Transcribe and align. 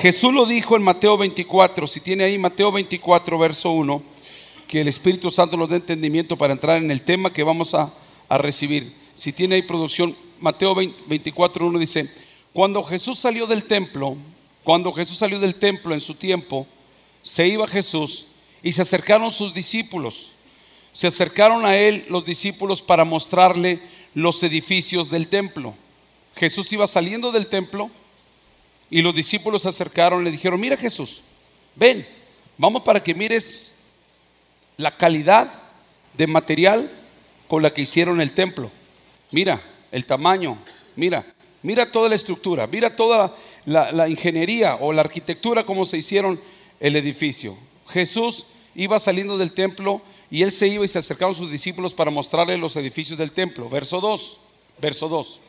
Jesús 0.00 0.32
lo 0.32 0.46
dijo 0.46 0.76
en 0.76 0.84
Mateo 0.84 1.18
24, 1.18 1.88
si 1.88 1.98
tiene 1.98 2.22
ahí 2.22 2.38
Mateo 2.38 2.70
24, 2.70 3.36
verso 3.36 3.72
1, 3.72 4.00
que 4.68 4.80
el 4.80 4.86
Espíritu 4.86 5.28
Santo 5.28 5.56
nos 5.56 5.70
dé 5.70 5.74
entendimiento 5.74 6.38
para 6.38 6.52
entrar 6.52 6.80
en 6.80 6.92
el 6.92 7.02
tema 7.02 7.32
que 7.32 7.42
vamos 7.42 7.74
a, 7.74 7.92
a 8.28 8.38
recibir. 8.38 8.94
Si 9.16 9.32
tiene 9.32 9.56
ahí 9.56 9.62
producción, 9.62 10.16
Mateo 10.38 10.76
24, 10.76 11.66
1 11.66 11.78
dice, 11.80 12.08
cuando 12.52 12.84
Jesús 12.84 13.18
salió 13.18 13.48
del 13.48 13.64
templo, 13.64 14.16
cuando 14.62 14.92
Jesús 14.92 15.18
salió 15.18 15.40
del 15.40 15.56
templo 15.56 15.92
en 15.92 16.00
su 16.00 16.14
tiempo, 16.14 16.68
se 17.22 17.48
iba 17.48 17.66
Jesús 17.66 18.26
y 18.62 18.74
se 18.74 18.82
acercaron 18.82 19.32
sus 19.32 19.52
discípulos. 19.52 20.30
Se 20.92 21.08
acercaron 21.08 21.66
a 21.66 21.76
él 21.76 22.06
los 22.08 22.24
discípulos 22.24 22.82
para 22.82 23.04
mostrarle 23.04 23.80
los 24.14 24.44
edificios 24.44 25.10
del 25.10 25.26
templo. 25.26 25.74
Jesús 26.36 26.72
iba 26.72 26.86
saliendo 26.86 27.32
del 27.32 27.48
templo 27.48 27.90
y 28.90 29.02
los 29.02 29.14
discípulos 29.14 29.62
se 29.62 29.68
acercaron 29.68 30.22
y 30.22 30.24
le 30.24 30.30
dijeron, 30.30 30.58
mira 30.60 30.76
Jesús, 30.76 31.22
ven, 31.74 32.06
vamos 32.56 32.82
para 32.82 33.02
que 33.02 33.14
mires 33.14 33.72
la 34.76 34.96
calidad 34.96 35.50
de 36.16 36.26
material 36.26 36.90
con 37.48 37.62
la 37.62 37.72
que 37.72 37.82
hicieron 37.82 38.20
el 38.20 38.32
templo. 38.32 38.70
Mira 39.30 39.60
el 39.92 40.06
tamaño, 40.06 40.58
mira, 40.96 41.24
mira 41.62 41.90
toda 41.90 42.08
la 42.08 42.14
estructura, 42.14 42.66
mira 42.66 42.94
toda 42.96 43.34
la, 43.66 44.08
ingeniería 44.08 44.76
o 44.76 44.92
la 44.92 45.02
arquitectura 45.02 45.64
como 45.66 45.84
se 45.84 45.98
hicieron 45.98 46.40
el 46.80 46.96
edificio. 46.96 47.56
Jesús 47.88 48.46
iba 48.74 48.98
saliendo 48.98 49.36
del 49.36 49.52
templo 49.52 50.00
y 50.30 50.42
él 50.42 50.52
se 50.52 50.68
iba 50.68 50.84
y 50.84 50.88
se 50.88 50.98
acercaron 50.98 51.34
sus 51.34 51.50
discípulos 51.50 51.94
para 51.94 52.10
mostrarle 52.10 52.56
los 52.56 52.76
edificios 52.76 53.18
del 53.18 53.32
templo. 53.32 53.68
Verso 53.68 54.00
2, 54.00 54.38
verso 54.80 55.08
2. 55.08 55.40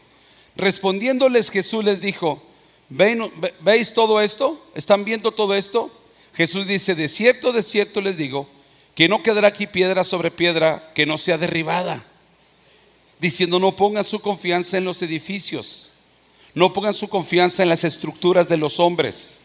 Respondiéndoles 0.55 1.51
Jesús 1.51 1.85
les 1.85 2.01
dijo, 2.01 2.41
¿veis 2.89 3.93
todo 3.93 4.19
esto? 4.21 4.63
¿Están 4.75 5.05
viendo 5.05 5.31
todo 5.31 5.55
esto? 5.55 5.91
Jesús 6.33 6.67
dice, 6.67 6.95
de 6.95 7.09
cierto, 7.09 7.51
de 7.51 7.63
cierto 7.63 8.01
les 8.01 8.17
digo, 8.17 8.47
que 8.95 9.07
no 9.07 9.23
quedará 9.23 9.49
aquí 9.49 9.67
piedra 9.67 10.03
sobre 10.03 10.31
piedra 10.31 10.91
que 10.93 11.05
no 11.05 11.17
sea 11.17 11.37
derribada. 11.37 12.03
Diciendo, 13.19 13.59
no 13.59 13.75
pongan 13.75 14.05
su 14.05 14.19
confianza 14.19 14.77
en 14.77 14.85
los 14.85 15.01
edificios, 15.01 15.91
no 16.53 16.73
pongan 16.73 16.93
su 16.93 17.07
confianza 17.07 17.63
en 17.63 17.69
las 17.69 17.83
estructuras 17.83 18.47
de 18.49 18.57
los 18.57 18.79
hombres, 18.79 19.39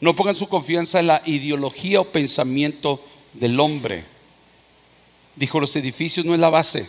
no 0.00 0.14
pongan 0.14 0.36
su 0.36 0.48
confianza 0.48 1.00
en 1.00 1.06
la 1.06 1.22
ideología 1.24 2.00
o 2.00 2.10
pensamiento 2.12 3.04
del 3.32 3.58
hombre. 3.60 4.04
Dijo, 5.36 5.60
los 5.60 5.76
edificios 5.76 6.26
no 6.26 6.34
es 6.34 6.40
la 6.40 6.50
base, 6.50 6.88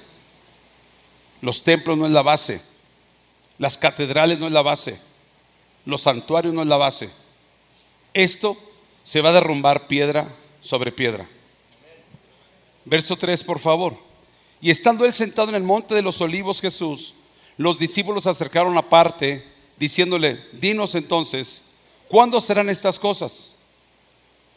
los 1.41 1.63
templos 1.63 1.97
no 1.97 2.05
es 2.05 2.11
la 2.11 2.23
base, 2.23 2.61
las 3.57 3.77
catedrales 3.77 4.39
no 4.39 4.47
es 4.47 4.53
la 4.53 4.61
base, 4.61 4.99
los 5.87 6.01
santuarios 6.01 6.53
no 6.53 6.61
es 6.61 6.67
la 6.67 6.75
base. 6.75 7.09
Esto 8.13 8.57
se 9.03 9.21
va 9.21 9.29
a 9.29 9.33
derrumbar 9.33 9.87
piedra 9.87 10.27
sobre 10.61 10.91
piedra. 10.91 11.29
Verso 12.83 13.15
3, 13.15 13.41
por 13.45 13.57
favor. 13.57 13.97
Y 14.59 14.69
estando 14.69 15.05
él 15.05 15.13
sentado 15.13 15.47
en 15.47 15.55
el 15.55 15.63
monte 15.63 15.95
de 15.95 16.01
los 16.01 16.19
olivos 16.19 16.59
Jesús, 16.59 17.13
los 17.55 17.79
discípulos 17.79 18.25
se 18.25 18.29
acercaron 18.29 18.77
aparte, 18.77 19.47
diciéndole, 19.79 20.43
dinos 20.51 20.93
entonces, 20.93 21.61
¿cuándo 22.09 22.41
serán 22.41 22.69
estas 22.69 22.99
cosas? 22.99 23.53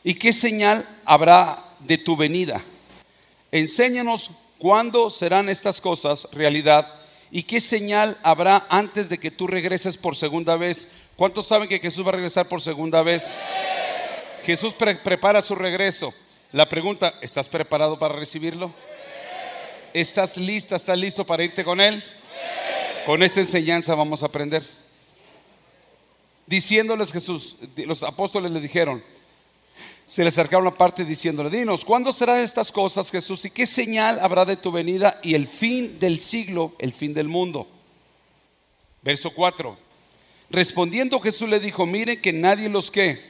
¿Y 0.02 0.14
qué 0.14 0.32
señal 0.32 0.84
habrá 1.04 1.64
de 1.78 1.96
tu 1.96 2.16
venida? 2.16 2.60
Enséñanos 3.52 4.32
cuándo 4.58 5.10
serán 5.10 5.48
estas 5.48 5.80
cosas 5.80 6.26
realidad 6.32 6.92
y 7.30 7.44
qué 7.44 7.60
señal 7.60 8.18
habrá 8.22 8.66
antes 8.68 9.08
de 9.08 9.18
que 9.18 9.30
tú 9.30 9.46
regreses 9.46 9.96
por 9.96 10.16
segunda 10.16 10.56
vez. 10.56 10.88
¿Cuántos 11.20 11.48
saben 11.48 11.68
que 11.68 11.78
Jesús 11.78 12.02
va 12.02 12.08
a 12.08 12.12
regresar 12.12 12.48
por 12.48 12.62
segunda 12.62 13.02
vez? 13.02 13.30
Jesús 14.46 14.72
prepara 14.72 15.42
su 15.42 15.54
regreso. 15.54 16.14
La 16.50 16.66
pregunta, 16.66 17.12
¿estás 17.20 17.46
preparado 17.46 17.98
para 17.98 18.14
recibirlo? 18.14 18.72
¿Estás 19.92 20.38
lista, 20.38 20.76
estás 20.76 20.96
listo 20.96 21.26
para 21.26 21.44
irte 21.44 21.62
con 21.62 21.78
Él? 21.78 22.02
Con 23.04 23.22
esta 23.22 23.40
enseñanza 23.40 23.94
vamos 23.94 24.22
a 24.22 24.28
aprender. 24.28 24.66
Diciéndoles 26.46 27.12
Jesús, 27.12 27.58
los 27.76 28.02
apóstoles 28.02 28.50
le 28.50 28.60
dijeron, 28.60 29.04
se 30.06 30.22
le 30.22 30.30
acercaron 30.30 30.68
aparte 30.68 31.04
diciéndole, 31.04 31.50
dinos, 31.50 31.84
¿cuándo 31.84 32.14
serán 32.14 32.38
estas 32.38 32.72
cosas, 32.72 33.10
Jesús? 33.10 33.44
¿Y 33.44 33.50
qué 33.50 33.66
señal 33.66 34.20
habrá 34.22 34.46
de 34.46 34.56
tu 34.56 34.72
venida 34.72 35.20
y 35.22 35.34
el 35.34 35.46
fin 35.46 35.98
del 35.98 36.18
siglo, 36.18 36.74
el 36.78 36.94
fin 36.94 37.12
del 37.12 37.28
mundo? 37.28 37.68
Verso 39.02 39.34
4. 39.34 39.89
Respondiendo 40.50 41.20
Jesús 41.20 41.48
le 41.48 41.60
dijo, 41.60 41.86
mire 41.86 42.20
que 42.20 42.32
nadie 42.32 42.68
los 42.68 42.90
que, 42.90 43.20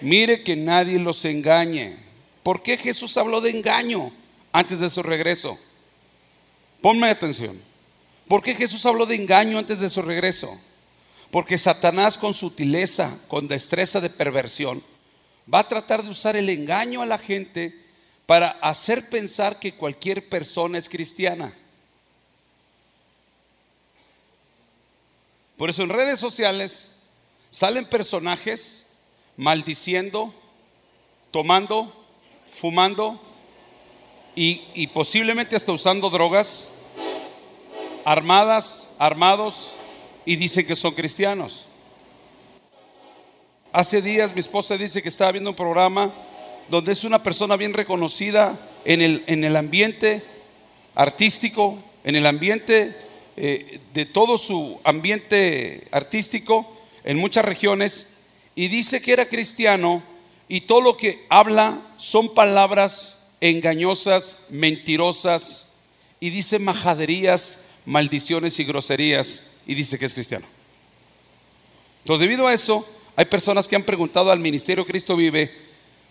mire 0.00 0.42
que 0.42 0.56
nadie 0.56 0.98
los 0.98 1.24
engañe. 1.24 1.96
¿Por 2.42 2.62
qué 2.62 2.76
Jesús 2.76 3.16
habló 3.16 3.40
de 3.40 3.50
engaño? 3.50 4.12
antes 4.52 4.80
de 4.80 4.90
su 4.90 5.02
regreso. 5.02 5.58
Ponme 6.80 7.10
atención. 7.10 7.60
¿Por 8.26 8.42
qué 8.42 8.54
Jesús 8.54 8.84
habló 8.86 9.06
de 9.06 9.16
engaño 9.16 9.58
antes 9.58 9.80
de 9.80 9.90
su 9.90 10.02
regreso? 10.02 10.58
Porque 11.30 11.58
Satanás 11.58 12.18
con 12.18 12.34
sutileza, 12.34 13.18
con 13.28 13.48
destreza 13.48 14.00
de 14.00 14.10
perversión, 14.10 14.82
va 15.52 15.60
a 15.60 15.68
tratar 15.68 16.02
de 16.02 16.10
usar 16.10 16.36
el 16.36 16.48
engaño 16.48 17.02
a 17.02 17.06
la 17.06 17.18
gente 17.18 17.74
para 18.26 18.50
hacer 18.60 19.08
pensar 19.08 19.58
que 19.58 19.74
cualquier 19.74 20.28
persona 20.28 20.78
es 20.78 20.88
cristiana. 20.88 21.54
Por 25.58 25.70
eso 25.70 25.82
en 25.82 25.88
redes 25.88 26.20
sociales 26.20 26.88
salen 27.50 27.84
personajes 27.84 28.86
maldiciendo, 29.36 30.32
tomando, 31.32 31.92
fumando, 32.52 33.20
y, 34.36 34.86
posiblemente 34.94 35.56
hasta 35.56 35.72
usando 35.72 36.10
drogas, 36.10 36.68
armadas, 38.04 38.88
armados, 39.00 39.72
y 40.24 40.36
dicen 40.36 40.64
que 40.64 40.76
son 40.76 40.94
cristianos. 40.94 41.64
Hace 43.72 44.00
días 44.00 44.32
mi 44.32 44.40
esposa 44.40 44.76
dice 44.76 45.02
que 45.02 45.08
estaba 45.08 45.32
viendo 45.32 45.50
un 45.50 45.56
programa 45.56 46.12
donde 46.70 46.92
es 46.92 47.02
una 47.02 47.20
persona 47.20 47.56
bien 47.56 47.74
reconocida 47.74 48.56
en 48.84 49.02
el, 49.02 49.24
en 49.26 49.42
el 49.42 49.56
ambiente 49.56 50.22
artístico, 50.94 51.76
en 52.04 52.14
el 52.14 52.26
ambiente 52.26 53.07
eh, 53.40 53.78
de 53.94 54.04
todo 54.04 54.36
su 54.36 54.80
ambiente 54.82 55.86
artístico 55.92 56.76
en 57.04 57.18
muchas 57.18 57.44
regiones, 57.44 58.08
y 58.56 58.66
dice 58.66 59.00
que 59.00 59.12
era 59.12 59.28
cristiano 59.28 60.02
y 60.48 60.62
todo 60.62 60.80
lo 60.80 60.96
que 60.96 61.24
habla 61.28 61.80
son 61.98 62.34
palabras 62.34 63.16
engañosas, 63.40 64.38
mentirosas 64.48 65.68
y 66.18 66.30
dice 66.30 66.58
majaderías, 66.58 67.60
maldiciones 67.86 68.58
y 68.58 68.64
groserías 68.64 69.44
y 69.68 69.76
dice 69.76 70.00
que 70.00 70.06
es 70.06 70.14
cristiano. 70.14 70.46
Entonces, 72.02 72.28
debido 72.28 72.48
a 72.48 72.54
eso, 72.54 72.84
hay 73.14 73.26
personas 73.26 73.68
que 73.68 73.76
han 73.76 73.84
preguntado 73.84 74.32
al 74.32 74.40
ministerio 74.40 74.84
Cristo 74.84 75.14
vive, 75.14 75.54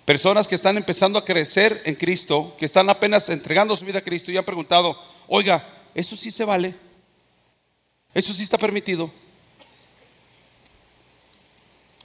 personas 0.05 0.47
que 0.47 0.55
están 0.55 0.77
empezando 0.77 1.19
a 1.19 1.25
crecer 1.25 1.81
en 1.83 1.95
Cristo, 1.95 2.55
que 2.57 2.63
están 2.63 2.89
apenas 2.89 3.27
entregando 3.27 3.75
su 3.75 3.83
vida 3.83 3.99
a 3.99 4.03
Cristo 4.03 4.31
y 4.31 4.37
han 4.37 4.45
preguntado, 4.45 4.97
oiga, 5.27 5.67
¿eso 5.93 6.15
sí 6.15 6.31
se 6.31 6.45
vale? 6.45 6.86
¿Eso 8.17 8.33
sí 8.33 8.41
está 8.41 8.57
permitido? 8.57 9.11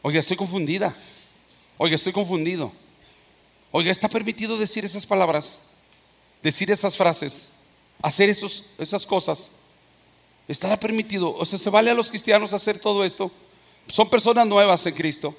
Oiga, 0.03 0.21
estoy 0.21 0.37
confundida. 0.37 0.95
Oiga, 1.79 1.95
estoy 1.95 2.13
confundido. 2.13 2.71
Oiga, 3.71 3.91
¿está 3.91 4.11
permitido 4.11 4.59
decir 4.59 4.85
esas 4.85 5.07
palabras? 5.07 5.61
Decir 6.43 6.71
esas 6.71 6.99
frases, 6.99 7.49
hacer 8.03 8.29
esos, 8.29 8.65
esas 8.77 9.07
cosas. 9.07 9.53
¿Estará 10.47 10.79
permitido? 10.79 11.35
O 11.35 11.47
sea, 11.47 11.59
¿se 11.59 11.71
vale 11.71 11.91
a 11.91 11.95
los 11.95 12.11
cristianos 12.11 12.53
hacer 12.53 12.79
todo 12.79 13.07
esto? 13.07 13.33
Son 13.89 14.11
personas 14.11 14.47
nuevas 14.47 14.85
en 14.85 14.95
Cristo 14.95 15.35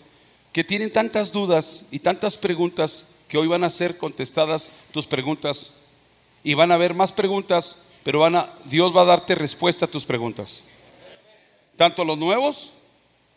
que 0.51 0.63
tienen 0.63 0.91
tantas 0.91 1.31
dudas 1.31 1.85
y 1.91 1.99
tantas 1.99 2.35
preguntas 2.35 3.05
que 3.27 3.37
hoy 3.37 3.45
van 3.45 3.63
a 3.63 3.69
ser 3.69 3.95
contestadas 3.99 4.71
tus 4.91 5.05
preguntas 5.05 5.71
y 6.43 6.55
van 6.55 6.71
a 6.71 6.75
haber 6.75 6.95
más 6.95 7.11
preguntas, 7.11 7.77
pero 8.03 8.19
van 8.19 8.35
a, 8.35 8.53
Dios 8.65 8.95
va 8.95 9.01
a 9.01 9.05
darte 9.05 9.35
respuesta 9.35 9.85
a 9.85 9.87
tus 9.87 10.05
preguntas. 10.05 10.61
Tanto 11.75 12.05
los 12.05 12.17
nuevos 12.17 12.71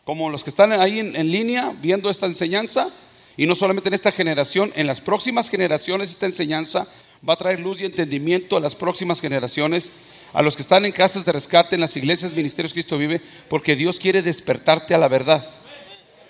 como 0.03 0.29
los 0.29 0.43
que 0.43 0.49
están 0.49 0.71
ahí 0.71 0.99
en 0.99 1.31
línea 1.31 1.73
viendo 1.81 2.09
esta 2.09 2.27
enseñanza, 2.27 2.89
y 3.37 3.45
no 3.45 3.55
solamente 3.55 3.89
en 3.89 3.93
esta 3.93 4.11
generación, 4.11 4.73
en 4.75 4.87
las 4.87 4.99
próximas 4.99 5.49
generaciones 5.49 6.09
esta 6.09 6.25
enseñanza 6.25 6.87
va 7.27 7.33
a 7.33 7.37
traer 7.37 7.59
luz 7.59 7.79
y 7.79 7.85
entendimiento 7.85 8.57
a 8.57 8.59
las 8.59 8.75
próximas 8.75 9.21
generaciones, 9.21 9.91
a 10.33 10.41
los 10.41 10.55
que 10.55 10.63
están 10.63 10.85
en 10.85 10.91
casas 10.91 11.23
de 11.23 11.31
rescate, 11.31 11.75
en 11.75 11.81
las 11.81 11.95
iglesias, 11.95 12.33
ministerios 12.33 12.73
Cristo 12.73 12.97
vive, 12.97 13.21
porque 13.47 13.75
Dios 13.75 13.99
quiere 13.99 14.21
despertarte 14.21 14.95
a 14.95 14.97
la 14.97 15.07
verdad. 15.07 15.47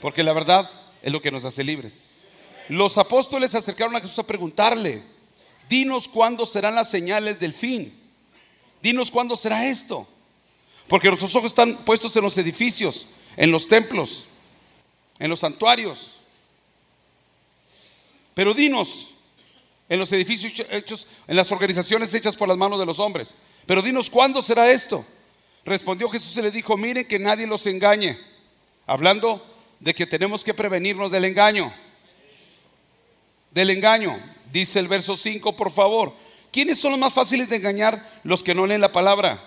Porque 0.02 0.22
la 0.22 0.34
verdad 0.34 0.70
es 1.02 1.12
lo 1.12 1.22
que 1.22 1.32
nos 1.32 1.46
hace 1.46 1.64
libres. 1.64 2.06
Los 2.70 2.98
apóstoles 2.98 3.52
se 3.52 3.58
acercaron 3.58 3.96
a 3.96 4.02
Jesús 4.02 4.20
a 4.20 4.28
preguntarle, 4.28 5.04
dinos 5.70 6.08
cuándo 6.08 6.46
serán 6.46 6.76
las 6.76 6.90
señales 6.90 7.40
del 7.40 7.54
fin. 7.54 7.94
Dinos 8.88 9.12
cuándo 9.12 9.36
será 9.36 9.68
esto. 9.68 10.08
Porque 10.88 11.10
nuestros 11.10 11.36
ojos 11.36 11.52
están 11.52 11.76
puestos 11.84 12.16
en 12.16 12.24
los 12.24 12.38
edificios, 12.38 13.06
en 13.36 13.52
los 13.52 13.68
templos. 13.68 14.28
en 15.20 15.30
los 15.30 15.42
santuarios. 15.42 16.12
Pero 18.34 18.54
dinos, 18.54 19.14
en 19.90 20.00
los 20.00 20.10
edificios 20.14 20.54
hechos, 20.70 21.06
en 21.28 21.36
las 21.36 21.52
organizaciones 21.52 22.14
hechas 22.14 22.38
por 22.38 22.48
las 22.48 22.56
manos 22.56 22.80
de 22.80 22.86
los 22.86 23.00
hombres. 23.00 23.34
Pero 23.66 23.82
dinos, 23.82 24.10
¿cuándo 24.10 24.42
será 24.42 24.72
esto? 24.72 25.04
Respondió 25.66 26.08
Jesús 26.10 26.38
y 26.38 26.42
le 26.42 26.52
dijo, 26.52 26.78
miren 26.78 27.06
que 27.06 27.20
nadie 27.20 27.46
los 27.46 27.68
engañe. 27.68 28.18
Hablando 28.86 29.46
de 29.82 29.94
que 29.94 30.06
tenemos 30.06 30.46
que 30.46 30.54
prevenirnos 30.54 31.12
del 31.12 31.26
engaño. 31.26 31.74
Del 33.52 33.72
engaño. 33.72 34.18
Dice 34.54 34.80
el 34.80 34.88
verso 34.88 35.18
5, 35.18 35.58
por 35.58 35.72
favor. 35.72 36.14
¿Quiénes 36.58 36.80
son 36.80 36.90
los 36.90 37.00
más 37.00 37.14
fáciles 37.14 37.48
de 37.50 37.58
engañar? 37.58 38.10
Los 38.24 38.44
que 38.44 38.56
no 38.56 38.66
leen 38.66 38.82
la 38.82 38.92
palabra. 38.92 39.46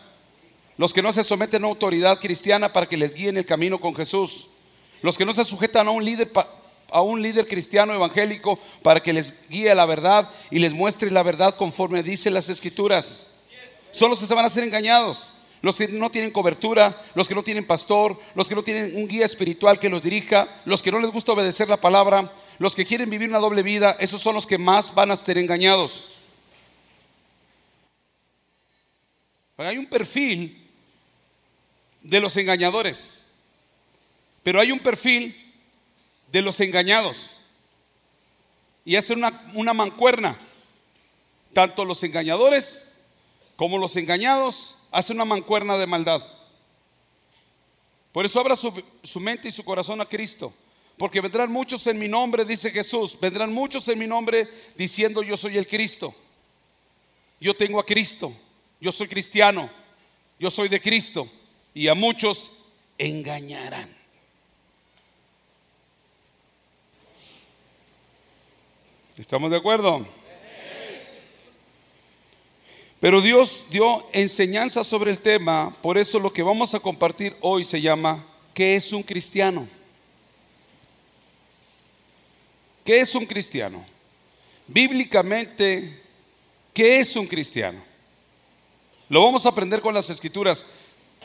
Los 0.76 0.92
que 0.92 1.02
no 1.02 1.12
se 1.12 1.24
someten 1.24 1.64
a 1.64 1.66
autoridad 1.66 2.20
cristiana 2.20 2.72
para 2.72 2.88
que 2.88 2.96
les 2.96 3.14
guíen 3.14 3.36
el 3.36 3.44
camino 3.44 3.80
con 3.80 3.96
Jesús. 3.96 4.46
Los 5.02 5.18
que 5.18 5.24
no 5.24 5.34
se 5.34 5.44
sujetan 5.44 5.88
a 5.88 5.90
un 5.90 6.04
líder 6.04 6.30
a 6.92 7.00
un 7.00 7.20
líder 7.20 7.48
cristiano 7.48 7.92
evangélico 7.92 8.60
para 8.84 9.02
que 9.02 9.12
les 9.12 9.34
guíe 9.48 9.74
la 9.74 9.86
verdad 9.86 10.30
y 10.52 10.60
les 10.60 10.72
muestre 10.72 11.10
la 11.10 11.24
verdad 11.24 11.56
conforme 11.56 12.04
dice 12.04 12.30
las 12.30 12.48
escrituras. 12.48 13.24
Son 13.90 14.08
los 14.08 14.20
que 14.20 14.26
se 14.26 14.34
van 14.34 14.44
a 14.44 14.50
ser 14.50 14.62
engañados. 14.62 15.30
Los 15.62 15.74
que 15.74 15.88
no 15.88 16.12
tienen 16.12 16.30
cobertura, 16.30 17.02
los 17.16 17.26
que 17.26 17.34
no 17.34 17.42
tienen 17.42 17.66
pastor, 17.66 18.20
los 18.36 18.48
que 18.48 18.54
no 18.54 18.62
tienen 18.62 18.94
un 18.94 19.08
guía 19.08 19.26
espiritual 19.26 19.80
que 19.80 19.88
los 19.88 20.04
dirija, 20.04 20.46
los 20.64 20.80
que 20.80 20.92
no 20.92 21.00
les 21.00 21.10
gusta 21.10 21.32
obedecer 21.32 21.68
la 21.68 21.80
palabra, 21.80 22.30
los 22.60 22.76
que 22.76 22.86
quieren 22.86 23.10
vivir 23.10 23.30
una 23.30 23.40
doble 23.40 23.64
vida, 23.64 23.96
esos 23.98 24.22
son 24.22 24.36
los 24.36 24.46
que 24.46 24.58
más 24.58 24.94
van 24.94 25.10
a 25.10 25.16
ser 25.16 25.38
engañados. 25.38 26.06
Hay 29.68 29.78
un 29.78 29.86
perfil 29.86 30.66
de 32.02 32.20
los 32.20 32.36
engañadores, 32.36 33.18
pero 34.42 34.60
hay 34.60 34.72
un 34.72 34.80
perfil 34.80 35.36
de 36.32 36.42
los 36.42 36.60
engañados. 36.60 37.36
Y 38.84 38.96
hace 38.96 39.12
una, 39.12 39.50
una 39.54 39.74
mancuerna. 39.74 40.38
Tanto 41.52 41.84
los 41.84 42.02
engañadores 42.04 42.84
como 43.56 43.76
los 43.76 43.96
engañados 43.96 44.76
hacen 44.90 45.16
una 45.16 45.24
mancuerna 45.24 45.76
de 45.76 45.86
maldad. 45.86 46.22
Por 48.12 48.24
eso 48.24 48.40
abra 48.40 48.56
su, 48.56 49.20
mente 49.20 49.48
y 49.48 49.52
su 49.52 49.64
corazón 49.64 50.00
a 50.00 50.06
Cristo. 50.06 50.52
Porque 50.96 51.20
vendrán 51.20 51.50
muchos 51.50 51.86
en 51.86 51.98
mi 51.98 52.08
nombre, 52.08 52.44
dice 52.44 52.70
Jesús. 52.70 53.18
Vendrán 53.20 53.52
muchos 53.52 53.86
en 53.88 53.98
mi 53.98 54.06
nombre 54.06 54.48
diciendo 54.76 55.22
yo 55.22 55.36
soy 55.36 55.56
el 55.56 55.66
Cristo. 55.66 56.14
Yo 57.40 57.54
tengo 57.54 57.78
a 57.78 57.86
Cristo. 57.86 58.32
Yo 58.80 58.90
soy 58.92 59.08
cristiano. 59.08 59.70
Yo 60.38 60.50
soy 60.50 60.68
de 60.68 60.80
Cristo. 60.80 61.28
Y 61.74 61.88
a 61.88 61.94
muchos 61.94 62.50
engañarán. 62.98 63.94
¿Estamos 69.16 69.50
de 69.50 69.58
acuerdo? 69.58 70.06
Pero 73.00 73.20
Dios 73.20 73.66
dio 73.70 74.06
enseñanza 74.12 74.84
sobre 74.84 75.10
el 75.10 75.18
tema, 75.18 75.76
por 75.80 75.96
eso 75.96 76.18
lo 76.18 76.32
que 76.32 76.42
vamos 76.42 76.74
a 76.74 76.80
compartir 76.80 77.34
hoy 77.40 77.64
se 77.64 77.80
llama 77.80 78.26
¿qué 78.52 78.76
es 78.76 78.92
un 78.92 79.02
cristiano? 79.02 79.66
¿Qué 82.84 83.00
es 83.00 83.14
un 83.14 83.24
cristiano? 83.24 83.84
Bíblicamente, 84.66 86.02
¿qué 86.74 87.00
es 87.00 87.16
un 87.16 87.26
cristiano? 87.26 87.89
Lo 89.10 89.24
vamos 89.24 89.44
a 89.44 89.48
aprender 89.48 89.80
con 89.80 89.92
las 89.92 90.08
escrituras. 90.08 90.64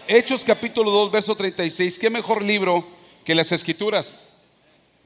Hechos 0.07 0.43
capítulo 0.43 0.89
2, 0.89 1.11
verso 1.11 1.35
36. 1.35 1.99
¿Qué 1.99 2.09
mejor 2.09 2.41
libro 2.41 2.83
que 3.23 3.35
las 3.35 3.51
escrituras 3.51 4.29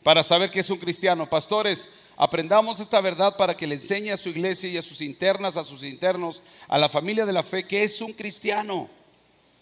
para 0.02 0.24
saber 0.24 0.50
qué 0.50 0.62
es 0.62 0.70
un 0.70 0.78
cristiano? 0.78 1.30
Pastores, 1.30 1.90
Aprendamos 2.22 2.82
esta 2.82 3.00
verdad 3.00 3.38
para 3.38 3.56
que 3.56 3.66
le 3.66 3.76
enseñe 3.76 4.12
a 4.12 4.18
su 4.18 4.28
iglesia 4.28 4.70
y 4.70 4.78
a 4.78 4.82
sus 4.82 5.00
internas, 5.00 5.56
a 5.56 5.64
sus 5.64 5.84
internos, 5.84 6.42
a 6.68 6.78
la 6.78 6.90
familia 6.90 7.26
de 7.26 7.32
la 7.32 7.44
fe, 7.44 7.66
que 7.66 7.84
es 7.84 8.02
un 8.02 8.12
cristiano. 8.12 8.90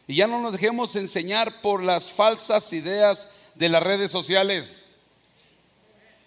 Y 0.08 0.16
ya 0.16 0.26
no 0.26 0.42
nos 0.42 0.54
dejemos 0.54 0.96
enseñar 0.96 1.62
por 1.62 1.84
las 1.84 2.10
falsas 2.12 2.74
ideas 2.74 3.30
de 3.54 3.70
las 3.70 3.84
redes 3.84 4.12
sociales. 4.12 4.82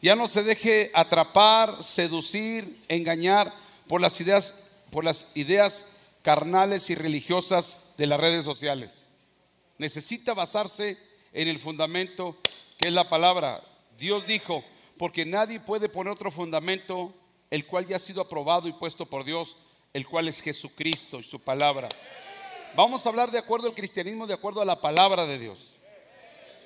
Ya 0.01 0.15
no 0.15 0.29
se 0.29 0.45
deje 0.45 0.93
atrapar, 0.95 1.83
seducir, 1.83 2.81
engañar 2.87 3.53
por 3.89 4.01
las 4.01 4.21
ideas, 4.21 4.55
por 4.93 5.05
las 5.05 5.27
ideas 5.35 5.87
carnales 6.23 6.91
y 6.91 6.95
religiosas 6.95 7.81
de 7.97 8.07
las 8.07 8.21
redes 8.21 8.45
sociales. 8.45 9.09
Necesita 9.79 10.35
basarse 10.35 10.99
en 11.33 11.49
el 11.49 11.59
fundamento 11.59 12.37
que 12.79 12.89
es 12.89 12.95
la 12.95 13.09
palabra. 13.09 13.63
Dios 13.99 14.27
dijo, 14.27 14.65
porque 14.99 15.25
nadie 15.25 15.61
puede 15.61 15.89
poner 15.89 16.13
otro 16.13 16.31
fundamento, 16.31 17.15
el 17.51 17.67
cual 17.67 17.87
ya 17.87 17.97
ha 17.97 18.01
sido 18.01 18.21
aprobado 18.21 18.69
y 18.69 18.73
puesto 18.73 19.07
por 19.07 19.25
Dios, 19.25 19.57
el 19.93 20.07
cual 20.07 20.29
es 20.29 20.41
Jesucristo 20.41 21.21
y 21.21 21.23
su 21.23 21.41
palabra. 21.41 21.89
Vamos 22.77 23.05
a 23.05 23.09
hablar 23.09 23.31
de 23.31 23.39
acuerdo 23.39 23.69
al 23.69 23.75
cristianismo, 23.75 24.27
de 24.27 24.35
acuerdo 24.35 24.61
a 24.61 24.65
la 24.65 24.81
palabra 24.81 25.27
de 25.27 25.39
Dios. 25.39 25.75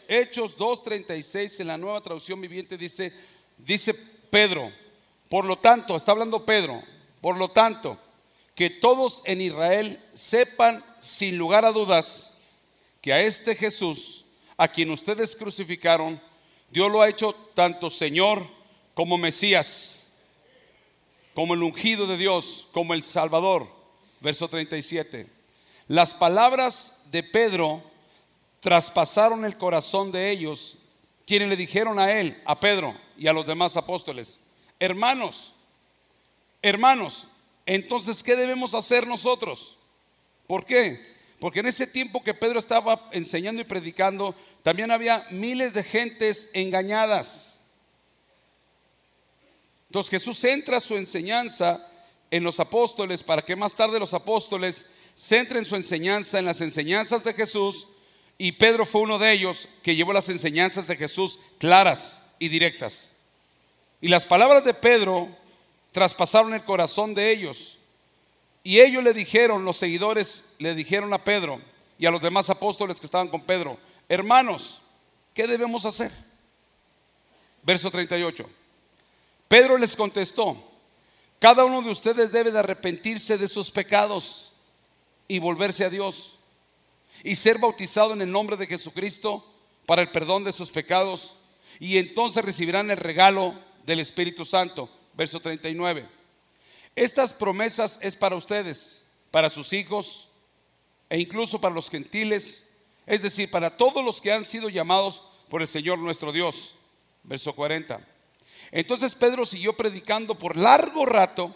Hechos 0.07 0.59
2.36 0.59 1.61
en 1.61 1.69
la 1.69 1.79
nueva 1.79 2.01
traducción 2.03 2.41
viviente 2.41 2.77
dice, 2.77 3.13
dice 3.57 3.95
Pedro, 3.95 4.71
por 5.29 5.45
lo 5.45 5.59
tanto, 5.59 5.97
está 5.97 6.13
hablando 6.13 6.45
Pedro, 6.45 6.83
por 7.21 7.37
lo 7.39 7.49
tanto, 7.51 7.99
que 8.55 8.71
todos 8.71 9.23
en 9.25 9.41
Israel 9.41 10.01
sepan 10.15 10.85
sin 11.01 11.37
lugar 11.37 11.65
a 11.65 11.73
dudas 11.73 12.33
que 13.01 13.13
a 13.13 13.21
este 13.21 13.55
Jesús, 13.55 14.25
a 14.57 14.69
quien 14.69 14.91
ustedes 14.91 15.37
crucificaron, 15.37 16.21
Dios 16.71 16.91
lo 16.91 17.03
ha 17.03 17.09
hecho 17.09 17.35
tanto 17.55 17.91
Señor 17.91 18.47
como 18.95 19.19
Mesías, 19.19 20.03
como 21.35 21.55
el 21.55 21.63
ungido 21.63 22.07
de 22.07 22.17
Dios, 22.17 22.69
como 22.73 22.95
el 22.95 23.03
Salvador. 23.03 23.69
Verso 24.21 24.49
37. 24.49 25.27
Las 25.89 26.15
palabras 26.15 26.99
de 27.11 27.23
Pedro 27.23 27.83
traspasaron 28.61 29.45
el 29.45 29.59
corazón 29.59 30.11
de 30.11 30.31
ellos, 30.31 30.79
quienes 31.27 31.49
le 31.51 31.57
dijeron 31.57 31.99
a 31.99 32.19
él, 32.19 32.41
a 32.47 32.59
Pedro 32.59 32.99
y 33.19 33.27
a 33.27 33.35
los 33.35 33.47
demás 33.47 33.77
apóstoles, 33.77 34.41
hermanos, 34.81 35.53
hermanos, 36.63 37.29
entonces, 37.67 38.23
¿qué 38.23 38.37
debemos 38.37 38.75
hacer 38.75 39.07
nosotros? 39.07 39.77
¿Por 40.47 40.67
qué? 40.67 41.15
Porque 41.39 41.61
en 41.61 41.67
ese 41.67 41.87
tiempo 41.87 42.23
que 42.23 42.35
Pedro 42.35 42.59
estaba 42.59 43.09
enseñando 43.13 43.61
y 43.63 43.65
predicando, 43.65 44.35
también 44.63 44.91
había 44.91 45.27
miles 45.31 45.75
de 45.75 45.83
gentes 45.83 46.49
engañadas. 46.53 47.57
Entonces 49.89 50.11
Jesús 50.11 50.39
centra 50.39 50.81
su 50.81 50.97
enseñanza 50.97 51.87
en 52.31 52.43
los 52.43 52.59
apóstoles 52.61 53.23
para 53.23 53.43
que 53.43 53.57
más 53.57 53.75
tarde 53.75 54.01
los 54.01 54.13
apóstoles 54.13 54.87
centren 55.17 55.65
su 55.65 55.77
enseñanza 55.77 56.39
en 56.39 56.47
las 56.47 56.61
enseñanzas 56.61 57.23
de 57.23 57.33
Jesús 57.33 57.87
y 58.37 58.53
Pedro 58.53 58.85
fue 58.87 59.03
uno 59.03 59.19
de 59.19 59.33
ellos 59.33 59.69
que 59.83 59.95
llevó 59.95 60.13
las 60.13 60.29
enseñanzas 60.29 60.87
de 60.89 60.97
Jesús 60.97 61.39
claras 61.59 62.21
y 62.39 62.49
directas. 62.49 63.11
Y 64.01 64.09
las 64.09 64.25
palabras 64.25 64.65
de 64.65 64.75
Pedro 64.75 65.29
traspasaron 65.95 66.53
el 66.53 66.65
corazón 66.65 67.15
de 67.15 67.31
ellos. 67.31 67.79
Y 68.65 68.81
ellos 68.81 69.05
le 69.05 69.13
dijeron, 69.13 69.65
los 69.65 69.77
seguidores 69.77 70.43
le 70.59 70.75
dijeron 70.75 71.15
a 71.15 71.23
Pedro 71.23 71.61
y 72.01 72.05
a 72.05 72.11
los 72.11 72.21
demás 72.21 72.51
apóstoles 72.51 72.99
que 72.99 73.07
estaban 73.07 73.29
con 73.29 73.43
Pedro, 73.43 73.79
hermanos, 74.09 74.81
¿qué 75.33 75.47
debemos 75.47 75.85
hacer? 75.85 76.11
Verso 77.63 77.93
38. 77.93 78.45
Pedro 79.47 79.79
les 79.79 79.95
contestó, 79.95 80.57
cada 81.39 81.65
uno 81.65 81.81
de 81.81 81.91
ustedes 81.91 82.33
debe 82.33 82.51
de 82.51 82.59
arrepentirse 82.59 83.39
de 83.39 83.49
sus 83.49 83.71
pecados 83.71 84.51
y 85.29 85.39
volverse 85.39 85.85
a 85.85 85.91
Dios 85.91 86.41
y 87.23 87.37
ser 87.37 87.59
bautizado 87.59 88.15
en 88.15 88.23
el 88.23 88.33
nombre 88.33 88.57
de 88.57 88.67
Jesucristo 88.67 89.47
para 89.87 90.03
el 90.03 90.11
perdón 90.11 90.43
de 90.43 90.53
sus 90.53 90.73
pecados 90.73 91.37
y 91.79 91.99
entonces 91.99 92.45
recibirán 92.45 92.91
el 92.91 92.97
regalo 92.97 93.55
del 93.87 94.01
Espíritu 94.01 94.45
Santo. 94.45 94.91
Verso 95.17 95.41
39. 95.41 96.09
Estas 96.97 97.33
promesas 97.33 97.99
es 98.03 98.17
para 98.17 98.37
ustedes, 98.37 99.05
para 99.31 99.51
sus 99.51 99.73
hijos 99.73 100.29
e 101.09 101.19
incluso 101.19 101.61
para 101.61 101.75
los 101.75 101.91
gentiles, 101.91 102.67
es 103.07 103.23
decir, 103.23 103.51
para 103.51 103.77
todos 103.77 104.05
los 104.05 104.21
que 104.21 104.33
han 104.33 104.45
sido 104.45 104.69
llamados 104.69 105.23
por 105.49 105.63
el 105.63 105.69
Señor 105.69 105.99
nuestro 105.99 106.33
Dios. 106.33 106.77
Verso 107.23 107.53
40. 107.55 108.01
Entonces 108.71 109.15
Pedro 109.15 109.47
siguió 109.47 109.77
predicando 109.77 110.37
por 110.37 110.57
largo 110.57 111.07
rato 111.07 111.55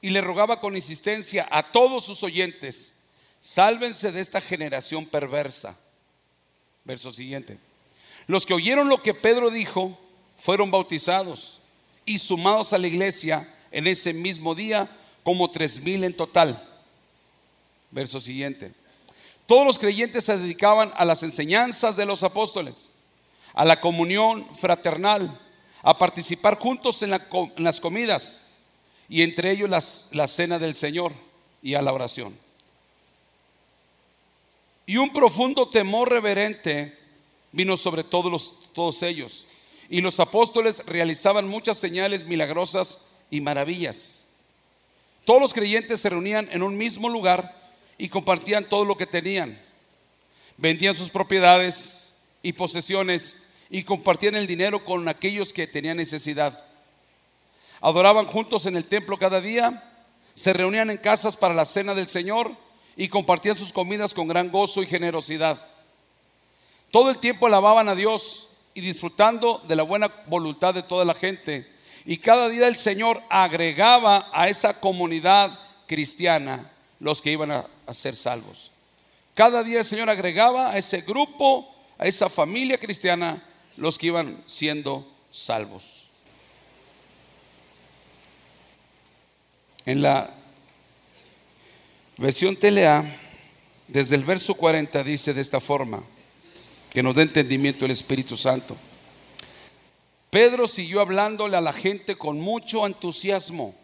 y 0.00 0.10
le 0.10 0.20
rogaba 0.20 0.60
con 0.60 0.76
insistencia 0.76 1.46
a 1.50 1.70
todos 1.70 2.04
sus 2.04 2.22
oyentes, 2.22 2.94
sálvense 3.40 4.12
de 4.12 4.20
esta 4.20 4.40
generación 4.40 5.06
perversa. 5.06 5.78
Verso 6.84 7.12
siguiente. 7.12 7.58
Los 8.26 8.46
que 8.46 8.54
oyeron 8.54 8.88
lo 8.88 9.02
que 9.02 9.14
Pedro 9.14 9.50
dijo 9.50 9.98
fueron 10.38 10.70
bautizados 10.70 11.60
y 12.06 12.18
sumados 12.18 12.72
a 12.72 12.78
la 12.78 12.86
iglesia 12.86 13.52
en 13.70 13.86
ese 13.86 14.14
mismo 14.14 14.54
día, 14.54 14.88
como 15.22 15.50
tres 15.50 15.80
mil 15.80 16.04
en 16.04 16.14
total. 16.14 16.66
Verso 17.90 18.20
siguiente. 18.20 18.72
Todos 19.46 19.66
los 19.66 19.78
creyentes 19.78 20.24
se 20.24 20.38
dedicaban 20.38 20.92
a 20.96 21.04
las 21.04 21.22
enseñanzas 21.22 21.96
de 21.96 22.06
los 22.06 22.22
apóstoles, 22.22 22.90
a 23.52 23.64
la 23.64 23.80
comunión 23.80 24.46
fraternal, 24.54 25.38
a 25.82 25.98
participar 25.98 26.58
juntos 26.58 27.02
en, 27.02 27.10
las 27.58 27.80
comidas 27.80 28.44
y 29.08 29.22
entre 29.22 29.50
ellos 29.50 29.68
la 30.12 30.26
cena 30.26 30.58
del 30.58 30.74
Señor 30.74 31.12
y 31.62 31.74
a 31.74 31.82
la 31.82 31.92
oración. 31.92 32.36
Y 34.86 34.96
un 34.98 35.12
profundo 35.12 35.68
temor 35.68 36.10
reverente 36.10 36.96
vino 37.50 37.76
sobre 37.76 38.04
todos, 38.04 38.30
los, 38.30 38.54
todos 38.72 39.02
ellos. 39.02 39.44
Y 39.88 40.00
los 40.00 40.18
apóstoles 40.20 40.82
realizaban 40.86 41.48
muchas 41.48 41.78
señales 41.78 42.24
milagrosas 42.26 42.98
y 43.30 43.40
maravillas. 43.40 44.22
Todos 45.24 45.40
los 45.40 45.54
creyentes 45.54 46.00
se 46.00 46.10
reunían 46.10 46.48
en 46.52 46.62
un 46.62 46.76
mismo 46.76 47.08
lugar 47.08 47.54
y 47.98 48.08
compartían 48.08 48.68
todo 48.68 48.84
lo 48.84 48.96
que 48.96 49.06
tenían. 49.06 49.58
Vendían 50.56 50.94
sus 50.94 51.10
propiedades 51.10 52.12
y 52.42 52.52
posesiones 52.52 53.36
y 53.68 53.82
compartían 53.82 54.36
el 54.36 54.46
dinero 54.46 54.84
con 54.84 55.08
aquellos 55.08 55.52
que 55.52 55.66
tenían 55.66 55.96
necesidad. 55.96 56.64
Adoraban 57.80 58.26
juntos 58.26 58.66
en 58.66 58.76
el 58.76 58.84
templo 58.84 59.18
cada 59.18 59.40
día, 59.40 59.92
se 60.34 60.52
reunían 60.52 60.90
en 60.90 60.98
casas 60.98 61.36
para 61.36 61.54
la 61.54 61.64
cena 61.64 61.94
del 61.94 62.06
Señor 62.06 62.52
y 62.96 63.08
compartían 63.08 63.56
sus 63.56 63.72
comidas 63.72 64.14
con 64.14 64.28
gran 64.28 64.50
gozo 64.50 64.82
y 64.82 64.86
generosidad. 64.86 65.66
Todo 66.90 67.10
el 67.10 67.18
tiempo 67.18 67.46
alababan 67.46 67.88
a 67.88 67.94
Dios 67.94 68.48
y 68.76 68.82
disfrutando 68.82 69.64
de 69.66 69.74
la 69.74 69.82
buena 69.82 70.12
voluntad 70.26 70.74
de 70.74 70.82
toda 70.82 71.06
la 71.06 71.14
gente. 71.14 71.66
Y 72.04 72.18
cada 72.18 72.50
día 72.50 72.68
el 72.68 72.76
Señor 72.76 73.22
agregaba 73.30 74.28
a 74.34 74.48
esa 74.48 74.78
comunidad 74.78 75.58
cristiana 75.86 76.70
los 77.00 77.22
que 77.22 77.32
iban 77.32 77.50
a, 77.52 77.66
ser 77.92 78.14
salvos. 78.16 78.70
Cada 79.34 79.64
día 79.64 79.78
el 79.78 79.84
Señor 79.86 80.10
agregaba 80.10 80.72
a 80.72 80.76
ese 80.76 81.00
grupo, 81.00 81.74
a 81.96 82.06
esa 82.06 82.28
familia 82.28 82.78
cristiana, 82.78 83.42
los 83.78 83.98
que 83.98 84.08
iban 84.08 84.42
siendo 84.44 85.10
salvos. 85.32 86.06
En 89.86 90.02
la 90.02 90.34
versión 92.18 92.56
TLA, 92.56 93.06
desde 93.88 94.16
el 94.16 94.24
verso 94.24 94.52
40 94.54 95.02
dice 95.02 95.32
de 95.32 95.40
esta 95.40 95.60
forma, 95.60 96.02
que 96.90 97.02
nos 97.02 97.14
dé 97.14 97.22
entendimiento 97.22 97.84
el 97.84 97.90
Espíritu 97.90 98.36
Santo. 98.36 98.76
Pedro 100.30 100.68
siguió 100.68 101.00
hablándole 101.00 101.56
a 101.56 101.60
la 101.60 101.72
gente 101.72 102.16
con 102.16 102.40
mucho 102.40 102.86
entusiasmo. 102.86 103.74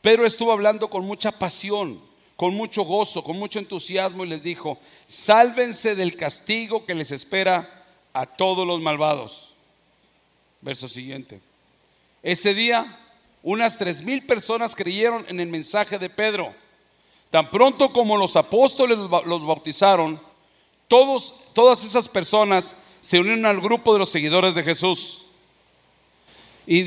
Pedro 0.00 0.26
estuvo 0.26 0.52
hablando 0.52 0.90
con 0.90 1.04
mucha 1.04 1.32
pasión, 1.32 2.00
con 2.36 2.54
mucho 2.54 2.82
gozo, 2.82 3.22
con 3.22 3.38
mucho 3.38 3.58
entusiasmo 3.58 4.24
y 4.24 4.28
les 4.28 4.42
dijo, 4.42 4.78
sálvense 5.06 5.94
del 5.94 6.16
castigo 6.16 6.84
que 6.84 6.94
les 6.94 7.12
espera 7.12 7.84
a 8.12 8.26
todos 8.26 8.66
los 8.66 8.80
malvados. 8.80 9.50
Verso 10.60 10.88
siguiente. 10.88 11.40
Ese 12.22 12.52
día, 12.54 12.98
unas 13.42 13.78
tres 13.78 14.02
mil 14.02 14.26
personas 14.26 14.74
creyeron 14.74 15.24
en 15.28 15.40
el 15.40 15.48
mensaje 15.48 15.98
de 15.98 16.10
Pedro. 16.10 16.54
Tan 17.30 17.50
pronto 17.50 17.92
como 17.92 18.16
los 18.16 18.36
apóstoles 18.36 18.98
los 18.98 19.46
bautizaron, 19.46 20.20
todos, 20.92 21.32
todas 21.54 21.86
esas 21.86 22.06
personas 22.06 22.76
se 23.00 23.18
unieron 23.18 23.46
al 23.46 23.62
grupo 23.62 23.94
de 23.94 23.98
los 23.98 24.10
seguidores 24.10 24.54
de 24.54 24.62
Jesús. 24.62 25.24
Y, 26.66 26.82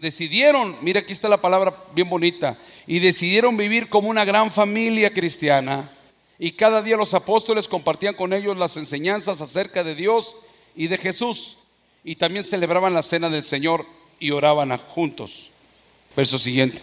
decidieron, 0.00 0.76
mira 0.80 1.00
aquí 1.00 1.12
está 1.12 1.28
la 1.28 1.40
palabra 1.40 1.74
bien 1.96 2.08
bonita, 2.08 2.56
y 2.86 3.00
decidieron 3.00 3.56
vivir 3.56 3.88
como 3.88 4.08
una 4.08 4.24
gran 4.24 4.52
familia 4.52 5.12
cristiana. 5.12 5.90
Y 6.38 6.52
cada 6.52 6.80
día 6.80 6.96
los 6.96 7.12
apóstoles 7.12 7.66
compartían 7.66 8.14
con 8.14 8.32
ellos 8.32 8.56
las 8.56 8.76
enseñanzas 8.76 9.40
acerca 9.40 9.82
de 9.82 9.96
Dios 9.96 10.36
y 10.76 10.86
de 10.86 10.96
Jesús. 10.96 11.56
Y 12.04 12.14
también 12.14 12.44
celebraban 12.44 12.94
la 12.94 13.02
cena 13.02 13.28
del 13.28 13.42
Señor 13.42 13.84
y 14.20 14.30
oraban 14.30 14.78
juntos. 14.78 15.50
Verso 16.14 16.38
siguiente. 16.38 16.80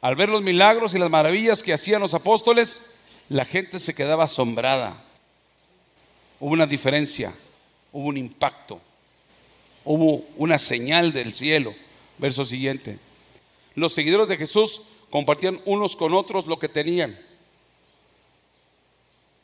Al 0.00 0.16
ver 0.16 0.28
los 0.28 0.42
milagros 0.42 0.92
y 0.92 0.98
las 0.98 1.08
maravillas 1.08 1.62
que 1.62 1.72
hacían 1.72 2.00
los 2.00 2.14
apóstoles, 2.14 2.95
la 3.28 3.44
gente 3.44 3.80
se 3.80 3.94
quedaba 3.94 4.24
asombrada. 4.24 5.02
Hubo 6.38 6.52
una 6.52 6.66
diferencia, 6.66 7.32
hubo 7.92 8.08
un 8.08 8.16
impacto, 8.16 8.80
hubo 9.84 10.24
una 10.36 10.58
señal 10.58 11.12
del 11.12 11.32
cielo. 11.32 11.74
Verso 12.18 12.44
siguiente. 12.44 12.98
Los 13.74 13.92
seguidores 13.92 14.28
de 14.28 14.38
Jesús 14.38 14.80
compartían 15.10 15.60
unos 15.66 15.96
con 15.96 16.14
otros 16.14 16.46
lo 16.46 16.58
que 16.58 16.68
tenían. 16.68 17.18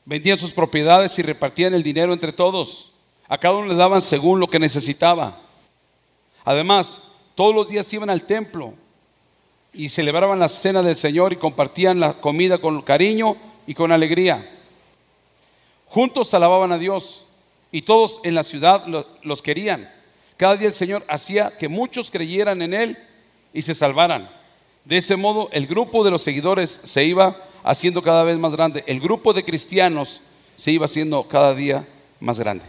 Vendían 0.05 0.39
sus 0.39 0.53
propiedades 0.53 1.19
y 1.19 1.23
repartían 1.23 1.75
el 1.75 1.83
dinero 1.83 2.13
entre 2.13 2.33
todos. 2.33 2.93
A 3.29 3.39
cada 3.39 3.57
uno 3.57 3.69
le 3.69 3.75
daban 3.75 4.01
según 4.01 4.41
lo 4.41 4.49
que 4.49 4.59
necesitaba. 4.59 5.41
Además, 6.45 7.01
todos 7.35 7.55
los 7.55 7.69
días 7.69 7.93
iban 7.93 8.11
al 8.11 8.23
templo 8.23 8.75
y 9.73 9.89
celebraban 9.91 10.39
la 10.39 10.49
cena 10.49 10.83
del 10.83 10.97
Señor 10.97 11.33
y 11.33 11.37
compartían 11.37 12.01
la 12.01 12.15
comida 12.15 12.59
con 12.59 12.83
cariño 12.83 13.37
y 13.67 13.75
con 13.75 13.93
alegría. 13.93 14.49
Juntos 15.89 16.33
alababan 16.35 16.73
a 16.73 16.79
Dios 16.79 17.27
y 17.71 17.83
todos 17.83 18.21
en 18.25 18.35
la 18.35 18.45
ciudad 18.45 18.87
los 19.23 19.43
querían. 19.43 19.91
Cada 20.37 20.57
día 20.57 20.69
el 20.69 20.75
Señor 20.75 21.05
hacía 21.09 21.57
que 21.57 21.69
muchos 21.69 22.11
creyeran 22.11 22.63
en 22.63 22.75
Él 22.75 22.99
y 23.53 23.63
se 23.63 23.75
salvaran. 23.75 24.29
De 24.85 24.97
ese 24.97 25.17
modo 25.17 25.49
el 25.53 25.67
grupo 25.67 26.03
de 26.05 26.11
los 26.11 26.23
seguidores 26.23 26.81
se 26.83 27.05
iba 27.05 27.37
haciendo 27.63 28.03
cada 28.03 28.23
vez 28.23 28.39
más 28.39 28.57
grande. 28.57 28.85
El 28.87 29.01
grupo 29.01 29.33
de 29.33 29.45
cristianos 29.45 30.21
se 30.57 30.73
iba 30.73 30.87
haciendo 30.87 31.27
cada 31.29 31.55
día 31.55 31.87
más 32.21 32.39
grande. 32.39 32.65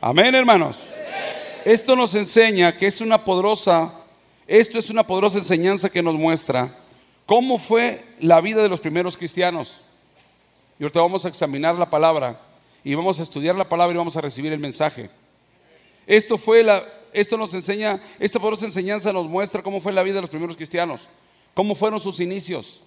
Amén, 0.00 0.34
hermanos. 0.34 0.78
Esto 1.64 1.96
nos 1.96 2.14
enseña 2.14 2.76
que 2.76 2.86
es 2.86 3.00
una 3.00 3.24
poderosa, 3.24 3.92
esto 4.46 4.78
es 4.78 4.90
una 4.90 5.06
poderosa 5.06 5.38
enseñanza 5.38 5.90
que 5.90 6.02
nos 6.02 6.14
muestra 6.14 6.72
¿Cómo 7.28 7.58
fue 7.58 8.02
la 8.20 8.40
vida 8.40 8.62
de 8.62 8.70
los 8.70 8.80
primeros 8.80 9.14
cristianos? 9.14 9.82
Y 10.78 10.82
ahorita 10.82 11.02
vamos 11.02 11.26
a 11.26 11.28
examinar 11.28 11.74
la 11.74 11.90
palabra 11.90 12.40
y 12.82 12.94
vamos 12.94 13.20
a 13.20 13.22
estudiar 13.22 13.54
la 13.54 13.68
palabra 13.68 13.94
y 13.94 13.98
vamos 13.98 14.16
a 14.16 14.22
recibir 14.22 14.50
el 14.50 14.58
mensaje. 14.58 15.10
Esto 16.06 16.38
fue 16.38 16.62
la, 16.62 16.82
esto 17.12 17.36
nos 17.36 17.52
enseña, 17.52 18.00
esta 18.18 18.40
poderosa 18.40 18.64
enseñanza 18.64 19.12
nos 19.12 19.28
muestra 19.28 19.62
cómo 19.62 19.78
fue 19.78 19.92
la 19.92 20.02
vida 20.02 20.14
de 20.14 20.20
los 20.22 20.30
primeros 20.30 20.56
cristianos, 20.56 21.02
cómo 21.52 21.74
fueron 21.74 22.00
sus 22.00 22.18
inicios. 22.18 22.80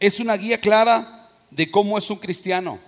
Es 0.00 0.18
una 0.18 0.38
guía 0.38 0.58
clara 0.58 1.28
de 1.50 1.70
cómo 1.70 1.98
es 1.98 2.08
un 2.08 2.16
cristiano. 2.16 2.78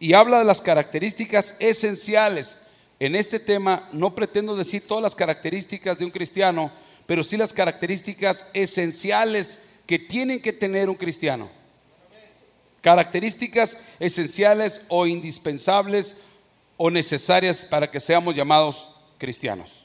Y 0.00 0.14
habla 0.14 0.38
de 0.38 0.46
las 0.46 0.62
características 0.62 1.54
esenciales. 1.58 2.56
En 2.98 3.14
este 3.14 3.38
tema 3.38 3.90
no 3.92 4.14
pretendo 4.14 4.56
decir 4.56 4.86
todas 4.86 5.02
las 5.02 5.14
características 5.14 5.98
de 5.98 6.06
un 6.06 6.10
cristiano, 6.10 6.72
pero 7.06 7.24
sí 7.24 7.36
las 7.36 7.52
características 7.52 8.46
esenciales 8.52 9.58
que 9.86 9.98
tienen 9.98 10.40
que 10.40 10.52
tener 10.52 10.90
un 10.90 10.96
cristiano. 10.96 11.48
Características 12.82 13.78
esenciales 13.98 14.82
o 14.88 15.06
indispensables 15.06 16.16
o 16.76 16.90
necesarias 16.90 17.64
para 17.64 17.90
que 17.90 18.00
seamos 18.00 18.34
llamados 18.34 18.90
cristianos. 19.18 19.84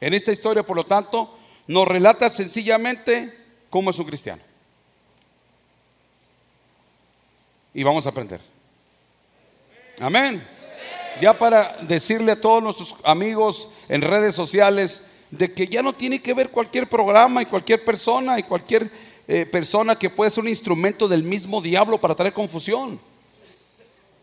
En 0.00 0.14
esta 0.14 0.32
historia, 0.32 0.64
por 0.64 0.76
lo 0.76 0.84
tanto, 0.84 1.38
nos 1.66 1.86
relata 1.86 2.28
sencillamente 2.28 3.38
cómo 3.70 3.90
es 3.90 3.98
un 3.98 4.06
cristiano. 4.06 4.42
Y 7.72 7.82
vamos 7.82 8.04
a 8.04 8.10
aprender. 8.10 8.40
Amén. 10.00 10.46
Ya 11.20 11.38
para 11.38 11.76
decirle 11.82 12.32
a 12.32 12.40
todos 12.40 12.62
nuestros 12.62 12.96
amigos 13.04 13.68
en 13.88 14.02
redes 14.02 14.34
sociales, 14.34 15.02
de 15.32 15.52
que 15.52 15.66
ya 15.66 15.82
no 15.82 15.94
tiene 15.94 16.20
que 16.20 16.34
ver 16.34 16.50
cualquier 16.50 16.86
programa 16.86 17.40
y 17.40 17.46
cualquier 17.46 17.82
persona 17.82 18.38
y 18.38 18.42
cualquier 18.42 18.90
eh, 19.26 19.46
persona 19.46 19.98
que 19.98 20.10
puede 20.10 20.30
ser 20.30 20.42
un 20.42 20.48
instrumento 20.48 21.08
del 21.08 21.22
mismo 21.22 21.62
diablo 21.62 21.98
para 21.98 22.14
traer 22.14 22.34
confusión. 22.34 23.00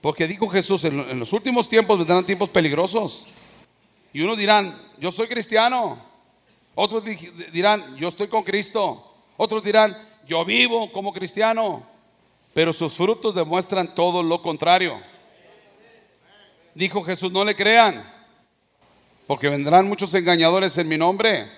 Porque 0.02 0.28
dijo 0.28 0.48
Jesús, 0.48 0.86
en, 0.86 1.20
los 1.20 1.34
últimos 1.34 1.68
tiempos 1.68 1.98
vendrán 1.98 2.24
tiempos 2.26 2.50
peligrosos. 2.50 3.26
Y 4.14 4.22
unos 4.22 4.38
dirán, 4.38 4.80
yo 5.00 5.12
soy 5.12 5.28
cristiano. 5.28 6.00
Otros 6.76 7.04
dirán, 7.52 7.98
yo 7.98 8.08
estoy 8.08 8.28
con 8.28 8.44
Cristo. 8.44 9.04
Otros 9.36 9.64
dirán, 9.64 9.98
yo 10.28 10.46
vivo 10.46 10.92
como 10.92 11.12
cristiano. 11.12 11.84
Pero 12.54 12.72
sus 12.72 12.94
frutos 12.94 13.34
demuestran 13.34 13.96
todo 13.96 14.22
lo 14.22 14.44
contrario. 14.44 15.02
Dijo 16.76 17.02
Jesús, 17.04 17.32
no 17.32 17.44
le 17.44 17.56
crean 17.56 18.19
porque 19.30 19.48
vendrán 19.48 19.88
muchos 19.88 20.12
engañadores 20.16 20.76
en 20.80 20.88
mi 20.88 20.98
nombre 20.98 21.52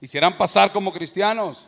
y 0.00 0.08
se 0.08 0.18
harán 0.18 0.36
pasar 0.36 0.72
como 0.72 0.92
cristianos. 0.92 1.64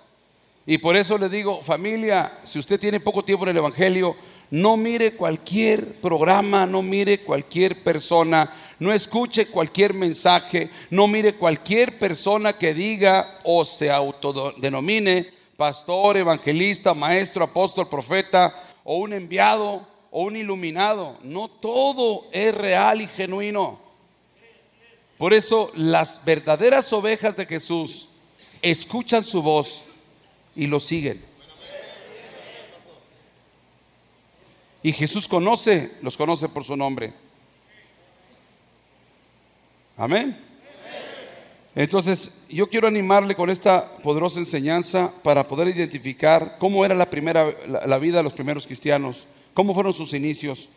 Y 0.66 0.78
por 0.78 0.96
eso 0.96 1.16
le 1.16 1.28
digo, 1.28 1.62
familia, 1.62 2.40
si 2.42 2.58
usted 2.58 2.80
tiene 2.80 2.98
poco 2.98 3.24
tiempo 3.24 3.44
en 3.44 3.50
el 3.50 3.58
Evangelio, 3.58 4.16
no 4.50 4.76
mire 4.76 5.12
cualquier 5.12 6.00
programa, 6.00 6.66
no 6.66 6.82
mire 6.82 7.20
cualquier 7.20 7.84
persona, 7.84 8.52
no 8.80 8.92
escuche 8.92 9.46
cualquier 9.46 9.94
mensaje, 9.94 10.70
no 10.90 11.06
mire 11.06 11.34
cualquier 11.34 12.00
persona 12.00 12.54
que 12.54 12.74
diga 12.74 13.38
o 13.44 13.64
se 13.64 13.92
autodenomine 13.92 15.28
pastor, 15.56 16.16
evangelista, 16.16 16.94
maestro, 16.94 17.44
apóstol, 17.44 17.88
profeta 17.88 18.52
o 18.82 18.96
un 18.96 19.12
enviado 19.12 19.86
o 20.10 20.24
un 20.24 20.34
iluminado. 20.34 21.16
No 21.22 21.46
todo 21.46 22.26
es 22.32 22.52
real 22.52 23.02
y 23.02 23.06
genuino. 23.06 23.86
Por 25.18 25.34
eso 25.34 25.72
las 25.74 26.24
verdaderas 26.24 26.92
ovejas 26.92 27.36
de 27.36 27.44
Jesús 27.44 28.08
escuchan 28.62 29.24
su 29.24 29.42
voz 29.42 29.82
y 30.54 30.66
lo 30.66 30.80
siguen. 30.80 31.22
Y 34.82 34.92
Jesús 34.92 35.26
conoce, 35.26 35.92
los 36.02 36.16
conoce 36.16 36.48
por 36.48 36.64
su 36.64 36.76
nombre. 36.76 37.12
Amén. 39.96 40.48
Entonces, 41.74 42.44
yo 42.48 42.68
quiero 42.68 42.88
animarle 42.88 43.34
con 43.34 43.50
esta 43.50 43.98
poderosa 43.98 44.38
enseñanza 44.38 45.12
para 45.22 45.46
poder 45.46 45.68
identificar 45.68 46.56
cómo 46.58 46.84
era 46.84 46.94
la 46.94 47.10
primera 47.10 47.54
la, 47.66 47.98
vida 47.98 48.18
de 48.18 48.22
los 48.22 48.32
primeros 48.32 48.66
cristianos, 48.66 49.26
cómo 49.54 49.74
fueron 49.74 49.92
sus 49.92 50.14
inicios. 50.14 50.68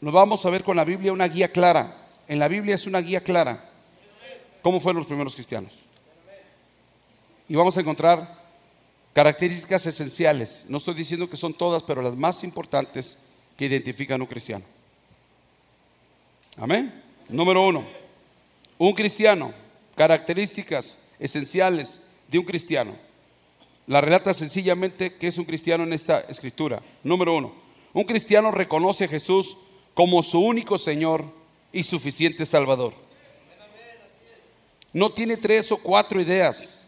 Nos 0.00 0.14
vamos 0.14 0.44
a 0.46 0.50
ver 0.50 0.62
con 0.64 0.76
la 0.76 0.84
Biblia 0.84 1.12
una 1.12 1.28
guía 1.28 1.48
clara. 1.48 2.07
En 2.28 2.38
la 2.38 2.46
Biblia 2.46 2.74
es 2.74 2.86
una 2.86 3.00
guía 3.00 3.22
clara 3.22 3.68
cómo 4.62 4.80
fueron 4.80 5.00
los 5.00 5.06
primeros 5.06 5.34
cristianos. 5.34 5.72
Y 7.48 7.56
vamos 7.56 7.76
a 7.76 7.80
encontrar 7.80 8.44
características 9.14 9.86
esenciales. 9.86 10.66
No 10.68 10.78
estoy 10.78 10.94
diciendo 10.94 11.30
que 11.30 11.38
son 11.38 11.54
todas, 11.54 11.82
pero 11.82 12.02
las 12.02 12.14
más 12.14 12.44
importantes 12.44 13.18
que 13.56 13.64
identifican 13.64 14.20
a 14.20 14.24
un 14.24 14.28
cristiano. 14.28 14.64
Amén. 16.58 17.02
Número 17.28 17.66
uno, 17.66 17.86
un 18.76 18.92
cristiano, 18.92 19.52
características 19.94 20.98
esenciales 21.18 22.02
de 22.28 22.38
un 22.38 22.44
cristiano. 22.44 22.96
La 23.86 24.02
relata 24.02 24.34
sencillamente 24.34 25.14
que 25.14 25.28
es 25.28 25.38
un 25.38 25.44
cristiano 25.46 25.84
en 25.84 25.94
esta 25.94 26.20
escritura. 26.20 26.82
Número 27.02 27.34
uno, 27.34 27.54
un 27.94 28.04
cristiano 28.04 28.50
reconoce 28.50 29.04
a 29.04 29.08
Jesús 29.08 29.56
como 29.94 30.22
su 30.22 30.40
único 30.40 30.76
Señor 30.76 31.37
y 31.72 31.82
suficiente 31.82 32.44
Salvador. 32.46 32.94
No 34.92 35.10
tiene 35.10 35.36
tres 35.36 35.70
o 35.70 35.76
cuatro 35.76 36.20
ideas. 36.20 36.86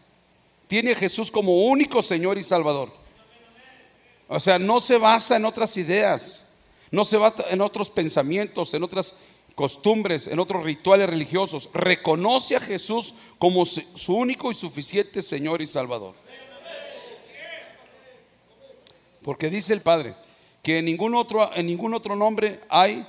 Tiene 0.67 0.91
a 0.91 0.95
Jesús 0.95 1.29
como 1.29 1.65
único 1.65 2.01
Señor 2.01 2.37
y 2.37 2.43
Salvador. 2.43 2.91
O 4.27 4.39
sea, 4.39 4.57
no 4.57 4.79
se 4.79 4.97
basa 4.97 5.35
en 5.35 5.43
otras 5.43 5.75
ideas, 5.75 6.47
no 6.89 7.03
se 7.03 7.17
basa 7.17 7.43
en 7.49 7.59
otros 7.59 7.89
pensamientos, 7.89 8.73
en 8.73 8.81
otras 8.81 9.13
costumbres, 9.55 10.27
en 10.27 10.39
otros 10.39 10.63
rituales 10.63 11.09
religiosos. 11.09 11.69
Reconoce 11.73 12.55
a 12.55 12.61
Jesús 12.61 13.13
como 13.37 13.65
su 13.65 14.15
único 14.15 14.49
y 14.49 14.55
suficiente 14.55 15.21
Señor 15.21 15.61
y 15.61 15.67
Salvador. 15.67 16.15
Porque 19.21 19.49
dice 19.49 19.73
el 19.73 19.81
Padre 19.81 20.15
que 20.63 20.79
en 20.79 20.85
ningún 20.85 21.15
otro, 21.15 21.51
en 21.55 21.65
ningún 21.65 21.93
otro 21.93 22.15
nombre 22.15 22.61
hay, 22.69 23.05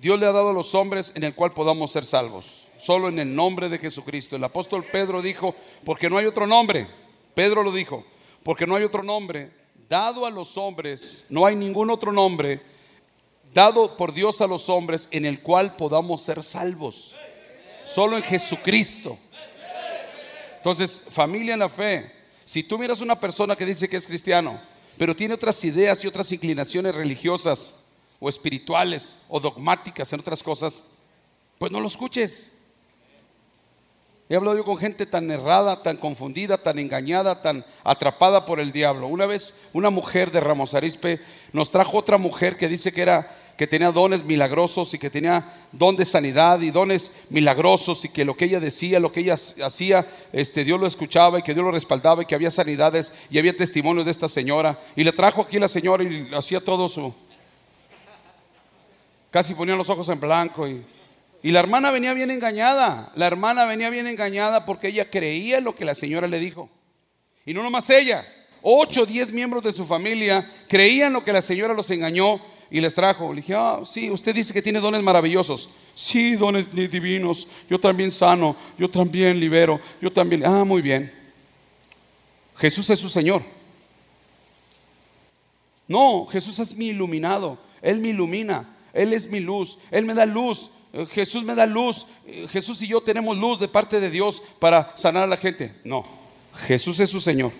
Dios 0.00 0.18
le 0.18 0.24
ha 0.24 0.32
dado 0.32 0.48
a 0.48 0.54
los 0.54 0.74
hombres 0.74 1.12
en 1.14 1.24
el 1.24 1.34
cual 1.34 1.52
podamos 1.52 1.92
ser 1.92 2.06
salvos. 2.06 2.66
Solo 2.78 3.08
en 3.08 3.18
el 3.18 3.34
nombre 3.34 3.68
de 3.68 3.78
Jesucristo. 3.78 4.34
El 4.34 4.44
apóstol 4.44 4.82
Pedro 4.90 5.20
dijo, 5.20 5.54
porque 5.84 6.08
no 6.08 6.16
hay 6.16 6.24
otro 6.24 6.46
nombre. 6.46 6.88
Pedro 7.34 7.62
lo 7.62 7.70
dijo, 7.70 8.02
porque 8.42 8.66
no 8.66 8.76
hay 8.76 8.84
otro 8.84 9.02
nombre 9.02 9.50
dado 9.90 10.24
a 10.24 10.30
los 10.30 10.56
hombres, 10.56 11.26
no 11.28 11.44
hay 11.44 11.54
ningún 11.54 11.90
otro 11.90 12.12
nombre 12.12 12.62
dado 13.52 13.96
por 13.98 14.14
Dios 14.14 14.40
a 14.40 14.46
los 14.46 14.70
hombres 14.70 15.06
en 15.10 15.26
el 15.26 15.42
cual 15.42 15.76
podamos 15.76 16.22
ser 16.22 16.42
salvos. 16.42 17.14
Solo 17.86 18.16
en 18.16 18.22
Jesucristo. 18.22 19.18
Entonces, 20.56 21.02
familia 21.10 21.54
en 21.54 21.60
la 21.60 21.68
fe, 21.68 22.10
si 22.46 22.62
tú 22.62 22.78
miras 22.78 23.02
una 23.02 23.20
persona 23.20 23.54
que 23.54 23.66
dice 23.66 23.88
que 23.88 23.98
es 23.98 24.06
cristiano, 24.06 24.60
pero 24.96 25.14
tiene 25.14 25.34
otras 25.34 25.62
ideas 25.62 26.02
y 26.02 26.06
otras 26.06 26.32
inclinaciones 26.32 26.94
religiosas 26.94 27.74
o 28.20 28.28
espirituales 28.28 29.16
o 29.28 29.40
dogmáticas 29.40 30.12
en 30.12 30.20
otras 30.20 30.42
cosas, 30.42 30.84
pues 31.58 31.72
no 31.72 31.80
lo 31.80 31.88
escuches. 31.88 32.50
He 34.28 34.36
hablado 34.36 34.56
yo 34.56 34.64
con 34.64 34.76
gente 34.76 35.06
tan 35.06 35.28
errada, 35.28 35.82
tan 35.82 35.96
confundida, 35.96 36.56
tan 36.56 36.78
engañada, 36.78 37.42
tan 37.42 37.66
atrapada 37.82 38.46
por 38.46 38.60
el 38.60 38.70
diablo. 38.70 39.08
Una 39.08 39.26
vez 39.26 39.54
una 39.72 39.90
mujer 39.90 40.30
de 40.30 40.38
Ramos 40.38 40.74
Arispe 40.74 41.20
nos 41.52 41.72
trajo 41.72 41.98
otra 41.98 42.16
mujer 42.16 42.56
que 42.56 42.68
dice 42.68 42.92
que 42.92 43.02
era 43.02 43.36
que 43.60 43.66
tenía 43.66 43.92
dones 43.92 44.24
milagrosos 44.24 44.94
y 44.94 44.98
que 44.98 45.10
tenía 45.10 45.66
don 45.72 45.94
de 45.94 46.06
sanidad 46.06 46.60
y 46.62 46.70
dones 46.70 47.12
milagrosos 47.28 48.04
y 48.06 48.08
que 48.08 48.24
lo 48.24 48.34
que 48.34 48.46
ella 48.46 48.58
decía, 48.58 48.98
lo 48.98 49.12
que 49.12 49.20
ella 49.20 49.34
hacía, 49.34 50.06
este, 50.32 50.64
Dios 50.64 50.80
lo 50.80 50.86
escuchaba 50.86 51.40
y 51.40 51.42
que 51.42 51.52
Dios 51.52 51.64
lo 51.64 51.70
respaldaba 51.70 52.22
y 52.22 52.26
que 52.26 52.34
había 52.34 52.50
sanidades 52.50 53.12
y 53.30 53.38
había 53.38 53.54
testimonios 53.54 54.06
de 54.06 54.12
esta 54.12 54.28
señora. 54.28 54.80
Y 54.96 55.04
le 55.04 55.12
trajo 55.12 55.42
aquí 55.42 55.58
la 55.58 55.68
señora 55.68 56.04
y 56.04 56.30
hacía 56.32 56.64
todo 56.64 56.88
su... 56.88 57.12
Casi 59.30 59.54
ponía 59.54 59.76
los 59.76 59.88
ojos 59.88 60.08
en 60.08 60.18
blanco 60.18 60.66
y, 60.66 60.82
y 61.42 61.52
la 61.52 61.60
hermana 61.60 61.90
venía 61.90 62.12
bien 62.14 62.30
engañada. 62.30 63.12
La 63.14 63.26
hermana 63.26 63.64
venía 63.64 63.90
bien 63.90 64.06
engañada 64.06 64.66
porque 64.66 64.88
ella 64.88 65.08
creía 65.10 65.60
lo 65.60 65.74
que 65.74 65.84
la 65.84 65.94
señora 65.94 66.26
le 66.26 66.38
dijo. 66.38 66.68
Y 67.46 67.54
no 67.54 67.62
nomás 67.62 67.88
ella, 67.90 68.26
ocho 68.62 69.02
o 69.02 69.06
diez 69.06 69.32
miembros 69.32 69.64
de 69.64 69.72
su 69.72 69.86
familia 69.86 70.50
creían 70.68 71.12
lo 71.12 71.24
que 71.24 71.32
la 71.32 71.42
señora 71.42 71.74
los 71.74 71.90
engañó 71.90 72.40
y 72.70 72.80
les 72.80 72.94
trajo. 72.94 73.32
Le 73.32 73.40
dije, 73.40 73.54
ah, 73.54 73.80
sí, 73.84 74.10
usted 74.10 74.34
dice 74.34 74.52
que 74.52 74.62
tiene 74.62 74.80
dones 74.80 75.02
maravillosos. 75.02 75.70
Sí, 75.94 76.36
dones 76.36 76.70
divinos. 76.72 77.48
Yo 77.68 77.78
también 77.78 78.10
sano, 78.10 78.56
yo 78.78 78.88
también 78.88 79.38
libero, 79.38 79.80
yo 80.00 80.12
también. 80.12 80.44
Ah, 80.44 80.64
muy 80.64 80.82
bien. 80.82 81.12
Jesús 82.56 82.88
es 82.90 82.98
su 82.98 83.08
Señor. 83.08 83.42
No, 85.88 86.26
Jesús 86.26 86.58
es 86.58 86.74
mi 86.76 86.88
iluminado. 86.88 87.58
Él 87.82 87.98
me 87.98 88.08
ilumina. 88.08 88.76
Él 88.92 89.12
es 89.12 89.28
mi 89.28 89.40
luz. 89.40 89.78
Él 89.90 90.04
me 90.04 90.14
da 90.14 90.26
luz. 90.26 90.70
Eh, 90.92 91.06
Jesús 91.10 91.44
me 91.44 91.54
da 91.54 91.66
luz. 91.66 92.06
Eh, 92.26 92.46
Jesús 92.50 92.82
y 92.82 92.88
yo 92.88 93.00
tenemos 93.00 93.36
luz 93.36 93.60
de 93.60 93.68
parte 93.68 94.00
de 94.00 94.10
Dios 94.10 94.42
para 94.58 94.92
sanar 94.96 95.24
a 95.24 95.26
la 95.26 95.36
gente. 95.36 95.74
No, 95.84 96.02
Jesús 96.66 96.98
es 97.00 97.10
su 97.10 97.20
Señor. 97.20 97.52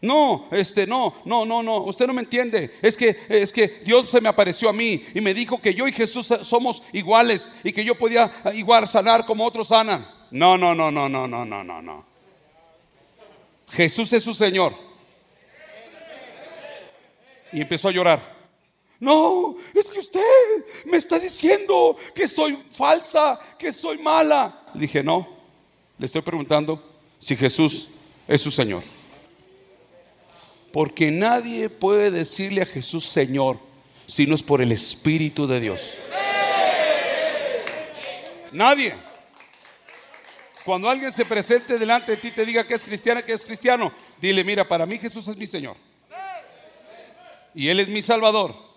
No, 0.00 0.46
este, 0.52 0.86
no, 0.86 1.16
no, 1.24 1.44
no, 1.44 1.60
no, 1.60 1.78
usted 1.78 2.06
no 2.06 2.12
me 2.12 2.22
entiende. 2.22 2.72
Es 2.80 2.96
que, 2.96 3.16
es 3.28 3.52
que 3.52 3.82
Dios 3.84 4.08
se 4.08 4.20
me 4.20 4.28
apareció 4.28 4.68
a 4.68 4.72
mí 4.72 5.04
y 5.12 5.20
me 5.20 5.34
dijo 5.34 5.60
que 5.60 5.74
yo 5.74 5.88
y 5.88 5.92
Jesús 5.92 6.32
somos 6.42 6.84
iguales 6.92 7.52
y 7.64 7.72
que 7.72 7.84
yo 7.84 7.96
podía 7.96 8.30
igual 8.54 8.86
sanar 8.86 9.26
como 9.26 9.44
otros 9.44 9.68
sanan. 9.68 10.08
No, 10.30 10.56
no, 10.56 10.72
no, 10.72 10.92
no, 10.92 11.08
no, 11.08 11.26
no, 11.26 11.44
no, 11.44 11.64
no, 11.64 11.82
no. 11.82 12.06
Jesús 13.70 14.12
es 14.12 14.22
su 14.22 14.34
Señor. 14.34 14.72
Y 17.52 17.60
empezó 17.60 17.88
a 17.88 17.92
llorar. 17.92 18.37
No, 19.00 19.56
es 19.74 19.90
que 19.90 20.00
usted 20.00 20.20
me 20.84 20.96
está 20.96 21.18
diciendo 21.18 21.96
que 22.14 22.26
soy 22.26 22.58
falsa, 22.72 23.38
que 23.58 23.70
soy 23.70 23.98
mala. 23.98 24.64
dije, 24.74 25.02
no, 25.02 25.28
le 25.98 26.06
estoy 26.06 26.22
preguntando 26.22 26.82
si 27.20 27.36
Jesús 27.36 27.88
es 28.26 28.40
su 28.40 28.50
Señor. 28.50 28.82
Porque 30.72 31.10
nadie 31.10 31.70
puede 31.70 32.10
decirle 32.10 32.62
a 32.62 32.66
Jesús 32.66 33.06
Señor 33.06 33.58
si 34.06 34.26
no 34.26 34.34
es 34.34 34.42
por 34.42 34.60
el 34.60 34.72
Espíritu 34.72 35.46
de 35.46 35.60
Dios. 35.60 35.80
Nadie. 38.52 38.94
Cuando 40.64 40.90
alguien 40.90 41.12
se 41.12 41.24
presente 41.24 41.78
delante 41.78 42.12
de 42.12 42.18
ti 42.18 42.28
y 42.28 42.32
te 42.32 42.44
diga 42.44 42.66
que 42.66 42.74
es 42.74 42.84
cristiana, 42.84 43.22
que 43.22 43.32
es 43.32 43.44
cristiano, 43.44 43.92
dile, 44.20 44.44
mira, 44.44 44.66
para 44.66 44.84
mí 44.84 44.98
Jesús 44.98 45.26
es 45.28 45.36
mi 45.36 45.46
Señor. 45.46 45.76
Y 47.54 47.68
Él 47.68 47.80
es 47.80 47.88
mi 47.88 48.02
Salvador. 48.02 48.67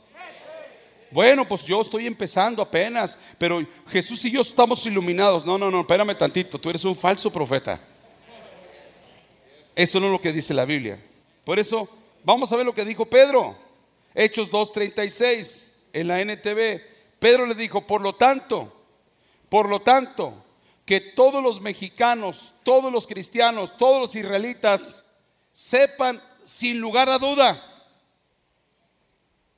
Bueno, 1.11 1.47
pues 1.47 1.65
yo 1.65 1.81
estoy 1.81 2.07
empezando 2.07 2.61
apenas, 2.61 3.17
pero 3.37 3.65
Jesús 3.89 4.23
y 4.25 4.31
yo 4.31 4.41
estamos 4.41 4.85
iluminados. 4.85 5.45
No, 5.45 5.57
no, 5.57 5.69
no, 5.69 5.81
espérame 5.81 6.17
tantito, 6.17 6.57
tú 6.57 6.69
eres 6.69 6.85
un 6.85 6.95
falso 6.95 7.31
profeta. 7.31 7.79
Eso 9.75 9.99
no 9.99 10.07
es 10.07 10.11
lo 10.13 10.21
que 10.21 10.31
dice 10.31 10.53
la 10.53 10.65
Biblia. 10.65 10.99
Por 11.43 11.59
eso, 11.59 11.89
vamos 12.23 12.51
a 12.51 12.55
ver 12.55 12.65
lo 12.65 12.73
que 12.73 12.85
dijo 12.85 13.05
Pedro. 13.05 13.55
Hechos 14.13 14.51
2.36 14.51 15.69
en 15.93 16.07
la 16.07 16.21
NTV. 16.21 16.81
Pedro 17.19 17.45
le 17.45 17.55
dijo, 17.55 17.85
por 17.85 18.01
lo 18.01 18.13
tanto, 18.13 18.73
por 19.49 19.69
lo 19.69 19.81
tanto, 19.81 20.43
que 20.85 20.99
todos 20.99 21.43
los 21.43 21.61
mexicanos, 21.61 22.53
todos 22.63 22.91
los 22.91 23.05
cristianos, 23.05 23.77
todos 23.77 24.01
los 24.01 24.15
israelitas 24.15 25.03
sepan 25.51 26.21
sin 26.43 26.79
lugar 26.79 27.09
a 27.09 27.17
duda, 27.17 27.70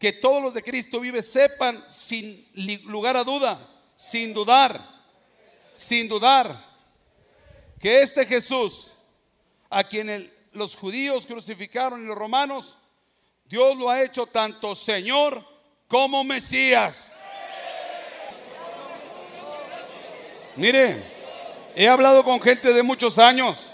que 0.04 0.12
todos 0.12 0.44
los 0.44 0.54
de 0.54 0.62
Cristo 0.62 1.00
vive 1.00 1.24
sepan 1.24 1.82
sin 1.88 2.46
lugar 2.88 3.16
a 3.16 3.24
duda, 3.24 3.58
sin 3.96 4.34
dudar, 4.34 4.86
sin 5.78 6.10
dudar, 6.10 6.62
que 7.80 8.02
este 8.02 8.26
Jesús, 8.26 8.92
a 9.70 9.82
quien 9.82 10.30
los 10.52 10.76
judíos 10.76 11.26
crucificaron 11.26 12.04
y 12.04 12.06
los 12.06 12.18
romanos, 12.18 12.78
Dios 13.46 13.78
lo 13.78 13.90
ha 13.90 14.04
hecho 14.04 14.26
tanto 14.26 14.76
Señor 14.76 15.42
como 15.88 16.26
Mesías. 16.26 17.10
Mire, 20.58 21.02
he 21.78 21.88
hablado 21.88 22.26
con 22.26 22.42
gente 22.42 22.74
de 22.74 22.84
muchos 22.84 23.18
años 23.18 23.72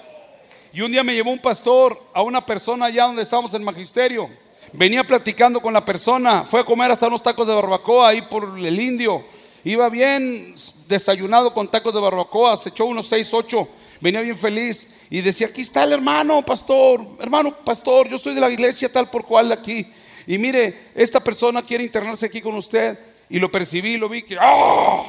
y 0.71 0.81
un 0.81 0.91
día 0.91 1.03
me 1.03 1.15
llevó 1.15 1.31
un 1.31 1.41
pastor 1.41 1.99
a 2.13 2.21
una 2.21 2.45
persona 2.45 2.85
allá 2.85 3.05
donde 3.05 3.23
estamos 3.23 3.51
en 3.55 3.63
magisterio. 3.63 4.29
Venía 4.73 5.03
platicando 5.03 5.61
con 5.61 5.73
la 5.73 5.83
persona, 5.83 6.43
fue 6.43 6.61
a 6.61 6.63
comer 6.63 6.91
hasta 6.91 7.07
unos 7.07 7.23
tacos 7.23 7.47
de 7.47 7.53
barbacoa 7.53 8.09
ahí 8.09 8.21
por 8.23 8.57
el 8.57 8.79
indio. 8.79 9.23
Iba 9.63 9.89
bien 9.89 10.53
desayunado 10.87 11.53
con 11.53 11.69
tacos 11.69 11.93
de 11.93 11.99
barbacoa, 11.99 12.55
se 12.55 12.69
echó 12.69 12.85
unos 12.85 13.07
seis, 13.07 13.33
ocho, 13.33 13.67
venía 13.99 14.21
bien 14.21 14.37
feliz 14.37 14.95
y 15.09 15.21
decía, 15.21 15.47
aquí 15.47 15.61
está 15.61 15.83
el 15.83 15.93
hermano, 15.93 16.43
pastor, 16.43 17.05
hermano, 17.19 17.55
pastor, 17.55 18.09
yo 18.09 18.17
soy 18.17 18.35
de 18.35 18.41
la 18.41 18.49
iglesia 18.49 18.91
tal 18.91 19.09
por 19.09 19.25
cual 19.25 19.51
aquí. 19.51 19.91
Y 20.27 20.37
mire, 20.37 20.91
esta 20.93 21.19
persona 21.19 21.63
quiere 21.63 21.83
internarse 21.83 22.27
aquí 22.27 22.39
con 22.41 22.55
usted. 22.55 22.99
Y 23.31 23.39
lo 23.39 23.51
percibí, 23.51 23.97
lo 23.97 24.09
vi 24.09 24.23
que 24.23 24.37
¡ah! 24.39 25.03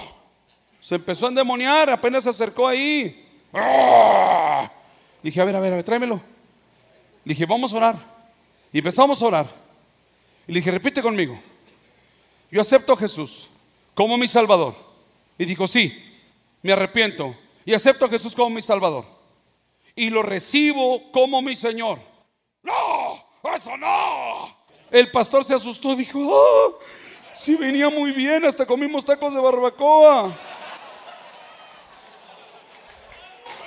se 0.80 0.94
empezó 0.94 1.26
a 1.26 1.28
endemoniar, 1.30 1.90
apenas 1.90 2.24
se 2.24 2.30
acercó 2.30 2.66
ahí. 2.66 3.26
¡Ah! 3.52 4.70
Dije, 5.22 5.40
a 5.40 5.44
ver, 5.44 5.56
a 5.56 5.60
ver, 5.60 5.72
a 5.72 5.76
ver, 5.76 5.84
tráemelo. 5.84 6.20
Dije, 7.24 7.46
vamos 7.46 7.72
a 7.72 7.76
orar. 7.76 8.19
Y 8.72 8.78
empezamos 8.78 9.22
a 9.22 9.26
orar. 9.26 9.46
Y 10.46 10.52
le 10.52 10.60
dije, 10.60 10.70
repite 10.70 11.02
conmigo. 11.02 11.38
Yo 12.50 12.60
acepto 12.60 12.92
a 12.92 12.96
Jesús 12.96 13.48
como 13.94 14.16
mi 14.16 14.26
Salvador. 14.26 14.74
Y 15.38 15.44
dijo, 15.44 15.66
sí, 15.66 15.96
me 16.62 16.72
arrepiento. 16.72 17.36
Y 17.64 17.74
acepto 17.74 18.04
a 18.04 18.08
Jesús 18.08 18.34
como 18.34 18.50
mi 18.50 18.62
Salvador. 18.62 19.04
Y 19.94 20.10
lo 20.10 20.22
recibo 20.22 21.10
como 21.12 21.42
mi 21.42 21.54
Señor. 21.54 22.00
No, 22.62 23.24
eso 23.54 23.76
no. 23.76 24.56
El 24.90 25.10
pastor 25.10 25.44
se 25.44 25.54
asustó, 25.54 25.94
dijo, 25.94 26.18
oh, 26.20 26.78
sí 27.32 27.54
venía 27.54 27.88
muy 27.88 28.10
bien, 28.12 28.44
hasta 28.44 28.66
comimos 28.66 29.04
tacos 29.04 29.32
de 29.34 29.40
barbacoa. 29.40 30.32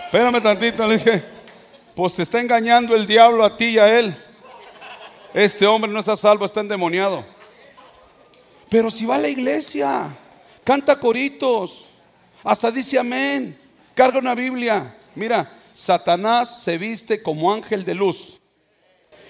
Espérame 0.06 0.42
tantito, 0.42 0.86
le 0.86 0.98
dije, 0.98 1.24
pues 1.96 2.14
se 2.14 2.24
está 2.24 2.40
engañando 2.40 2.94
el 2.94 3.08
diablo 3.08 3.44
a 3.44 3.56
ti 3.56 3.66
y 3.66 3.80
a 3.80 4.00
él. 4.00 4.16
Este 5.34 5.66
hombre 5.66 5.92
no 5.92 6.00
está 6.00 6.16
salvo, 6.16 6.46
está 6.46 6.60
endemoniado. 6.60 7.26
Pero 8.70 8.92
si 8.92 9.06
va 9.06 9.16
a 9.16 9.20
la 9.20 9.30
iglesia, 9.30 10.16
canta 10.64 11.00
coritos, 11.00 11.86
hasta 12.44 12.72
dice 12.72 13.00
amén, 13.00 13.58
carga 13.96 14.20
una 14.20 14.36
Biblia. 14.36 14.96
Mira, 15.16 15.52
Satanás 15.74 16.64
se 16.64 16.78
viste 16.78 17.22
como 17.22 17.54
ángel 17.54 17.84
de 17.86 17.96
luz 17.96 18.40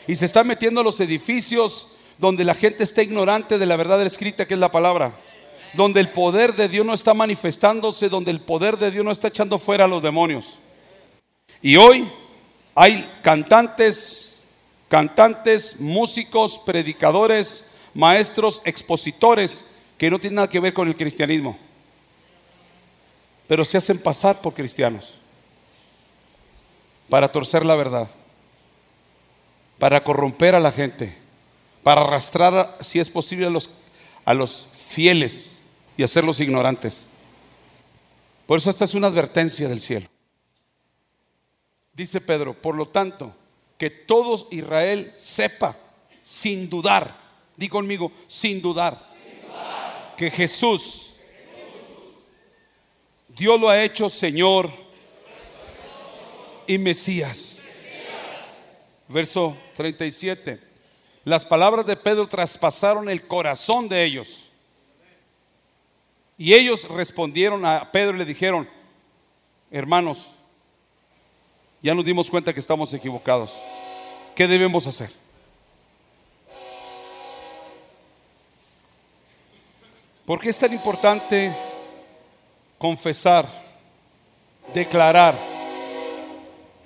y 0.08 0.16
se 0.16 0.26
está 0.26 0.44
metiendo 0.44 0.82
a 0.82 0.84
los 0.84 1.00
edificios 1.00 1.88
donde 2.18 2.44
la 2.44 2.54
gente 2.54 2.84
está 2.84 3.02
ignorante 3.02 3.58
de 3.58 3.66
la 3.66 3.76
verdad 3.76 4.02
escrita 4.06 4.46
que 4.46 4.54
es 4.54 4.60
la 4.60 4.72
palabra. 4.72 5.14
Donde 5.74 6.00
el 6.00 6.10
poder 6.10 6.54
de 6.54 6.70
Dios 6.70 6.86
no 6.86 6.94
está 6.94 7.14
manifestándose, 7.14 8.08
donde 8.08 8.30
el 8.30 8.42
poder 8.42 8.78
de 8.78 8.92
Dios 8.92 9.04
no 9.04 9.12
está 9.12 9.30
echando 9.30 9.58
fuera 9.58 9.86
a 9.86 9.88
los 9.88 10.04
demonios. 10.04 10.60
Y 11.62 11.78
hoy 11.78 12.12
hay 12.76 13.10
cantantes, 13.24 14.23
cantantes, 14.94 15.80
músicos, 15.80 16.60
predicadores, 16.60 17.66
maestros, 17.96 18.62
expositores 18.64 19.66
que 19.98 20.12
no 20.12 20.20
tienen 20.20 20.36
nada 20.36 20.48
que 20.48 20.60
ver 20.60 20.72
con 20.72 20.88
el 20.88 20.96
cristianismo. 20.96 21.58
Pero 23.48 23.66
se 23.66 23.80
hacen 23.80 23.98
pasar 23.98 24.40
por 24.40 24.54
cristianos 24.54 25.16
para 27.10 27.28
torcer 27.28 27.66
la 27.66 27.74
verdad, 27.74 28.08
para 29.80 30.04
corromper 30.04 30.54
a 30.54 30.60
la 30.60 30.72
gente, 30.72 31.18
para 31.82 32.02
arrastrar, 32.02 32.78
si 32.80 33.00
es 33.00 33.10
posible, 33.10 33.48
a 33.48 33.50
los, 33.50 33.72
a 34.26 34.36
los 34.36 34.68
fieles 34.90 35.58
y 35.98 36.04
hacerlos 36.04 36.40
ignorantes. 36.40 37.08
Por 38.46 38.60
eso 38.60 38.70
esta 38.70 38.86
es 38.86 38.94
una 38.94 39.08
advertencia 39.08 39.68
del 39.68 39.82
cielo. 39.82 40.06
Dice 41.96 42.22
Pedro, 42.22 42.54
por 42.54 42.76
lo 42.76 42.86
tanto, 42.86 43.34
que 43.84 43.90
todo 43.90 44.48
Israel 44.50 45.14
sepa, 45.18 45.78
sin 46.22 46.70
dudar, 46.70 47.20
di 47.58 47.68
conmigo, 47.68 48.14
sin 48.30 48.62
dudar, 48.62 48.98
que 50.16 50.32
Jesús, 50.32 51.16
Dios 53.28 53.60
lo 53.60 53.68
ha 53.68 53.84
hecho 53.84 54.10
Señor 54.10 54.72
y 56.66 56.78
Mesías. 56.78 57.60
Verso 59.10 59.58
37. 59.76 60.62
Las 61.26 61.44
palabras 61.44 61.86
de 61.86 61.98
Pedro 61.98 62.26
traspasaron 62.26 63.10
el 63.10 63.28
corazón 63.28 63.90
de 63.90 64.06
ellos. 64.06 64.50
Y 66.38 66.54
ellos 66.54 66.88
respondieron 66.88 67.66
a 67.66 67.92
Pedro 67.92 68.16
y 68.16 68.20
le 68.20 68.26
dijeron, 68.26 68.70
hermanos, 69.70 70.32
ya 71.84 71.94
nos 71.94 72.06
dimos 72.06 72.32
cuenta 72.32 72.54
que 72.54 72.62
estamos 72.62 72.94
equivocados. 72.94 73.54
¿Qué 74.34 74.48
debemos 74.48 74.88
hacer? 74.88 75.12
¿Por 80.26 80.40
qué 80.40 80.50
es 80.50 80.58
tan 80.58 80.72
importante 80.72 81.54
confesar, 82.78 83.46
declarar 84.74 85.36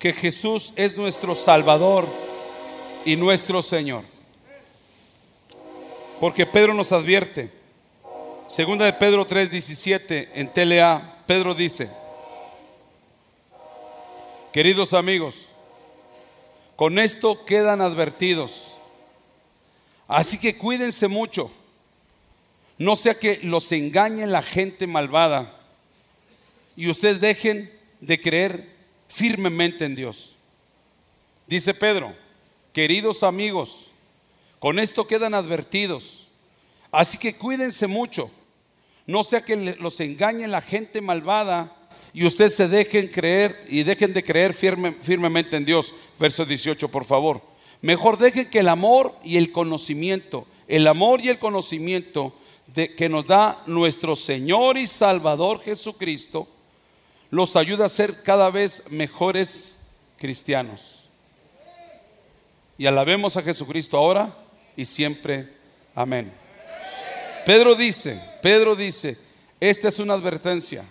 que 0.00 0.12
Jesús 0.12 0.72
es 0.74 0.96
nuestro 0.96 1.36
Salvador 1.36 2.04
y 3.04 3.14
nuestro 3.14 3.62
Señor? 3.62 4.02
Porque 6.18 6.44
Pedro 6.44 6.74
nos 6.74 6.90
advierte. 6.90 7.52
Segunda 8.48 8.84
de 8.84 8.94
Pedro 8.94 9.24
3:17 9.24 10.30
en 10.34 10.52
TLA, 10.52 11.22
Pedro 11.24 11.54
dice, 11.54 11.88
Queridos 14.58 14.92
amigos, 14.92 15.36
con 16.74 16.98
esto 16.98 17.44
quedan 17.44 17.80
advertidos. 17.80 18.66
Así 20.08 20.36
que 20.36 20.56
cuídense 20.56 21.06
mucho. 21.06 21.48
No 22.76 22.96
sea 22.96 23.14
que 23.14 23.38
los 23.44 23.70
engañe 23.70 24.26
la 24.26 24.42
gente 24.42 24.88
malvada 24.88 25.60
y 26.74 26.90
ustedes 26.90 27.20
dejen 27.20 27.72
de 28.00 28.20
creer 28.20 28.74
firmemente 29.08 29.84
en 29.84 29.94
Dios. 29.94 30.34
Dice 31.46 31.72
Pedro, 31.72 32.16
queridos 32.72 33.22
amigos, 33.22 33.92
con 34.58 34.80
esto 34.80 35.06
quedan 35.06 35.34
advertidos. 35.34 36.26
Así 36.90 37.16
que 37.16 37.36
cuídense 37.36 37.86
mucho. 37.86 38.28
No 39.06 39.22
sea 39.22 39.40
que 39.40 39.76
los 39.78 40.00
engañe 40.00 40.48
la 40.48 40.62
gente 40.62 41.00
malvada 41.00 41.77
y 42.12 42.26
ustedes 42.26 42.54
se 42.54 42.68
dejen 42.68 43.08
creer 43.08 43.64
y 43.68 43.82
dejen 43.82 44.12
de 44.12 44.24
creer 44.24 44.54
firmemente 44.54 45.56
en 45.56 45.64
Dios. 45.64 45.94
Verso 46.18 46.44
18, 46.44 46.88
por 46.88 47.04
favor. 47.04 47.40
Mejor 47.80 48.18
dejen 48.18 48.50
que 48.50 48.60
el 48.60 48.68
amor 48.68 49.14
y 49.22 49.36
el 49.36 49.52
conocimiento, 49.52 50.46
el 50.66 50.86
amor 50.86 51.20
y 51.20 51.28
el 51.28 51.38
conocimiento 51.38 52.34
que 52.74 53.08
nos 53.08 53.26
da 53.26 53.62
nuestro 53.66 54.16
Señor 54.16 54.78
y 54.78 54.86
Salvador 54.86 55.62
Jesucristo, 55.62 56.48
los 57.30 57.56
ayude 57.56 57.84
a 57.84 57.88
ser 57.88 58.22
cada 58.22 58.50
vez 58.50 58.84
mejores 58.90 59.76
cristianos. 60.18 61.04
Y 62.76 62.86
alabemos 62.86 63.36
a 63.36 63.42
Jesucristo 63.42 63.96
ahora 63.96 64.36
y 64.76 64.84
siempre. 64.84 65.48
Amén. 65.94 66.32
Pedro 67.44 67.74
dice, 67.74 68.20
Pedro 68.42 68.76
dice, 68.76 69.16
esta 69.60 69.88
es 69.88 69.98
una 69.98 70.14
advertencia. 70.14 70.84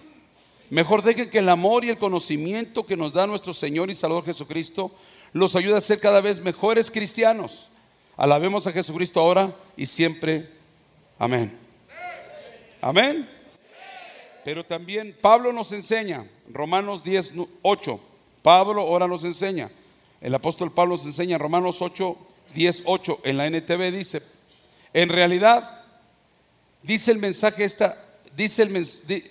Mejor 0.69 1.01
dejen 1.01 1.29
que 1.29 1.39
el 1.39 1.49
amor 1.49 1.85
y 1.85 1.89
el 1.89 1.97
conocimiento 1.97 2.85
que 2.85 2.97
nos 2.97 3.13
da 3.13 3.25
nuestro 3.25 3.53
Señor 3.53 3.89
y 3.89 3.95
Salvador 3.95 4.25
Jesucristo 4.25 4.91
los 5.33 5.55
ayude 5.55 5.77
a 5.77 5.81
ser 5.81 5.99
cada 5.99 6.21
vez 6.21 6.41
mejores 6.41 6.91
cristianos. 6.91 7.69
Alabemos 8.17 8.67
a 8.67 8.71
Jesucristo 8.71 9.19
ahora 9.19 9.55
y 9.77 9.85
siempre. 9.85 10.49
Amén. 11.19 11.57
Amén. 12.81 13.29
Pero 14.43 14.65
también 14.65 15.15
Pablo 15.21 15.53
nos 15.53 15.71
enseña, 15.71 16.25
Romanos 16.49 17.03
10, 17.03 17.33
8. 17.61 17.99
Pablo 18.41 18.81
ahora 18.81 19.07
nos 19.07 19.23
enseña. 19.23 19.69
El 20.21 20.33
apóstol 20.33 20.71
Pablo 20.71 20.95
nos 20.95 21.05
enseña, 21.05 21.37
Romanos 21.37 21.81
8, 21.81 22.17
10, 22.55 22.83
8. 22.85 23.19
En 23.23 23.37
la 23.37 23.47
NTV 23.47 23.91
dice, 23.91 24.21
en 24.93 25.09
realidad, 25.09 25.83
dice 26.81 27.11
el 27.11 27.19
mensaje 27.19 27.63
esta, 27.63 28.03
dice 28.35 28.63
el, 28.63 28.87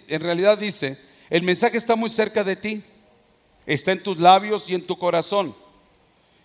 en 0.09 0.21
realidad 0.21 0.59
dice, 0.59 0.99
el 1.31 1.43
mensaje 1.43 1.77
está 1.77 1.97
muy 1.97 2.11
cerca 2.11 2.45
de 2.45 2.57
ti, 2.57 2.83
está 3.67 3.93
en 3.93 4.03
tus 4.03 4.19
labios 4.19 4.71
y 4.71 4.75
en 4.75 4.87
tu 4.87 4.99
corazón. 4.99 5.55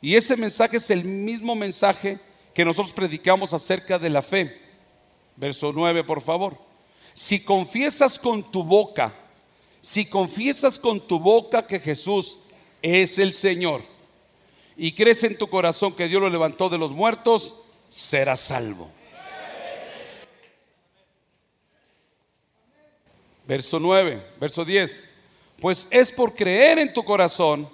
Y 0.02 0.16
ese 0.16 0.36
mensaje 0.36 0.78
es 0.78 0.90
el 0.90 1.04
mismo 1.04 1.56
mensaje 1.56 2.20
que 2.54 2.66
nosotros 2.66 2.94
predicamos 2.94 3.54
acerca 3.54 4.00
de 4.00 4.10
la 4.10 4.22
fe. 4.22 4.60
Verso 5.36 5.72
9, 5.74 6.04
por 6.04 6.22
favor. 6.22 6.58
Si 7.14 7.40
confiesas 7.40 8.18
con 8.18 8.52
tu 8.52 8.64
boca, 8.64 9.14
si 9.80 10.06
confiesas 10.06 10.80
con 10.80 11.00
tu 11.00 11.20
boca 11.20 11.68
que 11.68 11.80
Jesús 11.80 12.40
es 12.82 13.20
el 13.20 13.34
Señor 13.34 13.84
y 14.76 14.94
crees 14.94 15.24
en 15.24 15.38
tu 15.38 15.48
corazón 15.48 15.94
que 15.94 16.08
Dios 16.08 16.22
lo 16.22 16.30
levantó 16.30 16.70
de 16.70 16.78
los 16.78 16.92
muertos, 16.92 17.56
serás 17.90 18.42
salvo. 18.42 18.90
Verso 23.52 23.82
9, 23.82 24.24
verso 24.40 24.64
10. 24.64 25.06
Pues 25.60 25.86
es 25.92 26.10
por 26.10 26.34
creer 26.34 26.80
en 26.80 26.94
tu 26.94 27.04
corazón 27.04 27.68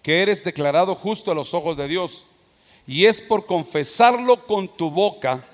que 0.00 0.22
eres 0.22 0.42
declarado 0.42 0.94
justo 0.94 1.30
a 1.30 1.34
los 1.34 1.52
ojos 1.52 1.76
de 1.76 1.86
Dios 1.88 2.24
Y 2.86 3.04
es 3.04 3.20
por 3.20 3.44
confesarlo 3.44 4.46
con 4.46 4.66
tu 4.66 4.90
boca 4.90 5.44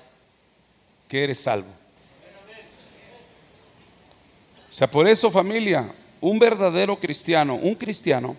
que 1.09 1.25
eres 1.25 1.41
salvo. 1.41 1.67
O 4.71 4.73
sea, 4.73 4.89
por 4.89 5.05
eso 5.05 5.29
familia, 5.29 5.93
un 6.21 6.39
verdadero 6.39 6.97
cristiano, 6.97 7.55
un 7.55 7.75
cristiano, 7.75 8.37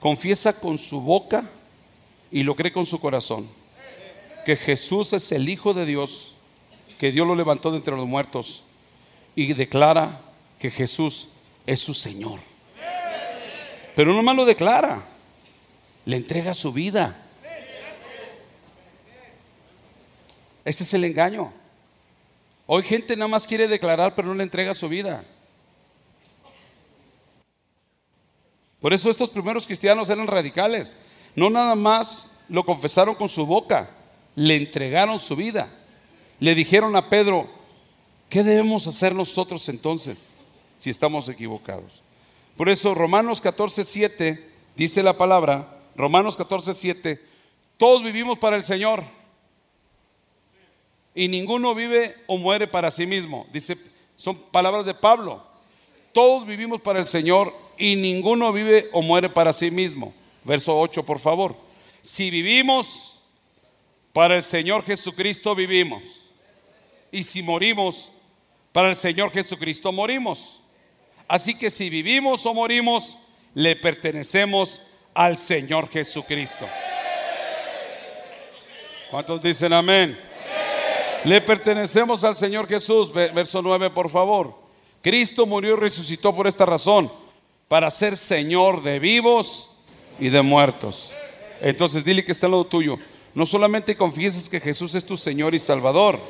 confiesa 0.00 0.58
con 0.58 0.76
su 0.76 1.00
boca 1.00 1.48
y 2.32 2.42
lo 2.42 2.56
cree 2.56 2.72
con 2.72 2.84
su 2.84 2.98
corazón, 2.98 3.48
que 4.44 4.56
Jesús 4.56 5.12
es 5.12 5.30
el 5.30 5.48
Hijo 5.48 5.72
de 5.72 5.86
Dios, 5.86 6.34
que 6.98 7.12
Dios 7.12 7.28
lo 7.28 7.36
levantó 7.36 7.70
de 7.70 7.76
entre 7.76 7.94
los 7.94 8.08
muertos 8.08 8.64
y 9.36 9.52
declara 9.52 10.22
que 10.58 10.70
Jesús 10.70 11.28
es 11.66 11.78
su 11.78 11.94
Señor. 11.94 12.40
Pero 13.94 14.12
no 14.12 14.22
más 14.22 14.34
lo 14.34 14.44
declara, 14.44 15.04
le 16.04 16.16
entrega 16.16 16.54
su 16.54 16.72
vida. 16.72 17.22
Este 20.64 20.82
es 20.82 20.94
el 20.94 21.04
engaño. 21.04 21.52
Hoy 22.66 22.82
gente 22.82 23.14
nada 23.14 23.28
más 23.28 23.46
quiere 23.46 23.68
declarar, 23.68 24.14
pero 24.16 24.26
no 24.26 24.34
le 24.34 24.42
entrega 24.42 24.74
su 24.74 24.88
vida. 24.88 25.24
Por 28.80 28.92
eso 28.92 29.10
estos 29.10 29.30
primeros 29.30 29.66
cristianos 29.66 30.10
eran 30.10 30.26
radicales. 30.26 30.96
No 31.34 31.50
nada 31.50 31.74
más 31.74 32.26
lo 32.48 32.64
confesaron 32.64 33.14
con 33.14 33.28
su 33.28 33.46
boca, 33.46 33.90
le 34.34 34.56
entregaron 34.56 35.18
su 35.18 35.36
vida. 35.36 35.70
Le 36.40 36.54
dijeron 36.54 36.96
a 36.96 37.08
Pedro, 37.08 37.48
¿qué 38.28 38.42
debemos 38.42 38.86
hacer 38.86 39.14
nosotros 39.14 39.68
entonces 39.68 40.32
si 40.78 40.90
estamos 40.90 41.28
equivocados? 41.28 42.02
Por 42.56 42.68
eso 42.68 42.94
Romanos 42.94 43.40
14, 43.40 43.84
7 43.84 44.50
dice 44.76 45.02
la 45.02 45.16
palabra, 45.16 45.78
Romanos 45.96 46.36
14, 46.36 46.74
7, 46.74 47.20
todos 47.76 48.02
vivimos 48.02 48.38
para 48.38 48.56
el 48.56 48.64
Señor 48.64 49.04
y 51.14 51.28
ninguno 51.28 51.74
vive 51.74 52.14
o 52.26 52.36
muere 52.36 52.66
para 52.66 52.90
sí 52.90 53.06
mismo. 53.06 53.46
Dice, 53.52 53.76
son 54.16 54.36
palabras 54.36 54.84
de 54.84 54.94
Pablo. 54.94 55.42
Todos 56.12 56.46
vivimos 56.46 56.80
para 56.80 57.00
el 57.00 57.06
Señor 57.06 57.54
y 57.78 57.96
ninguno 57.96 58.52
vive 58.52 58.88
o 58.92 59.02
muere 59.02 59.28
para 59.28 59.52
sí 59.52 59.70
mismo. 59.70 60.14
Verso 60.44 60.78
8, 60.78 61.02
por 61.04 61.18
favor. 61.18 61.56
Si 62.02 62.30
vivimos, 62.30 63.16
para 64.16 64.36
el 64.36 64.42
Señor 64.42 64.82
Jesucristo 64.82 65.54
vivimos. 65.54 66.02
Y 67.12 67.22
si 67.22 67.42
morimos, 67.42 68.10
para 68.76 68.90
el 68.90 68.96
Señor 68.96 69.32
Jesucristo 69.32 69.90
morimos. 69.90 70.60
Así 71.26 71.54
que 71.54 71.70
si 71.70 71.88
vivimos 71.88 72.44
o 72.44 72.52
morimos, 72.52 73.16
le 73.54 73.74
pertenecemos 73.74 74.82
al 75.14 75.38
Señor 75.38 75.88
Jesucristo. 75.88 76.66
¿Cuántos 79.10 79.40
dicen 79.40 79.72
amén? 79.72 80.20
Le 81.24 81.40
pertenecemos 81.40 82.22
al 82.22 82.36
Señor 82.36 82.68
Jesús. 82.68 83.14
Verso 83.14 83.62
9, 83.62 83.88
por 83.88 84.10
favor. 84.10 84.54
Cristo 85.00 85.46
murió 85.46 85.72
y 85.72 85.80
resucitó 85.80 86.36
por 86.36 86.46
esta 86.46 86.66
razón 86.66 87.10
para 87.68 87.90
ser 87.90 88.14
Señor 88.14 88.82
de 88.82 88.98
vivos 88.98 89.70
y 90.20 90.28
de 90.28 90.42
muertos. 90.42 91.12
Entonces 91.62 92.04
dile 92.04 92.26
que 92.26 92.32
está 92.32 92.44
al 92.44 92.52
lado 92.52 92.66
tuyo. 92.66 92.98
No 93.34 93.46
solamente 93.46 93.96
confieses 93.96 94.50
que 94.50 94.60
Jesús 94.60 94.94
es 94.94 95.06
tu 95.06 95.16
Señor 95.16 95.54
y 95.54 95.60
Salvador. 95.60 96.20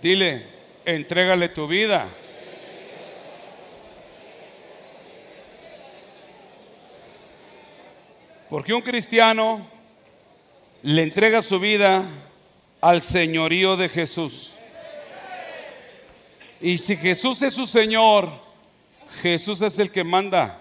Dile, 0.00 0.59
entrégale 0.84 1.48
tu 1.48 1.66
vida. 1.66 2.08
Porque 8.48 8.74
un 8.74 8.82
cristiano 8.82 9.66
le 10.82 11.02
entrega 11.02 11.40
su 11.40 11.60
vida 11.60 12.04
al 12.80 13.02
señorío 13.02 13.76
de 13.76 13.88
Jesús. 13.88 14.52
Y 16.60 16.78
si 16.78 16.96
Jesús 16.96 17.40
es 17.42 17.54
su 17.54 17.66
Señor, 17.66 18.30
Jesús 19.22 19.62
es 19.62 19.78
el 19.78 19.90
que 19.90 20.04
manda. 20.04 20.58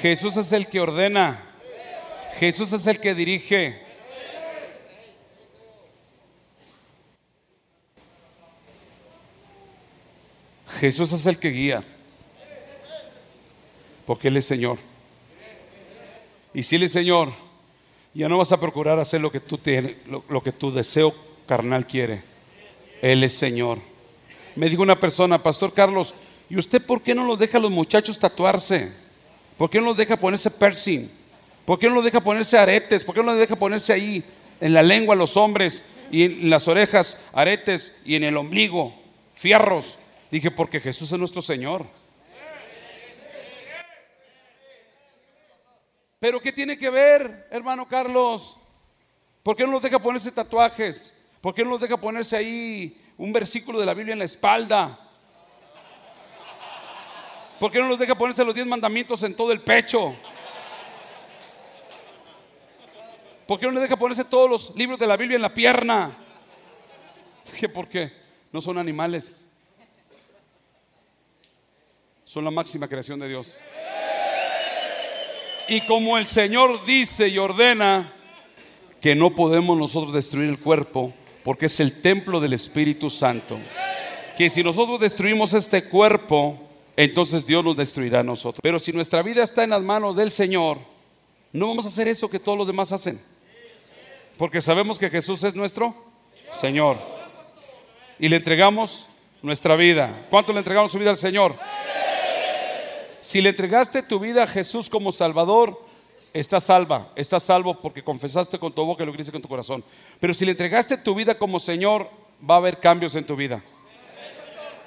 Jesús 0.00 0.36
es 0.36 0.52
el 0.52 0.66
que 0.66 0.80
ordena. 0.80 1.42
Jesús 2.38 2.72
es 2.72 2.86
el 2.86 3.00
que 3.00 3.14
dirige. 3.14 3.87
Jesús 10.80 11.12
es 11.12 11.26
el 11.26 11.38
que 11.38 11.50
guía. 11.50 11.82
Porque 14.06 14.28
Él 14.28 14.36
es 14.36 14.46
Señor. 14.46 14.78
Y 16.54 16.62
si 16.62 16.76
Él 16.76 16.84
es 16.84 16.92
Señor, 16.92 17.32
ya 18.14 18.28
no 18.28 18.38
vas 18.38 18.52
a 18.52 18.60
procurar 18.60 18.98
hacer 18.98 19.20
lo 19.20 19.30
que 19.30 19.40
tú 19.40 19.58
tienes, 19.58 19.96
lo, 20.06 20.42
que 20.42 20.52
tu 20.52 20.72
deseo 20.72 21.14
carnal 21.46 21.86
quiere. 21.86 22.22
Él 23.02 23.22
es 23.22 23.34
Señor. 23.34 23.78
Me 24.56 24.68
dijo 24.68 24.82
una 24.82 24.98
persona, 24.98 25.42
Pastor 25.42 25.72
Carlos, 25.72 26.14
¿Y 26.50 26.56
usted 26.56 26.84
por 26.84 27.02
qué 27.02 27.14
no 27.14 27.24
los 27.24 27.38
deja 27.38 27.58
a 27.58 27.60
los 27.60 27.70
muchachos 27.70 28.18
tatuarse? 28.18 28.90
¿Por 29.56 29.68
qué 29.68 29.80
no 29.80 29.86
los 29.86 29.96
deja 29.96 30.16
ponerse 30.16 30.50
piercing? 30.50 31.10
¿Por 31.64 31.78
qué 31.78 31.88
no 31.88 31.96
los 31.96 32.04
deja 32.04 32.20
ponerse 32.20 32.56
aretes? 32.56 33.04
¿Por 33.04 33.14
qué 33.14 33.20
no 33.20 33.26
los 33.26 33.38
deja 33.38 33.56
ponerse 33.56 33.92
ahí 33.92 34.24
en 34.60 34.72
la 34.72 34.82
lengua 34.82 35.14
los 35.14 35.36
hombres 35.36 35.84
y 36.10 36.24
en 36.24 36.48
las 36.50 36.66
orejas 36.66 37.18
aretes 37.32 37.94
y 38.04 38.16
en 38.16 38.24
el 38.24 38.36
ombligo 38.36 38.94
fierros? 39.34 39.98
Dije, 40.30 40.50
porque 40.50 40.80
Jesús 40.80 41.10
es 41.10 41.18
nuestro 41.18 41.40
Señor. 41.40 41.86
Pero 46.20 46.40
¿qué 46.40 46.52
tiene 46.52 46.76
que 46.76 46.90
ver, 46.90 47.46
hermano 47.50 47.86
Carlos? 47.88 48.58
¿Por 49.42 49.56
qué 49.56 49.64
no 49.64 49.72
los 49.72 49.82
deja 49.82 49.98
ponerse 49.98 50.32
tatuajes? 50.32 51.14
¿Por 51.40 51.54
qué 51.54 51.64
no 51.64 51.70
los 51.70 51.80
deja 51.80 51.96
ponerse 51.96 52.36
ahí 52.36 53.00
un 53.16 53.32
versículo 53.32 53.78
de 53.78 53.86
la 53.86 53.94
Biblia 53.94 54.12
en 54.12 54.18
la 54.18 54.24
espalda? 54.24 54.98
¿Por 57.58 57.72
qué 57.72 57.78
no 57.78 57.88
los 57.88 57.98
deja 57.98 58.16
ponerse 58.16 58.44
los 58.44 58.54
diez 58.54 58.66
mandamientos 58.66 59.22
en 59.22 59.34
todo 59.34 59.52
el 59.52 59.60
pecho? 59.60 60.14
¿Por 63.46 63.58
qué 63.58 63.66
no 63.66 63.72
les 63.72 63.82
deja 63.82 63.96
ponerse 63.96 64.24
todos 64.24 64.50
los 64.50 64.76
libros 64.76 64.98
de 64.98 65.06
la 65.06 65.16
Biblia 65.16 65.36
en 65.36 65.42
la 65.42 65.54
pierna? 65.54 66.12
¿Por 67.72 67.88
qué? 67.88 68.12
No 68.52 68.60
son 68.60 68.76
animales. 68.76 69.47
Son 72.28 72.44
la 72.44 72.50
máxima 72.50 72.86
creación 72.88 73.18
de 73.20 73.26
Dios. 73.26 73.56
Y 75.66 75.80
como 75.86 76.18
el 76.18 76.26
Señor 76.26 76.84
dice 76.84 77.26
y 77.26 77.38
ordena 77.38 78.12
que 79.00 79.14
no 79.14 79.34
podemos 79.34 79.78
nosotros 79.78 80.12
destruir 80.12 80.50
el 80.50 80.58
cuerpo, 80.58 81.14
porque 81.42 81.66
es 81.66 81.80
el 81.80 82.02
templo 82.02 82.38
del 82.38 82.52
Espíritu 82.52 83.08
Santo. 83.08 83.58
Que 84.36 84.50
si 84.50 84.62
nosotros 84.62 85.00
destruimos 85.00 85.54
este 85.54 85.84
cuerpo, 85.84 86.60
entonces 86.98 87.46
Dios 87.46 87.64
nos 87.64 87.78
destruirá 87.78 88.20
a 88.20 88.24
nosotros. 88.24 88.60
Pero 88.62 88.78
si 88.78 88.92
nuestra 88.92 89.22
vida 89.22 89.42
está 89.42 89.64
en 89.64 89.70
las 89.70 89.80
manos 89.80 90.14
del 90.14 90.30
Señor, 90.30 90.76
no 91.54 91.68
vamos 91.68 91.86
a 91.86 91.88
hacer 91.88 92.08
eso 92.08 92.28
que 92.28 92.38
todos 92.38 92.58
los 92.58 92.66
demás 92.66 92.92
hacen. 92.92 93.18
Porque 94.36 94.60
sabemos 94.60 94.98
que 94.98 95.08
Jesús 95.08 95.42
es 95.44 95.54
nuestro 95.54 95.94
Señor. 96.60 96.98
Y 98.18 98.28
le 98.28 98.36
entregamos 98.36 99.06
nuestra 99.40 99.76
vida. 99.76 100.26
¿Cuánto 100.28 100.52
le 100.52 100.58
entregamos 100.58 100.92
su 100.92 100.98
vida 100.98 101.08
al 101.08 101.16
Señor? 101.16 101.56
Si 103.20 103.40
le 103.40 103.50
entregaste 103.50 104.02
tu 104.02 104.20
vida 104.20 104.44
a 104.44 104.46
Jesús 104.46 104.88
como 104.88 105.12
Salvador, 105.12 105.82
estás 106.32 106.64
salva, 106.64 107.10
estás 107.16 107.42
salvo 107.42 107.80
porque 107.80 108.02
confesaste 108.02 108.58
con 108.58 108.72
tu 108.72 108.84
boca 108.84 109.02
y 109.02 109.06
lo 109.06 109.12
creíste 109.12 109.32
con 109.32 109.42
tu 109.42 109.48
corazón. 109.48 109.84
Pero 110.20 110.34
si 110.34 110.44
le 110.44 110.52
entregaste 110.52 110.96
tu 110.96 111.14
vida 111.14 111.36
como 111.36 111.58
Señor, 111.58 112.08
va 112.48 112.54
a 112.54 112.58
haber 112.58 112.78
cambios 112.78 113.14
en 113.16 113.24
tu 113.24 113.34
vida. 113.34 113.62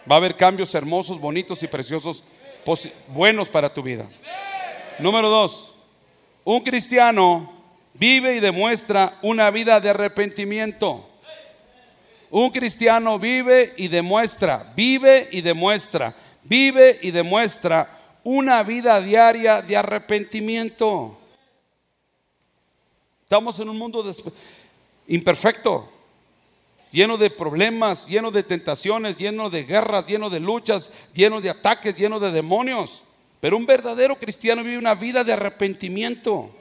Va 0.09 0.15
a 0.15 0.17
haber 0.17 0.35
cambios 0.35 0.73
hermosos, 0.73 1.19
bonitos 1.19 1.61
y 1.63 1.67
preciosos, 1.67 2.23
buenos 3.07 3.49
para 3.49 3.73
tu 3.73 3.83
vida. 3.83 4.07
Número 4.99 5.29
dos, 5.29 5.73
un 6.43 6.61
cristiano 6.61 7.51
vive 7.93 8.35
y 8.35 8.39
demuestra 8.39 9.19
una 9.21 9.51
vida 9.51 9.79
de 9.79 9.89
arrepentimiento. 9.89 11.07
Un 12.29 12.49
cristiano 12.51 13.19
vive 13.19 13.73
y 13.75 13.89
demuestra, 13.89 14.71
vive 14.75 15.27
y 15.31 15.41
demuestra, 15.41 16.15
vive 16.43 16.97
y 17.01 17.11
demuestra 17.11 18.00
una 18.23 18.63
vida 18.63 18.99
diaria 19.01 19.61
de 19.61 19.77
arrepentimiento. 19.77 21.17
Estamos 23.23 23.59
en 23.59 23.69
un 23.69 23.77
mundo 23.77 24.03
imperfecto 25.07 25.89
lleno 26.91 27.17
de 27.17 27.29
problemas, 27.29 28.07
lleno 28.07 28.31
de 28.31 28.43
tentaciones, 28.43 29.17
lleno 29.17 29.49
de 29.49 29.63
guerras, 29.63 30.05
lleno 30.05 30.29
de 30.29 30.39
luchas, 30.39 30.91
lleno 31.13 31.41
de 31.41 31.49
ataques, 31.49 31.95
lleno 31.95 32.19
de 32.19 32.31
demonios. 32.31 33.03
Pero 33.39 33.57
un 33.57 33.65
verdadero 33.65 34.15
cristiano 34.17 34.63
vive 34.63 34.77
una 34.77 34.93
vida 34.93 35.23
de 35.23 35.33
arrepentimiento 35.33 36.51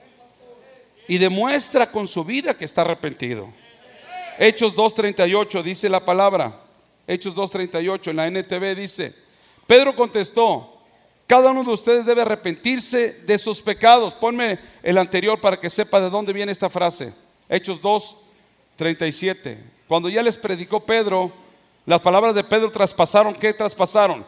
y 1.08 1.18
demuestra 1.18 1.90
con 1.90 2.06
su 2.08 2.24
vida 2.24 2.56
que 2.56 2.64
está 2.64 2.82
arrepentido. 2.82 3.52
Hechos 4.38 4.76
2.38 4.76 5.62
dice 5.62 5.88
la 5.88 6.04
palabra. 6.04 6.60
Hechos 7.06 7.34
2.38 7.34 8.10
en 8.10 8.16
la 8.16 8.26
NTV 8.28 8.76
dice, 8.76 9.12
Pedro 9.66 9.96
contestó, 9.96 10.79
Cada 11.30 11.52
uno 11.52 11.62
de 11.62 11.70
ustedes 11.70 12.04
debe 12.04 12.22
arrepentirse 12.22 13.20
de 13.24 13.38
sus 13.38 13.62
pecados. 13.62 14.14
Ponme 14.14 14.58
el 14.82 14.98
anterior 14.98 15.40
para 15.40 15.60
que 15.60 15.70
sepa 15.70 16.00
de 16.00 16.10
dónde 16.10 16.32
viene 16.32 16.50
esta 16.50 16.68
frase. 16.68 17.14
Hechos 17.48 17.80
2, 17.80 18.16
37. 18.74 19.62
Cuando 19.86 20.08
ya 20.08 20.24
les 20.24 20.36
predicó 20.36 20.84
Pedro, 20.84 21.30
las 21.86 22.00
palabras 22.00 22.34
de 22.34 22.42
Pedro 22.42 22.68
traspasaron, 22.72 23.32
¿qué 23.34 23.52
traspasaron? 23.52 24.26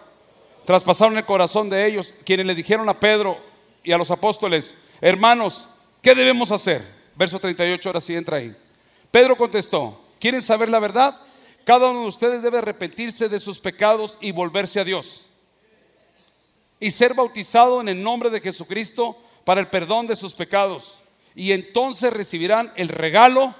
Traspasaron 0.65 1.19
el 1.19 1.25
corazón 1.25 1.69
de 1.69 1.85
ellos, 1.89 2.15
quienes 2.25 2.47
le 2.47 2.55
dijeron 2.55 2.89
a 2.89 3.01
Pedro 3.01 3.37
y 3.83 3.91
a 3.91 3.99
los 3.99 4.13
apóstoles, 4.13 4.73
hermanos, 5.01 5.67
¿qué 6.03 6.15
debemos 6.15 6.53
hacer? 6.53 6.87
Verso 7.17 7.41
38, 7.41 7.89
ahora 7.89 8.01
sí 8.01 8.15
entra 8.15 8.37
ahí. 8.37 8.55
Pedro 9.11 9.37
contestó, 9.37 10.01
¿quieren 10.21 10.41
saber 10.41 10.69
la 10.69 10.79
verdad? 10.79 11.17
Cada 11.65 11.91
uno 11.91 12.03
de 12.03 12.07
ustedes 12.07 12.43
debe 12.43 12.59
arrepentirse 12.59 13.29
de 13.29 13.41
sus 13.41 13.59
pecados 13.59 14.19
y 14.21 14.31
volverse 14.31 14.79
a 14.79 14.85
Dios 14.85 15.27
y 16.83 16.91
ser 16.91 17.15
bautizado 17.15 17.81
en 17.81 17.89
el 17.89 18.03
nombre 18.03 18.29
de 18.29 18.41
Jesucristo 18.41 19.17
para 19.45 19.61
el 19.61 19.69
perdón 19.69 20.09
de 20.09 20.17
sus 20.17 20.35
pecados. 20.35 20.99
Y 21.37 21.53
entonces 21.53 22.13
recibirán 22.13 22.73
el 22.75 22.89
regalo 22.89 23.55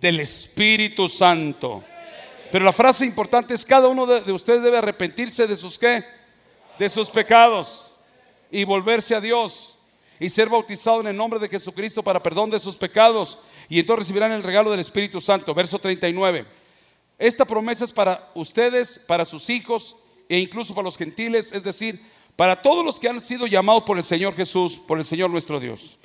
del 0.00 0.20
Espíritu 0.20 1.06
Santo. 1.06 1.84
Pero 2.50 2.64
la 2.64 2.72
frase 2.72 3.04
importante 3.04 3.52
es, 3.52 3.66
cada 3.66 3.88
uno 3.88 4.06
de, 4.06 4.32
ustedes 4.32 4.62
debe 4.62 4.78
arrepentirse 4.78 5.46
de 5.46 5.58
sus 5.58 5.78
qué? 5.78 6.02
De 6.78 6.88
sus 6.88 7.10
pecados 7.10 7.92
y 8.50 8.64
volverse 8.64 9.14
a 9.14 9.20
Dios 9.20 9.76
y 10.18 10.30
ser 10.30 10.48
bautizado 10.48 11.02
en 11.02 11.08
el 11.08 11.16
nombre 11.16 11.38
de 11.38 11.50
Jesucristo 11.50 12.02
para 12.02 12.22
perdón 12.22 12.48
de 12.48 12.58
sus 12.58 12.78
pecados. 12.78 13.38
Y 13.68 13.80
entonces 13.80 14.06
recibirán 14.06 14.32
el 14.32 14.42
regalo 14.42 14.70
del 14.70 14.80
Espíritu 14.80 15.20
Santo. 15.20 15.52
Verso 15.52 15.78
39. 15.78 16.46
Esta 17.18 17.44
promesa 17.44 17.84
es 17.84 17.92
para 17.92 18.30
ustedes, 18.34 18.98
para 18.98 19.26
sus 19.26 19.50
hijos 19.50 19.96
e 20.26 20.38
incluso 20.38 20.74
para 20.74 20.86
los 20.86 20.96
gentiles, 20.96 21.52
es 21.52 21.64
decir, 21.64 22.00
para 22.36 22.60
todos 22.60 22.84
los 22.84 22.98
que 22.98 23.08
han 23.08 23.20
sido 23.20 23.46
llamados 23.46 23.84
por 23.84 23.98
el 23.98 24.04
Señor 24.04 24.34
Jesús, 24.34 24.80
por 24.86 24.98
el 24.98 25.04
Señor 25.04 25.30
nuestro 25.30 25.60
Dios. 25.60 25.98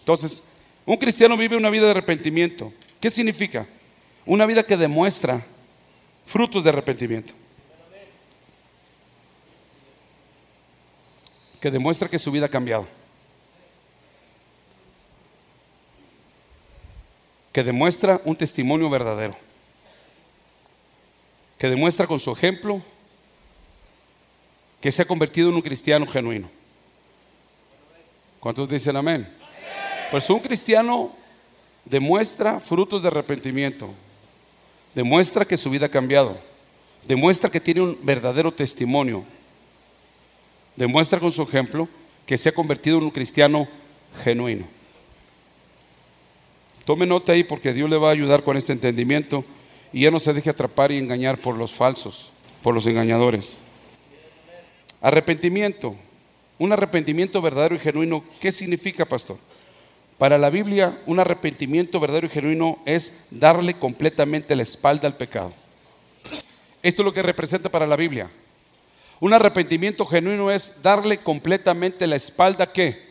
Entonces, 0.00 0.42
un 0.86 0.96
cristiano 0.96 1.36
vive 1.36 1.56
una 1.56 1.70
vida 1.70 1.84
de 1.86 1.92
arrepentimiento. 1.92 2.72
¿Qué 3.00 3.10
significa? 3.10 3.66
Una 4.26 4.46
vida 4.46 4.62
que 4.62 4.76
demuestra 4.76 5.44
frutos 6.26 6.62
de 6.62 6.70
arrepentimiento. 6.70 7.32
Que 11.60 11.70
demuestra 11.70 12.08
que 12.08 12.18
su 12.18 12.30
vida 12.30 12.46
ha 12.46 12.50
cambiado. 12.50 12.86
Que 17.52 17.64
demuestra 17.64 18.20
un 18.24 18.36
testimonio 18.36 18.90
verdadero. 18.90 19.36
Que 21.58 21.68
demuestra 21.68 22.06
con 22.06 22.20
su 22.20 22.30
ejemplo 22.32 22.82
que 24.84 24.92
se 24.92 25.00
ha 25.00 25.06
convertido 25.06 25.48
en 25.48 25.54
un 25.54 25.62
cristiano 25.62 26.06
genuino. 26.06 26.50
¿Cuántos 28.38 28.68
dicen 28.68 28.94
amén? 28.94 29.26
Pues 30.10 30.28
un 30.28 30.40
cristiano 30.40 31.10
demuestra 31.86 32.60
frutos 32.60 33.00
de 33.00 33.08
arrepentimiento, 33.08 33.88
demuestra 34.94 35.46
que 35.46 35.56
su 35.56 35.70
vida 35.70 35.86
ha 35.86 35.88
cambiado, 35.88 36.38
demuestra 37.08 37.48
que 37.48 37.60
tiene 37.60 37.80
un 37.80 37.98
verdadero 38.02 38.52
testimonio, 38.52 39.24
demuestra 40.76 41.18
con 41.18 41.32
su 41.32 41.40
ejemplo 41.40 41.88
que 42.26 42.36
se 42.36 42.50
ha 42.50 42.52
convertido 42.52 42.98
en 42.98 43.04
un 43.04 43.10
cristiano 43.10 43.66
genuino. 44.22 44.66
Tome 46.84 47.06
nota 47.06 47.32
ahí 47.32 47.42
porque 47.42 47.72
Dios 47.72 47.88
le 47.88 47.96
va 47.96 48.08
a 48.10 48.12
ayudar 48.12 48.42
con 48.42 48.58
este 48.58 48.74
entendimiento 48.74 49.46
y 49.94 50.02
ya 50.02 50.10
no 50.10 50.20
se 50.20 50.34
deje 50.34 50.50
atrapar 50.50 50.92
y 50.92 50.98
engañar 50.98 51.38
por 51.38 51.56
los 51.56 51.72
falsos, 51.72 52.28
por 52.62 52.74
los 52.74 52.86
engañadores. 52.86 53.63
Arrepentimiento. 55.04 55.94
Un 56.58 56.72
arrepentimiento 56.72 57.42
verdadero 57.42 57.74
y 57.74 57.78
genuino, 57.78 58.24
¿qué 58.40 58.50
significa, 58.50 59.04
pastor? 59.04 59.36
Para 60.16 60.38
la 60.38 60.48
Biblia, 60.48 60.98
un 61.04 61.20
arrepentimiento 61.20 62.00
verdadero 62.00 62.26
y 62.26 62.30
genuino 62.30 62.78
es 62.86 63.12
darle 63.30 63.74
completamente 63.74 64.56
la 64.56 64.62
espalda 64.62 65.06
al 65.06 65.18
pecado. 65.18 65.52
Esto 66.82 67.02
es 67.02 67.04
lo 67.04 67.12
que 67.12 67.20
representa 67.20 67.68
para 67.68 67.86
la 67.86 67.96
Biblia. 67.96 68.30
Un 69.20 69.34
arrepentimiento 69.34 70.06
genuino 70.06 70.50
es 70.50 70.80
darle 70.82 71.18
completamente 71.18 72.06
la 72.06 72.16
espalda 72.16 72.72
¿qué? 72.72 73.04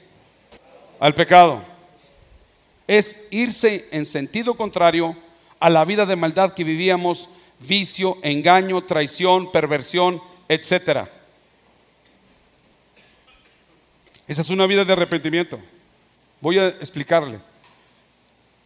Al 0.99 1.13
pecado. 1.13 1.63
Es 2.88 3.27
irse 3.29 3.88
en 3.91 4.08
sentido 4.08 4.56
contrario 4.56 5.15
a 5.60 5.69
la 5.69 5.86
vida 5.86 6.08
de 6.08 6.15
maldad 6.15 6.56
que 6.56 6.63
vivíamos, 6.63 7.29
vicio, 7.60 8.17
engaño, 8.23 8.82
traición, 8.82 9.51
perversión, 9.51 10.23
etcétera. 10.49 11.22
Esa 14.27 14.41
es 14.41 14.49
una 14.49 14.65
vida 14.65 14.86
de 14.86 14.93
arrepentimiento. 14.93 15.59
Voy 16.39 16.57
a 16.57 16.67
explicarle. 16.67 17.39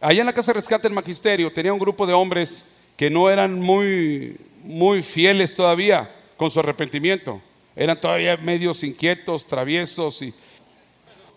Allá 0.00 0.20
en 0.20 0.26
la 0.26 0.32
casa 0.32 0.52
de 0.52 0.58
rescate 0.58 0.84
del 0.84 0.94
magisterio 0.94 1.52
tenía 1.52 1.72
un 1.72 1.80
grupo 1.80 2.06
de 2.06 2.12
hombres 2.12 2.64
que 2.96 3.10
no 3.10 3.28
eran 3.28 3.58
muy, 3.58 4.36
muy 4.62 5.02
fieles 5.02 5.56
todavía 5.56 6.14
con 6.36 6.50
su 6.50 6.60
arrepentimiento. 6.60 7.42
Eran 7.74 8.00
todavía 8.00 8.36
medios 8.36 8.84
inquietos, 8.84 9.46
traviesos 9.46 10.22
y 10.22 10.32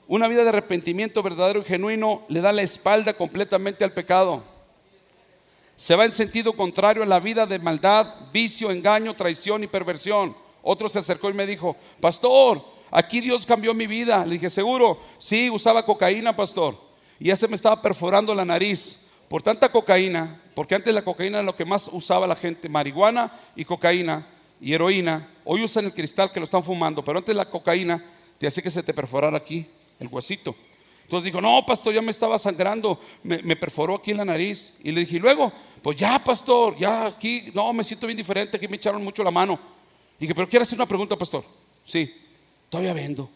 una 0.08 0.28
vida 0.28 0.44
de 0.44 0.50
arrepentimiento 0.50 1.24
verdadero 1.24 1.62
y 1.62 1.64
genuino 1.64 2.24
le 2.28 2.42
da 2.42 2.52
la 2.52 2.62
espalda 2.62 3.14
completamente 3.14 3.84
al 3.84 3.94
pecado. 3.94 4.44
Se 5.76 5.96
va 5.96 6.06
en 6.06 6.12
sentido 6.12 6.54
contrario 6.54 7.02
a 7.02 7.08
la 7.08 7.20
vida 7.20 7.48
de 7.48 7.58
maldad, 7.58 8.14
vicio, 8.32 8.70
engaño, 8.70 9.16
traición 9.16 9.64
y 9.64 9.68
perversión. 9.68 10.36
Otro 10.62 10.90
se 10.90 11.00
acercó 11.00 11.30
y 11.30 11.34
me 11.34 11.48
dijo, 11.48 11.76
pastor, 12.00 12.64
Aquí 12.92 13.22
Dios 13.22 13.46
cambió 13.46 13.74
mi 13.74 13.88
vida. 13.88 14.26
Le 14.26 14.34
dije, 14.34 14.50
seguro, 14.50 15.00
sí, 15.18 15.50
usaba 15.50 15.86
cocaína, 15.86 16.36
pastor. 16.36 16.78
Y 17.20 17.26
ya 17.26 17.36
se 17.36 17.48
me 17.48 17.56
estaba 17.56 17.82
perforando 17.82 18.36
la 18.36 18.44
nariz 18.44 19.08
por 19.30 19.42
tanta 19.42 19.72
cocaína, 19.72 20.42
porque 20.54 20.76
antes 20.76 20.94
la 20.94 21.04
cocaína 21.04 21.38
era 21.38 21.46
lo 21.46 21.56
que 21.56 21.64
más 21.64 21.90
usaba 21.94 22.28
la 22.28 22.36
gente, 22.36 22.68
marihuana 22.68 23.32
y 23.56 23.64
cocaína 23.64 24.28
y 24.60 24.74
heroína. 24.74 25.30
Hoy 25.46 25.64
usan 25.64 25.86
el 25.86 25.94
cristal 25.94 26.34
que 26.34 26.40
lo 26.42 26.44
están 26.44 26.64
fumando, 26.64 27.02
pero 27.02 27.20
antes 27.20 27.34
la 27.34 27.50
cocaína 27.50 28.04
te 28.38 28.48
hace 28.48 28.62
que 28.62 28.70
se 28.70 28.84
te 28.84 28.94
perforara 28.94 29.38
aquí 29.38 29.66
el 30.00 30.10
huesito. 30.10 30.54
Entonces 31.04 31.26
dijo, 31.26 31.40
no, 31.40 31.66
pastor, 31.66 31.94
ya 31.94 32.02
me 32.02 32.12
estaba 32.12 32.38
sangrando, 32.38 33.00
me, 33.24 33.42
me, 33.42 33.56
perforó 33.56 33.96
aquí 33.96 34.12
en 34.12 34.18
la 34.18 34.26
nariz. 34.26 34.74
Y 34.84 34.92
le 34.92 35.02
dije, 35.02 35.20
luego, 35.20 35.52
pues 35.82 35.96
ya, 35.96 36.22
pastor, 36.24 36.78
ya 36.78 37.06
aquí, 37.06 37.52
no, 37.54 37.72
me 37.72 37.84
siento 37.84 38.08
bien 38.08 38.18
diferente, 38.18 38.58
aquí 38.58 38.68
me 38.68 38.76
echaron 38.78 39.04
mucho 39.04 39.24
la 39.24 39.32
mano. 39.32 39.60
Y 40.18 40.22
dije, 40.22 40.36
pero 40.36 40.48
quiero 40.48 40.64
hacer 40.64 40.78
una 40.78 40.86
pregunta, 40.86 41.18
pastor. 41.18 41.44
Sí, 41.86 42.14
Todavía 42.72 42.94
vendo. 42.94 43.30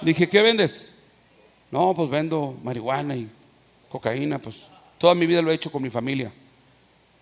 Dije, 0.00 0.28
¿qué 0.28 0.42
vendes? 0.42 0.92
No, 1.72 1.92
pues 1.92 2.08
vendo 2.08 2.54
marihuana 2.62 3.16
y 3.16 3.28
cocaína, 3.90 4.38
pues 4.38 4.68
toda 4.96 5.12
mi 5.16 5.26
vida 5.26 5.42
lo 5.42 5.50
he 5.50 5.54
hecho 5.54 5.72
con 5.72 5.82
mi 5.82 5.90
familia. 5.90 6.32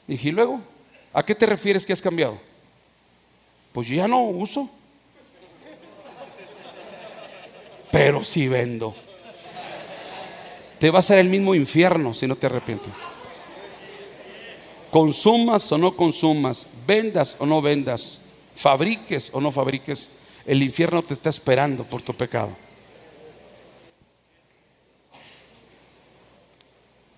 Dije, 0.06 0.28
¿y 0.28 0.32
luego? 0.32 0.60
¿A 1.10 1.24
qué 1.24 1.34
te 1.34 1.46
refieres 1.46 1.86
que 1.86 1.94
has 1.94 2.02
cambiado? 2.02 2.38
Pues 3.72 3.88
yo 3.88 3.96
ya 3.96 4.06
no 4.06 4.24
uso. 4.24 4.68
Pero 7.90 8.22
sí 8.24 8.46
vendo. 8.46 8.94
Te 10.78 10.90
vas 10.90 11.10
a 11.10 11.14
ir 11.14 11.20
al 11.20 11.28
mismo 11.30 11.54
infierno 11.54 12.12
si 12.12 12.26
no 12.26 12.36
te 12.36 12.44
arrepientes. 12.44 12.92
Consumas 14.90 15.72
o 15.72 15.78
no 15.78 15.96
consumas, 15.96 16.66
vendas 16.86 17.36
o 17.38 17.46
no 17.46 17.62
vendas, 17.62 18.20
fabriques 18.54 19.30
o 19.32 19.40
no 19.40 19.50
fabriques, 19.50 20.10
el 20.46 20.62
infierno 20.62 21.02
te 21.02 21.14
está 21.14 21.30
esperando 21.30 21.84
por 21.84 22.02
tu 22.02 22.14
pecado. 22.14 22.56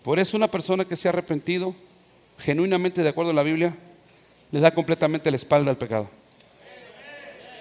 Por 0.02 0.18
eso 0.20 0.36
una 0.36 0.48
persona 0.48 0.84
que 0.84 0.94
se 0.94 1.08
ha 1.08 1.10
arrepentido, 1.10 1.74
genuinamente 2.38 3.02
de 3.02 3.08
acuerdo 3.08 3.32
a 3.32 3.34
la 3.34 3.42
Biblia, 3.42 3.76
le 4.52 4.60
da 4.60 4.72
completamente 4.72 5.30
la 5.30 5.36
espalda 5.36 5.70
al 5.70 5.78
pecado. 5.78 6.08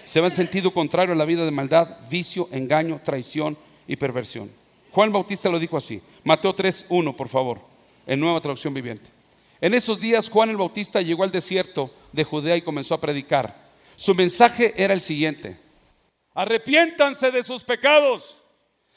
Se 0.04 0.20
va 0.20 0.28
en 0.28 0.32
sentido 0.32 0.72
contrario 0.72 1.14
a 1.14 1.18
la 1.18 1.26
vida 1.26 1.44
de 1.44 1.50
maldad, 1.50 1.98
vicio, 2.08 2.48
engaño, 2.52 3.02
traición 3.04 3.58
y 3.88 3.96
perversión. 3.96 4.52
Juan 4.92 5.12
Bautista 5.12 5.50
lo 5.50 5.58
dijo 5.58 5.76
así. 5.76 6.00
Mateo 6.24 6.56
3.1, 6.56 7.16
por 7.16 7.28
favor, 7.28 7.60
en 8.06 8.20
nueva 8.20 8.40
traducción 8.40 8.76
viviente. 8.76 9.10
En 9.60 9.74
esos 9.74 10.00
días 10.00 10.30
Juan 10.30 10.52
el 10.52 10.58
Bautista 10.58 11.02
llegó 11.02 11.24
al 11.24 11.32
desierto 11.32 11.90
de 12.12 12.24
Judea 12.24 12.56
y 12.56 12.62
comenzó 12.62 12.94
a 12.94 13.02
predicar 13.02 13.65
su 13.96 14.14
mensaje 14.14 14.74
era 14.78 14.94
el 14.94 15.02
siguiente. 15.02 15.60
Arrepiéntanse 16.34 17.32
de 17.32 17.44
sus 17.44 17.64
pecados. 17.64 18.42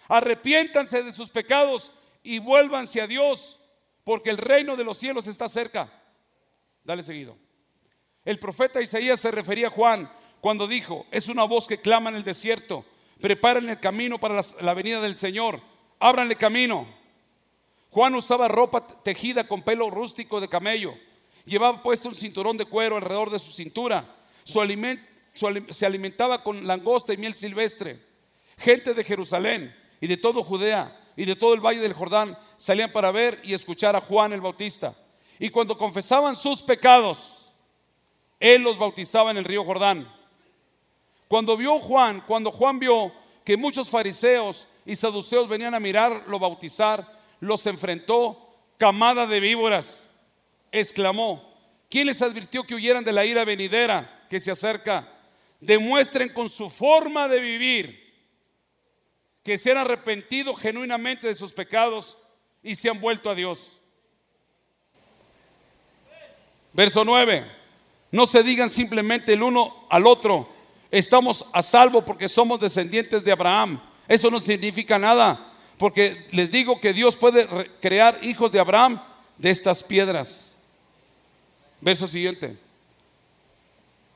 Arrepiéntanse 0.08 1.02
de 1.02 1.12
sus 1.12 1.30
pecados 1.30 1.92
y 2.22 2.38
vuélvanse 2.40 3.00
a 3.00 3.06
Dios, 3.06 3.60
porque 4.04 4.30
el 4.30 4.38
reino 4.38 4.76
de 4.76 4.84
los 4.84 4.98
cielos 4.98 5.26
está 5.26 5.48
cerca. 5.48 5.92
Dale 6.82 7.02
seguido. 7.02 7.36
El 8.24 8.38
profeta 8.38 8.82
Isaías 8.82 9.20
se 9.20 9.30
refería 9.30 9.68
a 9.68 9.70
Juan 9.70 10.10
cuando 10.40 10.66
dijo, 10.66 11.06
es 11.10 11.28
una 11.28 11.44
voz 11.44 11.66
que 11.66 11.78
clama 11.78 12.10
en 12.10 12.16
el 12.16 12.24
desierto, 12.24 12.84
preparen 13.20 13.68
el 13.68 13.80
camino 13.80 14.18
para 14.18 14.42
la, 14.60 14.74
venida 14.74 15.00
del 15.00 15.16
Señor, 15.16 15.60
ábranle 15.98 16.36
camino. 16.36 16.86
Juan 17.90 18.14
usaba 18.14 18.48
ropa 18.48 18.86
tejida 18.86 19.46
con 19.46 19.62
pelo 19.62 19.90
rústico 19.90 20.40
de 20.40 20.48
camello, 20.48 20.94
llevaba 21.44 21.82
puesto 21.82 22.08
un 22.08 22.14
cinturón 22.14 22.56
de 22.56 22.66
cuero 22.66 22.96
alrededor 22.96 23.30
de 23.30 23.38
su 23.38 23.50
cintura 23.52 24.17
su 24.48 24.62
alimento, 24.62 25.04
se 25.68 25.84
alimentaba 25.84 26.42
con 26.42 26.66
langosta 26.66 27.12
y 27.12 27.18
miel 27.18 27.34
silvestre. 27.34 28.00
Gente 28.56 28.94
de 28.94 29.04
Jerusalén 29.04 29.76
y 30.00 30.06
de 30.06 30.16
todo 30.16 30.42
Judea 30.42 30.98
y 31.16 31.26
de 31.26 31.36
todo 31.36 31.52
el 31.52 31.60
valle 31.60 31.80
del 31.80 31.92
Jordán 31.92 32.36
salían 32.56 32.90
para 32.90 33.10
ver 33.10 33.38
y 33.44 33.52
escuchar 33.52 33.94
a 33.94 34.00
Juan 34.00 34.32
el 34.32 34.40
Bautista. 34.40 34.96
Y 35.38 35.50
cuando 35.50 35.76
confesaban 35.76 36.34
sus 36.34 36.62
pecados, 36.62 37.50
él 38.40 38.62
los 38.62 38.78
bautizaba 38.78 39.30
en 39.30 39.36
el 39.36 39.44
río 39.44 39.64
Jordán. 39.64 40.10
Cuando 41.28 41.54
vio 41.54 41.78
Juan, 41.78 42.22
cuando 42.26 42.50
Juan 42.50 42.78
vio 42.78 43.12
que 43.44 43.58
muchos 43.58 43.90
fariseos 43.90 44.66
y 44.86 44.96
saduceos 44.96 45.46
venían 45.46 45.74
a 45.74 45.80
mirarlo 45.80 46.38
bautizar, 46.38 47.06
los 47.40 47.66
enfrentó, 47.66 48.56
camada 48.78 49.26
de 49.26 49.40
víboras, 49.40 50.02
exclamó, 50.72 51.54
¿quién 51.90 52.06
les 52.06 52.22
advirtió 52.22 52.64
que 52.64 52.74
huyeran 52.74 53.04
de 53.04 53.12
la 53.12 53.26
ira 53.26 53.44
venidera 53.44 54.14
que 54.28 54.40
se 54.40 54.50
acerca? 54.50 55.08
Demuestren 55.60 56.28
con 56.30 56.48
su 56.48 56.70
forma 56.70 57.28
de 57.28 57.40
vivir 57.40 58.08
que 59.42 59.58
se 59.58 59.70
han 59.70 59.78
arrepentido 59.78 60.54
genuinamente 60.54 61.26
de 61.26 61.34
sus 61.34 61.52
pecados 61.52 62.18
y 62.62 62.76
se 62.76 62.90
han 62.90 63.00
vuelto 63.00 63.30
a 63.30 63.34
Dios. 63.34 63.72
Verso 66.72 67.04
9. 67.04 67.50
No 68.10 68.26
se 68.26 68.42
digan 68.42 68.70
simplemente 68.70 69.32
el 69.32 69.42
uno 69.42 69.86
al 69.90 70.06
otro, 70.06 70.48
estamos 70.90 71.44
a 71.52 71.62
salvo 71.62 72.04
porque 72.04 72.28
somos 72.28 72.60
descendientes 72.60 73.24
de 73.24 73.32
Abraham. 73.32 73.80
Eso 74.06 74.30
no 74.30 74.40
significa 74.40 74.98
nada, 74.98 75.52
porque 75.76 76.26
les 76.30 76.50
digo 76.50 76.80
que 76.80 76.92
Dios 76.92 77.16
puede 77.16 77.46
crear 77.80 78.18
hijos 78.22 78.50
de 78.52 78.60
Abraham 78.60 79.02
de 79.36 79.50
estas 79.50 79.82
piedras. 79.82 80.46
Verso 81.80 82.06
siguiente. 82.06 82.56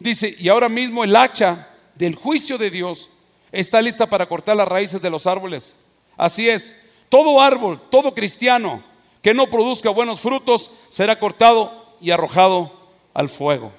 Dice, 0.02 0.34
y 0.36 0.48
ahora 0.48 0.68
mismo 0.68 1.04
el 1.04 1.14
hacha 1.14 1.68
del 1.94 2.16
juicio 2.16 2.58
de 2.58 2.70
Dios 2.70 3.08
está 3.52 3.80
lista 3.80 4.06
para 4.06 4.28
cortar 4.28 4.56
las 4.56 4.66
raíces 4.66 5.00
de 5.00 5.10
los 5.10 5.28
árboles. 5.28 5.76
Así 6.16 6.48
es, 6.48 6.76
todo 7.08 7.40
árbol, 7.40 7.80
todo 7.88 8.12
cristiano 8.12 8.82
que 9.22 9.32
no 9.32 9.48
produzca 9.48 9.90
buenos 9.90 10.20
frutos 10.20 10.72
será 10.88 11.20
cortado 11.20 11.94
y 12.00 12.10
arrojado 12.10 12.72
al 13.14 13.28
fuego. 13.28 13.70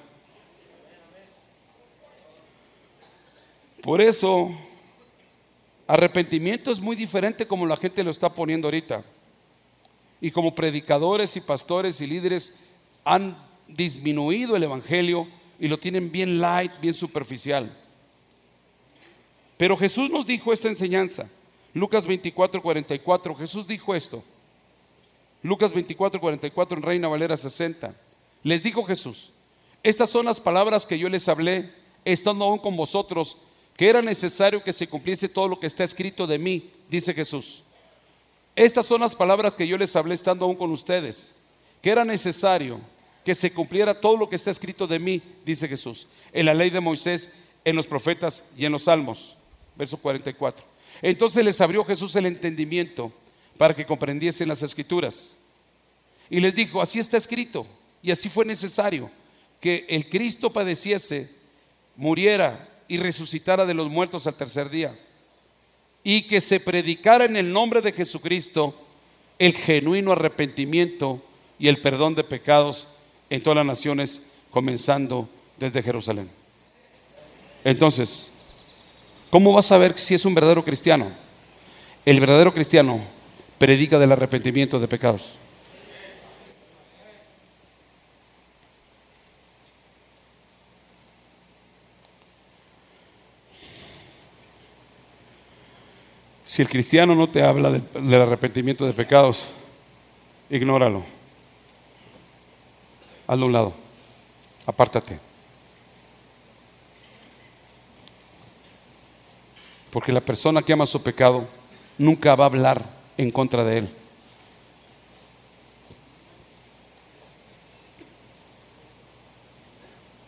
Por 3.82 4.00
eso, 4.00 4.50
arrepentimiento 5.86 6.72
es 6.72 6.80
muy 6.80 6.96
diferente 6.96 7.46
como 7.46 7.66
la 7.66 7.76
gente 7.76 8.02
lo 8.02 8.10
está 8.10 8.32
poniendo 8.32 8.68
ahorita. 8.68 9.04
Y 10.22 10.30
como 10.30 10.54
predicadores 10.54 11.36
y 11.36 11.42
pastores 11.42 12.00
y 12.00 12.06
líderes 12.06 12.54
han 13.04 13.36
disminuido 13.68 14.56
el 14.56 14.62
Evangelio 14.62 15.28
y 15.58 15.68
lo 15.68 15.78
tienen 15.78 16.10
bien 16.10 16.38
light, 16.38 16.72
bien 16.80 16.94
superficial. 16.94 17.74
Pero 19.56 19.76
Jesús 19.76 20.10
nos 20.10 20.26
dijo 20.26 20.52
esta 20.52 20.68
enseñanza. 20.68 21.28
Lucas 21.72 22.06
24, 22.06 22.62
44. 22.62 23.34
Jesús 23.36 23.66
dijo 23.66 23.94
esto. 23.94 24.22
Lucas 25.42 25.72
24, 25.72 26.20
44 26.20 26.78
en 26.78 26.82
Reina 26.82 27.08
Valera 27.08 27.36
60. 27.36 27.94
Les 28.42 28.62
dijo 28.62 28.84
Jesús, 28.84 29.30
estas 29.82 30.08
son 30.08 30.26
las 30.26 30.40
palabras 30.40 30.86
que 30.86 30.98
yo 30.98 31.08
les 31.08 31.28
hablé, 31.28 31.70
estando 32.04 32.44
aún 32.44 32.58
con 32.58 32.76
vosotros, 32.76 33.36
que 33.76 33.88
era 33.88 34.00
necesario 34.00 34.62
que 34.64 34.72
se 34.72 34.86
cumpliese 34.86 35.28
todo 35.28 35.48
lo 35.48 35.60
que 35.60 35.66
está 35.66 35.84
escrito 35.84 36.26
de 36.26 36.38
mí, 36.38 36.70
dice 36.88 37.12
Jesús. 37.12 37.62
Estas 38.56 38.86
son 38.86 39.00
las 39.00 39.14
palabras 39.14 39.54
que 39.54 39.66
yo 39.66 39.76
les 39.76 39.94
hablé 39.96 40.14
estando 40.14 40.44
aún 40.44 40.56
con 40.56 40.70
ustedes, 40.70 41.34
que 41.82 41.90
era 41.90 42.04
necesario 42.04 42.80
que 43.24 43.34
se 43.34 43.52
cumpliera 43.52 44.00
todo 44.00 44.16
lo 44.16 44.28
que 44.28 44.36
está 44.36 44.50
escrito 44.50 44.86
de 44.86 44.98
mí, 44.98 45.22
dice 45.44 45.68
Jesús, 45.68 46.06
en 46.32 46.46
la 46.46 46.54
ley 46.54 46.70
de 46.70 46.80
Moisés, 46.80 47.30
en 47.64 47.76
los 47.76 47.86
profetas 47.86 48.44
y 48.56 48.66
en 48.66 48.72
los 48.72 48.84
salmos 48.84 49.36
verso 49.76 49.96
44. 49.96 50.64
Entonces 51.02 51.44
les 51.44 51.60
abrió 51.60 51.84
Jesús 51.84 52.14
el 52.16 52.26
entendimiento 52.26 53.12
para 53.56 53.74
que 53.74 53.86
comprendiesen 53.86 54.48
las 54.48 54.62
escrituras. 54.62 55.36
Y 56.30 56.40
les 56.40 56.54
dijo, 56.54 56.80
así 56.80 56.98
está 56.98 57.16
escrito, 57.16 57.66
y 58.02 58.10
así 58.10 58.28
fue 58.28 58.44
necesario, 58.44 59.10
que 59.60 59.86
el 59.88 60.08
Cristo 60.08 60.52
padeciese, 60.52 61.30
muriera 61.96 62.68
y 62.88 62.96
resucitara 62.96 63.66
de 63.66 63.74
los 63.74 63.88
muertos 63.88 64.26
al 64.26 64.34
tercer 64.34 64.70
día, 64.70 64.98
y 66.02 66.22
que 66.22 66.40
se 66.40 66.60
predicara 66.60 67.24
en 67.24 67.36
el 67.36 67.52
nombre 67.52 67.80
de 67.80 67.92
Jesucristo 67.92 68.80
el 69.38 69.54
genuino 69.54 70.12
arrepentimiento 70.12 71.22
y 71.58 71.68
el 71.68 71.80
perdón 71.80 72.14
de 72.14 72.24
pecados 72.24 72.88
en 73.30 73.42
todas 73.42 73.56
las 73.56 73.66
naciones, 73.66 74.20
comenzando 74.50 75.28
desde 75.58 75.82
Jerusalén. 75.82 76.30
Entonces, 77.64 78.30
¿Cómo 79.34 79.52
vas 79.52 79.66
a 79.66 79.70
saber 79.70 79.98
si 79.98 80.14
es 80.14 80.24
un 80.24 80.32
verdadero 80.32 80.64
cristiano? 80.64 81.10
El 82.04 82.20
verdadero 82.20 82.54
cristiano 82.54 83.00
predica 83.58 83.98
del 83.98 84.12
arrepentimiento 84.12 84.78
de 84.78 84.86
pecados. 84.86 85.32
Si 96.46 96.62
el 96.62 96.68
cristiano 96.68 97.16
no 97.16 97.28
te 97.28 97.42
habla 97.42 97.72
del, 97.72 98.22
arrepentimiento 98.22 98.86
de 98.86 98.92
pecados, 98.92 99.46
ignóralo. 100.48 101.13
Hazlo 103.26 103.44
a 103.44 103.46
un 103.46 103.52
lado. 103.52 103.74
Apártate. 104.66 105.18
Porque 109.90 110.12
la 110.12 110.20
persona 110.20 110.62
que 110.62 110.72
ama 110.72 110.86
su 110.86 111.02
pecado 111.02 111.46
nunca 111.98 112.34
va 112.34 112.44
a 112.44 112.48
hablar 112.48 112.84
en 113.16 113.30
contra 113.30 113.64
de 113.64 113.78
él. 113.78 113.88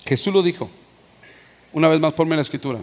Jesús 0.06 0.32
lo 0.32 0.42
dijo. 0.42 0.70
Una 1.72 1.88
vez 1.88 2.00
más, 2.00 2.12
ponme 2.14 2.36
la 2.36 2.42
escritura. 2.42 2.80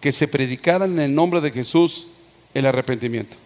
Que 0.00 0.12
se 0.12 0.28
predicara 0.28 0.84
en 0.84 0.98
el 1.00 1.14
nombre 1.14 1.40
de 1.40 1.50
Jesús 1.50 2.06
el 2.54 2.64
arrepentimiento. 2.64 3.36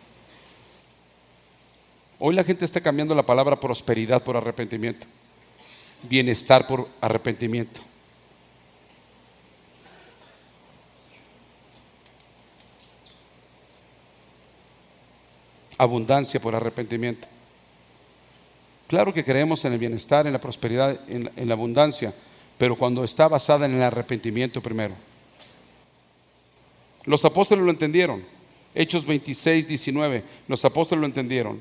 Hoy 2.19 2.35
la 2.35 2.45
gente 2.45 2.67
está 2.67 2.83
cambiando 2.83 3.15
la 3.15 3.25
palabra 3.25 3.59
prosperidad 3.59 4.23
por 4.23 4.37
arrepentimiento. 4.37 5.07
Bienestar 6.03 6.67
por 6.67 6.89
arrepentimiento. 7.01 7.81
abundancia 15.81 16.39
por 16.39 16.55
arrepentimiento. 16.55 17.27
Claro 18.87 19.15
que 19.15 19.25
creemos 19.25 19.65
en 19.65 19.73
el 19.73 19.79
bienestar, 19.79 20.27
en 20.27 20.35
la 20.35 20.41
prosperidad, 20.41 21.01
en, 21.09 21.49
la 21.49 21.55
abundancia, 21.55 22.13
pero 22.59 22.77
cuando 22.77 23.03
está 23.03 23.29
basada 23.29 23.65
en 23.65 23.75
el 23.75 23.83
arrepentimiento 23.83 24.61
primero. 24.61 24.95
Los 27.05 27.25
apóstoles 27.25 27.65
lo 27.65 27.71
entendieron. 27.71 28.23
Hechos 28.75 29.07
26, 29.07 29.69
19. 29.69 30.23
Los 30.49 30.67
apóstoles 30.67 31.01
lo 31.01 31.07
entendieron. 31.07 31.59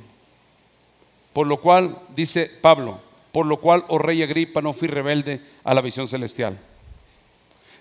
Por 1.32 1.48
lo 1.48 1.62
cual, 1.62 1.98
dice 2.14 2.52
Pablo, 2.62 3.00
por 3.32 3.46
lo 3.46 3.58
cual, 3.60 3.86
oh 3.88 3.98
rey 3.98 4.24
Agripa, 4.24 4.62
no 4.62 4.74
fui 4.74 4.88
rebelde 4.88 5.42
a 5.64 5.74
la 5.74 5.82
visión 5.82 6.08
celestial, 6.08 6.60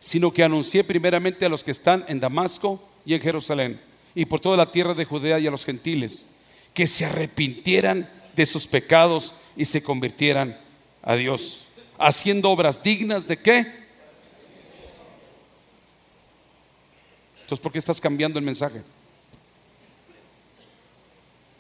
sino 0.01 0.33
que 0.33 0.45
anuncié 0.45 0.85
primeramente 0.85 1.47
a 1.47 1.49
los 1.49 1.65
que 1.65 1.71
están 1.71 2.05
en 2.09 2.21
Damasco 2.21 2.83
y 3.05 3.15
en 3.15 3.21
Jerusalén 3.21 3.81
y 4.15 4.27
por 4.27 4.41
toda 4.41 4.57
la 4.57 4.71
tierra 4.71 4.95
de 4.95 5.05
Judea 5.05 5.39
y 5.39 5.47
a 5.47 5.51
los 5.51 5.65
gentiles, 5.65 6.27
que 6.75 6.87
se 6.87 7.05
arrepintieran 7.05 8.11
de 8.35 8.47
sus 8.47 8.67
pecados 8.67 9.35
y 9.57 9.65
se 9.65 9.83
convirtieran 9.83 10.59
a 11.03 11.17
Dios, 11.17 11.67
haciendo 11.99 12.51
obras 12.51 12.83
dignas 12.83 13.27
de 13.27 13.37
qué? 13.37 13.59
Entonces, 17.43 17.63
¿por 17.63 17.73
qué 17.73 17.79
estás 17.79 18.01
cambiando 18.01 18.39
el 18.39 18.45
mensaje? 18.45 18.83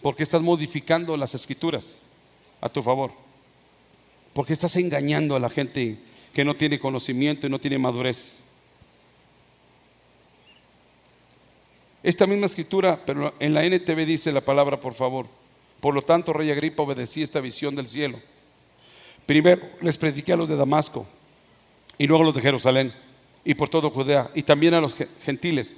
¿Por 0.03 0.14
qué 0.14 0.22
estás 0.22 0.43
modificando 0.43 1.16
las 1.16 1.34
escrituras 1.34 1.99
a 2.61 2.68
tu 2.68 2.82
favor? 2.82 3.28
¿Por 4.39 4.47
qué 4.47 4.53
estás 4.53 4.76
engañando 4.76 5.34
a 5.34 5.41
la 5.41 5.51
gente 5.51 5.97
que 6.32 6.45
no 6.45 6.55
tiene 6.55 6.78
conocimiento 6.78 7.49
y 7.49 7.51
no 7.51 7.59
tiene 7.59 7.76
madurez? 7.76 8.36
Esta 12.05 12.24
misma 12.24 12.47
escritura, 12.47 13.01
pero 13.05 13.34
en 13.41 13.53
la 13.53 13.64
NTV 13.64 14.07
dice 14.07 14.30
la 14.30 14.41
palabra, 14.41 14.78
por 14.78 14.95
favor. 14.95 15.26
Por 15.80 15.93
lo 15.93 16.03
tanto, 16.03 16.32
rey 16.32 16.53
Agripa 16.53 16.84
obedecí 16.84 17.20
esta 17.20 17.41
visión 17.41 17.74
del 17.74 17.89
cielo. 17.89 18.20
Primero 19.26 19.70
les 19.80 19.99
prediqué 19.99 20.34
a 20.34 20.36
los 20.36 20.49
de 20.49 20.55
Damasco 20.55 21.05
y 21.99 22.07
luego 22.07 22.22
a 22.22 22.26
los 22.26 22.34
de 22.36 22.43
Jerusalén 22.43 22.95
y 23.45 23.55
por 23.55 23.68
todo 23.68 23.91
Judea 23.91 24.30
y 24.36 24.45
también 24.45 24.74
a 24.74 24.80
los 24.80 24.95
gentiles, 25.24 25.74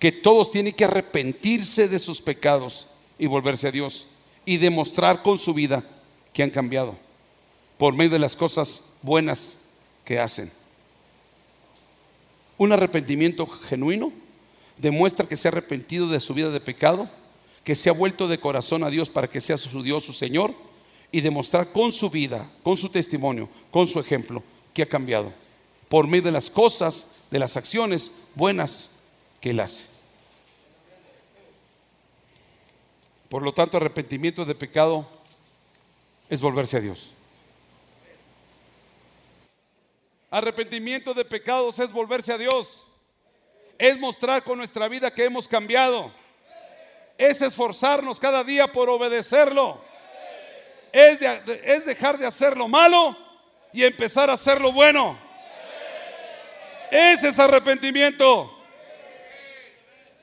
que 0.00 0.10
todos 0.10 0.50
tienen 0.50 0.72
que 0.72 0.84
arrepentirse 0.84 1.86
de 1.86 2.00
sus 2.00 2.20
pecados 2.20 2.88
y 3.20 3.28
volverse 3.28 3.68
a 3.68 3.70
Dios 3.70 4.08
y 4.44 4.56
demostrar 4.56 5.22
con 5.22 5.38
su 5.38 5.54
vida 5.54 5.84
que 6.32 6.42
han 6.42 6.50
cambiado 6.50 7.08
por 7.80 7.94
medio 7.94 8.10
de 8.10 8.18
las 8.18 8.36
cosas 8.36 8.82
buenas 9.00 9.56
que 10.04 10.18
hacen. 10.18 10.52
Un 12.58 12.72
arrepentimiento 12.72 13.46
genuino 13.46 14.12
demuestra 14.76 15.26
que 15.26 15.38
se 15.38 15.48
ha 15.48 15.50
arrepentido 15.50 16.06
de 16.06 16.20
su 16.20 16.34
vida 16.34 16.50
de 16.50 16.60
pecado, 16.60 17.08
que 17.64 17.74
se 17.74 17.88
ha 17.88 17.94
vuelto 17.94 18.28
de 18.28 18.36
corazón 18.36 18.84
a 18.84 18.90
Dios 18.90 19.08
para 19.08 19.30
que 19.30 19.40
sea 19.40 19.56
su 19.56 19.82
Dios, 19.82 20.04
su 20.04 20.12
Señor, 20.12 20.54
y 21.10 21.22
demostrar 21.22 21.72
con 21.72 21.90
su 21.90 22.10
vida, 22.10 22.50
con 22.62 22.76
su 22.76 22.90
testimonio, 22.90 23.48
con 23.70 23.86
su 23.86 23.98
ejemplo, 23.98 24.42
que 24.74 24.82
ha 24.82 24.86
cambiado 24.86 25.32
por 25.88 26.06
medio 26.06 26.24
de 26.24 26.32
las 26.32 26.50
cosas, 26.50 27.06
de 27.30 27.38
las 27.38 27.56
acciones 27.56 28.10
buenas 28.34 28.90
que 29.40 29.50
Él 29.50 29.60
hace. 29.60 29.84
Por 33.30 33.40
lo 33.40 33.54
tanto, 33.54 33.78
arrepentimiento 33.78 34.44
de 34.44 34.54
pecado 34.54 35.08
es 36.28 36.42
volverse 36.42 36.76
a 36.76 36.80
Dios. 36.80 37.14
Arrepentimiento 40.30 41.12
de 41.12 41.24
pecados 41.24 41.80
es 41.80 41.90
volverse 41.90 42.32
a 42.32 42.38
Dios. 42.38 42.86
Es 43.78 43.98
mostrar 43.98 44.44
con 44.44 44.58
nuestra 44.58 44.86
vida 44.86 45.12
que 45.12 45.24
hemos 45.24 45.48
cambiado. 45.48 46.12
Es 47.18 47.42
esforzarnos 47.42 48.20
cada 48.20 48.44
día 48.44 48.70
por 48.70 48.88
obedecerlo. 48.88 49.80
Es, 50.92 51.20
es 51.64 51.84
dejar 51.84 52.16
de 52.16 52.26
hacer 52.26 52.56
lo 52.56 52.68
malo 52.68 53.16
y 53.72 53.84
empezar 53.84 54.30
a 54.30 54.34
hacer 54.34 54.60
lo 54.60 54.72
bueno. 54.72 55.18
Ese 56.90 57.28
es 57.28 57.38
arrepentimiento. 57.38 58.56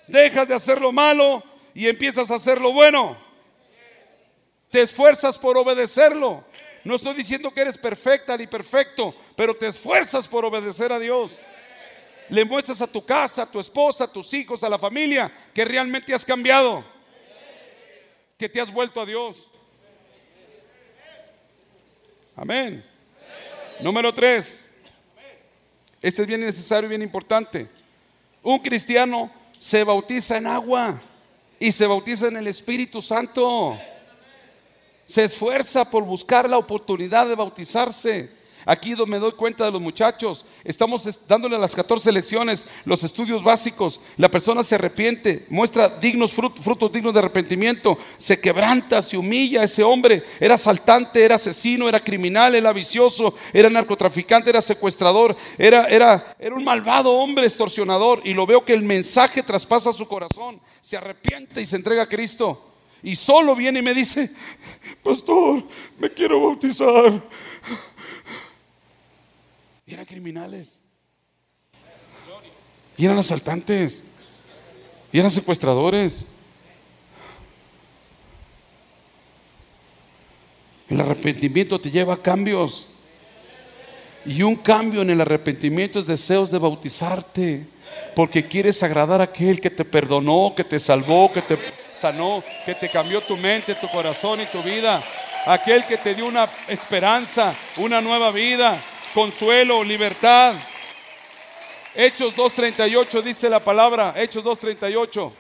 Dejas 0.08 0.48
de 0.48 0.56
hacer 0.56 0.80
lo 0.80 0.92
malo 0.94 1.44
y 1.74 1.88
empiezas 1.88 2.32
a 2.32 2.36
hacer 2.36 2.62
lo 2.62 2.72
bueno. 2.72 3.18
Te 4.70 4.82
esfuerzas 4.82 5.38
por 5.38 5.58
obedecerlo. 5.58 6.46
No 6.88 6.96
estoy 6.96 7.16
diciendo 7.16 7.54
que 7.54 7.60
eres 7.60 7.78
perfecta 7.78 8.38
ni 8.38 8.48
perfecto, 8.48 9.14
pero 9.36 9.54
te 9.54 9.68
esfuerzas 9.68 10.26
por 10.26 10.46
obedecer 10.46 10.94
a 10.94 10.98
Dios. 10.98 11.38
Le 12.30 12.46
muestras 12.46 12.82
a 12.82 12.88
tu 12.88 13.06
casa, 13.06 13.42
a 13.42 13.52
tu 13.52 13.60
esposa, 13.60 14.06
a 14.06 14.08
tus 14.08 14.34
hijos, 14.34 14.64
a 14.64 14.70
la 14.70 14.80
familia, 14.80 15.30
que 15.54 15.66
realmente 15.66 16.14
has 16.14 16.24
cambiado, 16.24 16.86
que 18.38 18.48
te 18.48 18.62
has 18.62 18.72
vuelto 18.72 19.02
a 19.02 19.06
Dios. 19.06 19.50
Amén. 22.38 22.86
Número 23.82 24.14
tres. 24.14 24.66
Este 26.02 26.22
es 26.22 26.28
bien 26.28 26.40
necesario 26.40 26.88
y 26.88 26.92
bien 26.92 27.02
importante. 27.02 27.68
Un 28.42 28.60
cristiano 28.60 29.30
se 29.60 29.84
bautiza 29.84 30.38
en 30.38 30.48
agua 30.48 31.02
y 31.60 31.70
se 31.74 31.86
bautiza 31.86 32.28
en 32.28 32.38
el 32.38 32.48
Espíritu 32.48 33.02
Santo 33.02 33.78
se 35.08 35.24
esfuerza 35.24 35.90
por 35.90 36.04
buscar 36.04 36.50
la 36.50 36.58
oportunidad 36.58 37.28
de 37.28 37.36
bautizarse. 37.36 38.38
Aquí 38.70 38.94
me 39.08 39.18
doy 39.18 39.32
cuenta 39.32 39.64
de 39.64 39.72
los 39.72 39.80
muchachos, 39.80 40.46
estamos 40.66 41.08
dándole 41.26 41.58
las 41.58 41.74
14 41.74 42.12
lecciones, 42.12 42.68
los 42.84 43.02
estudios 43.06 43.42
básicos, 43.42 44.02
la 44.18 44.30
persona 44.30 44.62
se 44.62 44.76
arrepiente, 44.76 45.46
muestra 45.50 45.88
dignos 45.88 46.34
frutos, 46.34 46.92
dignos 46.92 47.14
de 47.14 47.20
arrepentimiento, 47.20 47.98
se 48.18 48.38
quebranta, 48.38 49.02
se 49.02 49.16
humilla, 49.16 49.64
ese 49.64 49.84
hombre. 49.84 50.22
Era 50.38 50.56
asaltante, 50.56 51.24
era 51.24 51.36
asesino, 51.36 51.88
era 51.88 52.04
criminal, 52.04 52.56
era 52.56 52.74
vicioso, 52.74 53.36
era 53.54 53.70
narcotraficante, 53.70 54.50
era 54.50 54.62
secuestrador, 54.62 55.38
era, 55.58 55.86
era, 55.86 56.36
era 56.38 56.54
un 56.54 56.66
malvado 56.66 57.14
hombre 57.14 57.46
extorsionador. 57.46 58.20
Y 58.26 58.34
lo 58.34 58.46
veo 58.46 58.66
que 58.66 58.74
el 58.74 58.84
mensaje 58.84 59.44
traspasa 59.44 59.94
su 59.94 60.10
corazón, 60.10 60.60
se 60.82 60.98
arrepiente 60.98 61.62
y 61.62 61.66
se 61.66 61.78
entrega 61.78 62.04
a 62.04 62.10
Cristo. 62.10 62.68
Y 63.04 63.16
solo 63.16 63.56
viene 63.56 63.80
y 63.80 63.84
me 63.84 63.94
dice, 63.94 64.32
pastor, 65.04 65.64
me 66.00 66.10
quiero 66.10 66.42
bautizar. 66.42 67.22
Y 69.86 69.94
eran 69.94 70.06
criminales. 70.06 70.82
Y 72.98 73.06
eran 73.06 73.18
asaltantes. 73.18 74.04
Y 75.12 75.20
eran 75.20 75.32
secuestradores. 75.32 76.26
El 80.90 81.00
arrepentimiento 81.00 81.80
te 81.80 81.92
lleva 81.92 82.16
a 82.16 82.22
cambios. 82.22 82.88
Y 84.26 84.42
un 84.42 84.56
cambio 84.56 85.02
en 85.02 85.10
el 85.10 85.22
arrepentimiento 85.22 86.00
es 86.00 86.08
deseos 86.08 86.52
de 86.52 86.58
bautizarte. 86.58 87.66
Porque 88.16 88.48
quieres 88.48 88.82
agradar 88.84 89.22
a 89.22 89.26
aquel 89.26 89.62
que 89.62 89.70
te 89.70 89.86
perdonó, 89.86 90.54
que 90.56 90.64
te 90.64 90.80
salvó, 90.80 91.32
que 91.32 91.42
te 91.42 91.58
sanó, 91.98 92.44
que 92.66 92.76
te 92.76 92.90
cambió 92.90 93.22
tu 93.22 93.36
mente, 93.36 93.76
tu 93.76 93.90
corazón 93.90 94.42
y 94.42 94.46
tu 94.46 94.62
vida. 94.62 95.04
Aquel 95.46 95.86
que 95.86 95.98
te 95.98 96.14
dio 96.14 96.26
una 96.26 96.48
esperanza, 96.68 97.56
una 97.78 98.02
nueva 98.02 98.32
vida, 98.32 98.80
consuelo, 99.14 99.84
libertad. 99.84 100.56
Hechos 101.96 102.36
2.38 102.36 103.22
dice 103.22 103.50
la 103.50 103.60
palabra, 103.60 104.14
Hechos 104.16 104.44
2.38. 104.44 105.32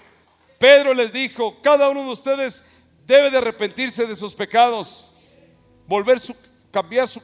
Pedro 0.57 0.93
les 0.93 1.13
dijo, 1.13 1.61
cada 1.61 1.89
uno 1.89 2.03
de 2.03 2.11
ustedes 2.11 2.63
debe 3.05 3.29
de 3.29 3.37
arrepentirse 3.37 4.05
de 4.05 4.15
sus 4.15 4.33
pecados, 4.33 5.13
volver 5.85 6.19
su, 6.19 6.35
cambiar 6.71 7.07
su 7.07 7.21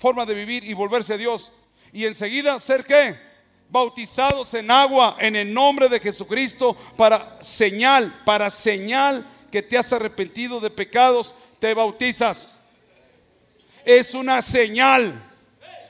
forma 0.00 0.26
de 0.26 0.34
vivir 0.34 0.64
y 0.64 0.74
volverse 0.74 1.14
a 1.14 1.16
Dios. 1.16 1.52
Y 1.92 2.06
enseguida 2.06 2.58
ser 2.58 2.84
qué? 2.84 3.31
Bautizados 3.72 4.52
en 4.52 4.70
agua 4.70 5.16
en 5.18 5.34
el 5.34 5.52
nombre 5.52 5.88
de 5.88 5.98
Jesucristo 5.98 6.76
para 6.94 7.42
señal, 7.42 8.22
para 8.26 8.50
señal 8.50 9.26
que 9.50 9.62
te 9.62 9.78
has 9.78 9.90
arrepentido 9.94 10.60
de 10.60 10.68
pecados, 10.68 11.34
te 11.58 11.72
bautizas. 11.72 12.54
Es 13.86 14.14
una 14.14 14.42
señal 14.42 15.14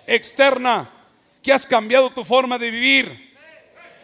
externa 0.06 0.88
que 1.42 1.52
has 1.52 1.66
cambiado 1.66 2.10
tu 2.10 2.22
forma 2.22 2.56
de 2.56 2.70
vivir. 2.70 3.34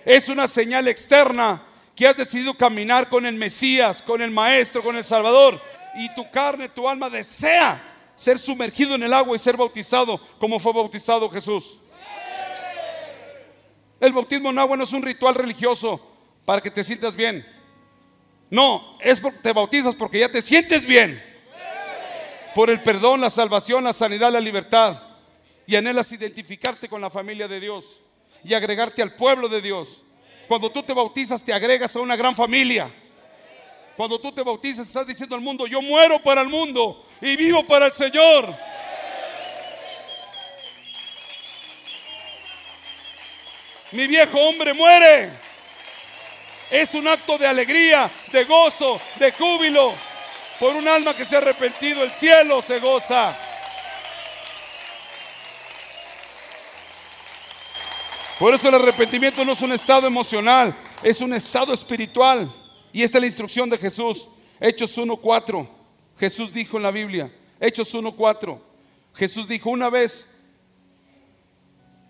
Es 0.04 0.28
una 0.28 0.48
señal 0.48 0.88
externa 0.88 1.62
que 1.94 2.08
has 2.08 2.16
decidido 2.16 2.54
caminar 2.54 3.08
con 3.08 3.26
el 3.26 3.36
Mesías, 3.36 4.02
con 4.02 4.20
el 4.20 4.32
Maestro, 4.32 4.82
con 4.82 4.96
el 4.96 5.04
Salvador. 5.04 5.60
Y 5.94 6.12
tu 6.16 6.28
carne, 6.32 6.68
tu 6.68 6.88
alma 6.88 7.08
desea 7.08 7.80
ser 8.16 8.40
sumergido 8.40 8.96
en 8.96 9.04
el 9.04 9.12
agua 9.12 9.36
y 9.36 9.38
ser 9.38 9.56
bautizado 9.56 10.20
como 10.40 10.58
fue 10.58 10.72
bautizado 10.72 11.30
Jesús. 11.30 11.78
El 14.00 14.12
bautismo 14.12 14.50
en 14.50 14.58
agua 14.58 14.76
no 14.76 14.84
es 14.84 14.92
un 14.92 15.02
ritual 15.02 15.34
religioso 15.34 16.00
para 16.44 16.60
que 16.60 16.70
te 16.70 16.84
sientas 16.84 17.14
bien. 17.14 17.46
No, 18.50 18.96
es 19.00 19.20
porque 19.20 19.38
te 19.38 19.52
bautizas 19.52 19.94
porque 19.94 20.20
ya 20.20 20.30
te 20.30 20.40
sientes 20.40 20.86
bien. 20.86 21.22
Por 22.54 22.70
el 22.70 22.80
perdón, 22.80 23.20
la 23.20 23.30
salvación, 23.30 23.84
la 23.84 23.92
sanidad, 23.92 24.32
la 24.32 24.40
libertad. 24.40 25.02
Y 25.66 25.76
anhelas 25.76 26.10
identificarte 26.12 26.88
con 26.88 27.00
la 27.00 27.10
familia 27.10 27.46
de 27.46 27.60
Dios 27.60 28.00
y 28.42 28.54
agregarte 28.54 29.02
al 29.02 29.14
pueblo 29.14 29.48
de 29.48 29.60
Dios. 29.60 30.02
Cuando 30.46 30.70
tú 30.70 30.82
te 30.82 30.94
bautizas, 30.94 31.44
te 31.44 31.52
agregas 31.52 31.94
a 31.94 32.00
una 32.00 32.16
gran 32.16 32.34
familia. 32.34 32.90
Cuando 33.96 34.18
tú 34.18 34.32
te 34.32 34.42
bautizas, 34.42 34.86
estás 34.86 35.06
diciendo 35.06 35.34
al 35.34 35.42
mundo, 35.42 35.66
yo 35.66 35.82
muero 35.82 36.22
para 36.22 36.40
el 36.40 36.48
mundo 36.48 37.04
y 37.20 37.36
vivo 37.36 37.66
para 37.66 37.86
el 37.86 37.92
Señor. 37.92 38.54
Mi 43.92 44.06
viejo 44.06 44.38
hombre 44.40 44.74
muere. 44.74 45.30
Es 46.70 46.94
un 46.94 47.08
acto 47.08 47.38
de 47.38 47.46
alegría, 47.46 48.10
de 48.30 48.44
gozo, 48.44 49.00
de 49.18 49.32
júbilo. 49.32 49.94
Por 50.60 50.74
un 50.76 50.86
alma 50.86 51.14
que 51.14 51.24
se 51.24 51.36
ha 51.36 51.38
arrepentido, 51.38 52.02
el 52.02 52.10
cielo 52.10 52.60
se 52.60 52.78
goza. 52.80 53.36
Por 58.38 58.54
eso 58.54 58.68
el 58.68 58.74
arrepentimiento 58.74 59.44
no 59.44 59.52
es 59.52 59.62
un 59.62 59.72
estado 59.72 60.06
emocional, 60.06 60.74
es 61.02 61.20
un 61.20 61.32
estado 61.32 61.72
espiritual. 61.72 62.52
Y 62.92 63.02
esta 63.02 63.18
es 63.18 63.22
la 63.22 63.26
instrucción 63.26 63.68
de 63.70 63.78
Jesús. 63.78 64.28
Hechos 64.60 64.96
1.4. 64.96 65.68
Jesús 66.18 66.52
dijo 66.52 66.76
en 66.76 66.82
la 66.82 66.90
Biblia, 66.90 67.32
Hechos 67.60 67.92
1.4. 67.94 68.60
Jesús 69.14 69.48
dijo 69.48 69.70
una 69.70 69.90
vez, 69.90 70.26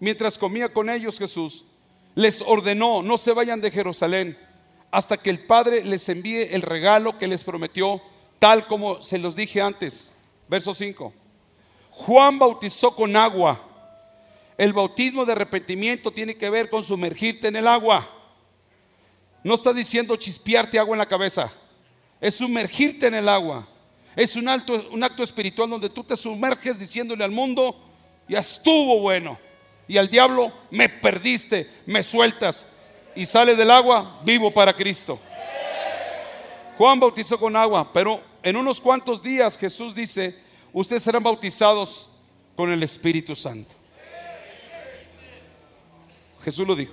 mientras 0.00 0.36
comía 0.36 0.72
con 0.72 0.90
ellos 0.90 1.18
Jesús, 1.18 1.64
les 2.14 2.42
ordenó, 2.42 3.02
no 3.02 3.18
se 3.18 3.32
vayan 3.32 3.60
de 3.60 3.70
Jerusalén 3.70 4.36
hasta 4.90 5.16
que 5.16 5.30
el 5.30 5.46
Padre 5.46 5.84
les 5.84 6.08
envíe 6.08 6.48
el 6.54 6.62
regalo 6.62 7.18
que 7.18 7.26
les 7.26 7.44
prometió, 7.44 8.00
tal 8.38 8.66
como 8.66 9.00
se 9.02 9.18
los 9.18 9.36
dije 9.36 9.60
antes. 9.60 10.14
Verso 10.48 10.72
5. 10.72 11.12
Juan 11.90 12.38
bautizó 12.38 12.94
con 12.94 13.14
agua. 13.16 13.64
El 14.56 14.72
bautismo 14.72 15.24
de 15.24 15.32
arrepentimiento 15.32 16.10
tiene 16.10 16.36
que 16.36 16.50
ver 16.50 16.70
con 16.70 16.82
sumergirte 16.82 17.48
en 17.48 17.56
el 17.56 17.68
agua. 17.68 18.08
No 19.44 19.54
está 19.54 19.72
diciendo 19.72 20.16
chispearte 20.16 20.78
agua 20.78 20.94
en 20.94 20.98
la 20.98 21.06
cabeza. 21.06 21.52
Es 22.20 22.36
sumergirte 22.36 23.06
en 23.06 23.14
el 23.14 23.28
agua. 23.28 23.68
Es 24.16 24.34
un, 24.34 24.48
un 24.90 25.04
acto 25.04 25.22
espiritual 25.22 25.70
donde 25.70 25.90
tú 25.90 26.02
te 26.02 26.16
sumerges 26.16 26.78
diciéndole 26.78 27.22
al 27.22 27.30
mundo, 27.30 27.78
ya 28.28 28.40
estuvo 28.40 29.00
bueno 29.00 29.38
y 29.88 29.96
al 29.96 30.08
diablo, 30.10 30.52
me 30.70 30.90
perdiste, 30.90 31.68
me 31.86 32.02
sueltas. 32.02 32.66
Y 33.16 33.24
sale 33.24 33.56
del 33.56 33.70
agua 33.70 34.20
vivo 34.22 34.52
para 34.52 34.74
Cristo. 34.74 35.18
Juan 36.76 37.00
bautizó 37.00 37.40
con 37.40 37.56
agua, 37.56 37.90
pero 37.92 38.22
en 38.42 38.56
unos 38.56 38.80
cuantos 38.80 39.22
días 39.22 39.56
Jesús 39.58 39.94
dice, 39.94 40.38
ustedes 40.72 41.02
serán 41.02 41.22
bautizados 41.22 42.08
con 42.54 42.70
el 42.70 42.82
Espíritu 42.82 43.34
Santo. 43.34 43.74
Jesús 46.44 46.66
lo 46.66 46.76
dijo. 46.76 46.92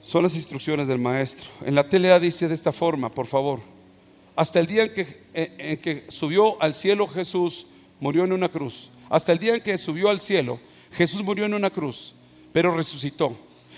Son 0.00 0.22
las 0.22 0.34
instrucciones 0.34 0.88
del 0.88 0.98
maestro. 0.98 1.48
En 1.64 1.74
la 1.74 1.88
telea 1.88 2.18
dice 2.18 2.48
de 2.48 2.54
esta 2.54 2.72
forma, 2.72 3.10
por 3.10 3.26
favor. 3.26 3.60
Hasta 4.34 4.58
el 4.58 4.66
día 4.66 4.84
en 4.84 4.94
que, 4.94 5.22
en 5.34 5.76
que 5.76 6.06
subió 6.08 6.60
al 6.60 6.74
cielo 6.74 7.06
Jesús, 7.06 7.66
murió 8.00 8.24
en 8.24 8.32
una 8.32 8.48
cruz. 8.48 8.90
Hasta 9.10 9.32
el 9.32 9.40
día 9.40 9.56
en 9.56 9.60
que 9.60 9.76
subió 9.76 10.08
al 10.08 10.20
cielo, 10.20 10.60
Jesús 10.92 11.22
murió 11.22 11.44
en 11.44 11.52
una 11.52 11.68
cruz, 11.68 12.14
pero 12.52 12.74
resucitó. 12.74 13.36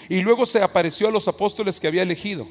Y 0.09 0.21
luego 0.21 0.47
se 0.47 0.63
apareció 0.63 1.09
a 1.09 1.11
los 1.11 1.27
apóstoles 1.27 1.81
que 1.81 1.89
había 1.89 2.03
elegido. 2.03 2.47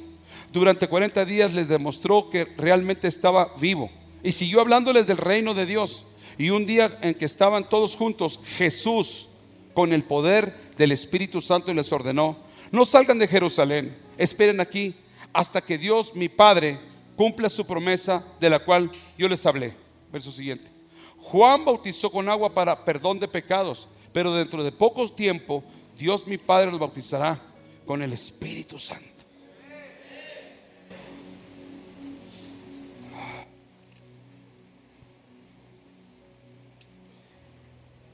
Durante 0.52 0.88
40 0.90 1.24
días 1.26 1.54
les 1.54 1.70
demostró 1.70 2.30
que 2.30 2.46
realmente 2.58 3.08
estaba 3.08 3.54
vivo. 3.60 3.90
Y 4.24 4.32
siguió 4.32 4.62
hablándoles 4.62 5.06
del 5.06 5.18
reino 5.18 5.54
de 5.54 5.68
Dios. 5.68 6.04
Y 6.38 6.50
un 6.50 6.66
día 6.66 6.98
en 7.02 7.14
que 7.14 7.26
estaban 7.26 7.70
todos 7.70 7.96
juntos, 7.96 8.40
Jesús, 8.58 9.30
con 9.76 9.94
el 9.94 10.04
poder 10.04 10.72
del 10.76 10.92
Espíritu 10.92 11.40
Santo, 11.40 11.74
les 11.74 11.92
ordenó, 11.92 12.38
no 12.72 12.84
salgan 12.84 13.20
de 13.20 13.28
Jerusalén, 13.28 13.96
esperen 14.18 14.60
aquí 14.60 14.96
hasta 15.34 15.62
que 15.62 15.78
Dios, 15.78 16.16
mi 16.16 16.30
Padre, 16.30 16.80
cumpla 17.16 17.50
su 17.50 17.66
promesa 17.66 18.26
de 18.40 18.50
la 18.50 18.60
cual 18.60 18.90
yo 19.18 19.30
les 19.30 19.46
hablé. 19.46 19.76
Verso 20.12 20.32
siguiente. 20.32 20.81
Juan 21.24 21.64
bautizó 21.64 22.12
con 22.12 22.28
agua 22.30 22.54
para 22.54 22.84
perdón 22.84 23.20
de 23.20 23.28
pecados, 23.28 23.88
pero 24.12 24.34
dentro 24.34 24.64
de 24.64 24.72
poco 24.72 25.08
tiempo 25.10 25.64
Dios 25.98 26.26
mi 26.28 26.38
Padre 26.38 26.72
los 26.72 26.80
bautizará 26.80 27.40
con 27.86 28.02
el 28.02 28.12
Espíritu 28.14 28.78
Santo. 28.78 29.12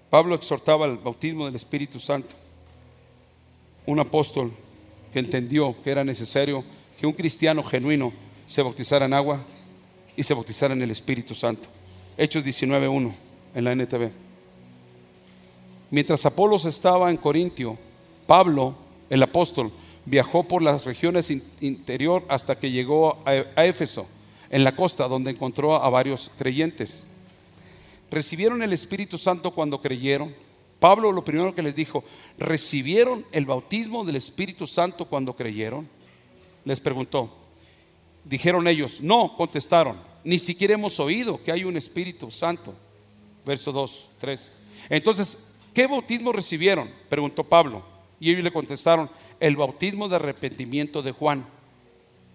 Pablo 0.10 0.36
exhortaba 0.36 0.86
al 0.86 0.97
bautismo 0.97 1.45
del 1.45 1.55
Espíritu 1.55 1.99
Santo. 1.99 2.34
Un 3.86 3.99
apóstol 3.99 4.51
que 5.12 5.20
entendió 5.20 5.76
que 5.84 5.91
era 5.91 6.03
necesario 6.03 6.64
que 6.99 7.08
un 7.08 7.14
cristiano 7.14 7.64
genuino 7.64 8.14
se 8.45 8.62
bautizara 8.62 9.05
en 9.05 9.14
agua 9.14 9.43
y 10.16 10.24
se 10.24 10.34
bautizara 10.34 10.74
en 10.74 10.82
el 10.82 10.91
Espíritu 10.91 11.36
Santo. 11.36 11.68
Hechos 12.18 12.43
19.1 12.43 13.13
en 13.55 13.63
la 13.63 13.72
NTV. 13.74 14.11
Mientras 15.91 16.26
Apolos 16.26 16.65
estaba 16.65 17.09
en 17.09 17.18
Corintio, 17.18 17.78
Pablo, 18.26 18.76
el 19.09 19.24
apóstol, 19.24 19.72
viajó 20.05 20.43
por 20.43 20.61
las 20.61 20.86
regiones 20.86 21.32
interior 21.61 22.24
hasta 22.28 22.57
que 22.57 22.72
llegó 22.72 23.20
a 23.26 23.65
Éfeso, 23.65 24.07
en 24.49 24.63
la 24.63 24.76
costa, 24.76 25.07
donde 25.07 25.32
encontró 25.32 25.76
a 25.76 25.89
varios 25.89 26.32
creyentes 26.38 27.05
recibieron 28.09 28.63
el 28.63 28.74
Espíritu 28.74 29.18
Santo 29.18 29.51
cuando 29.51 29.82
creyeron. 29.82 30.34
Pablo 30.80 31.11
lo 31.11 31.24
primero 31.24 31.55
que 31.55 31.63
les 31.63 31.76
dijo, 31.76 32.03
¿recibieron 32.38 33.26
el 33.32 33.45
bautismo 33.45 34.05
del 34.05 34.15
Espíritu 34.15 34.68
Santo 34.68 35.05
cuando 35.05 35.36
creyeron? 35.36 35.88
Les 36.65 36.80
preguntó. 36.80 37.30
Dijeron 38.24 38.68
ellos, 38.68 39.01
no, 39.01 39.36
contestaron, 39.36 39.97
ni 40.24 40.39
siquiera 40.39 40.74
hemos 40.74 40.99
oído 40.99 41.41
que 41.43 41.51
hay 41.51 41.63
un 41.63 41.78
Espíritu 41.78 42.32
Santo. 42.32 42.74
Verso 43.45 43.72
2, 43.72 44.09
3. 44.20 44.53
Entonces, 44.89 45.51
¿qué 45.74 45.88
bautismo 45.88 46.32
recibieron? 46.32 46.89
Preguntó 47.09 47.43
Pablo. 47.43 47.84
Y 48.20 48.32
ellos 48.32 48.43
le 48.43 48.51
contestaron, 48.51 49.09
el 49.39 49.55
bautismo 49.55 50.09
de 50.09 50.15
arrepentimiento 50.15 51.01
de 51.01 51.11
Juan. 51.11 51.45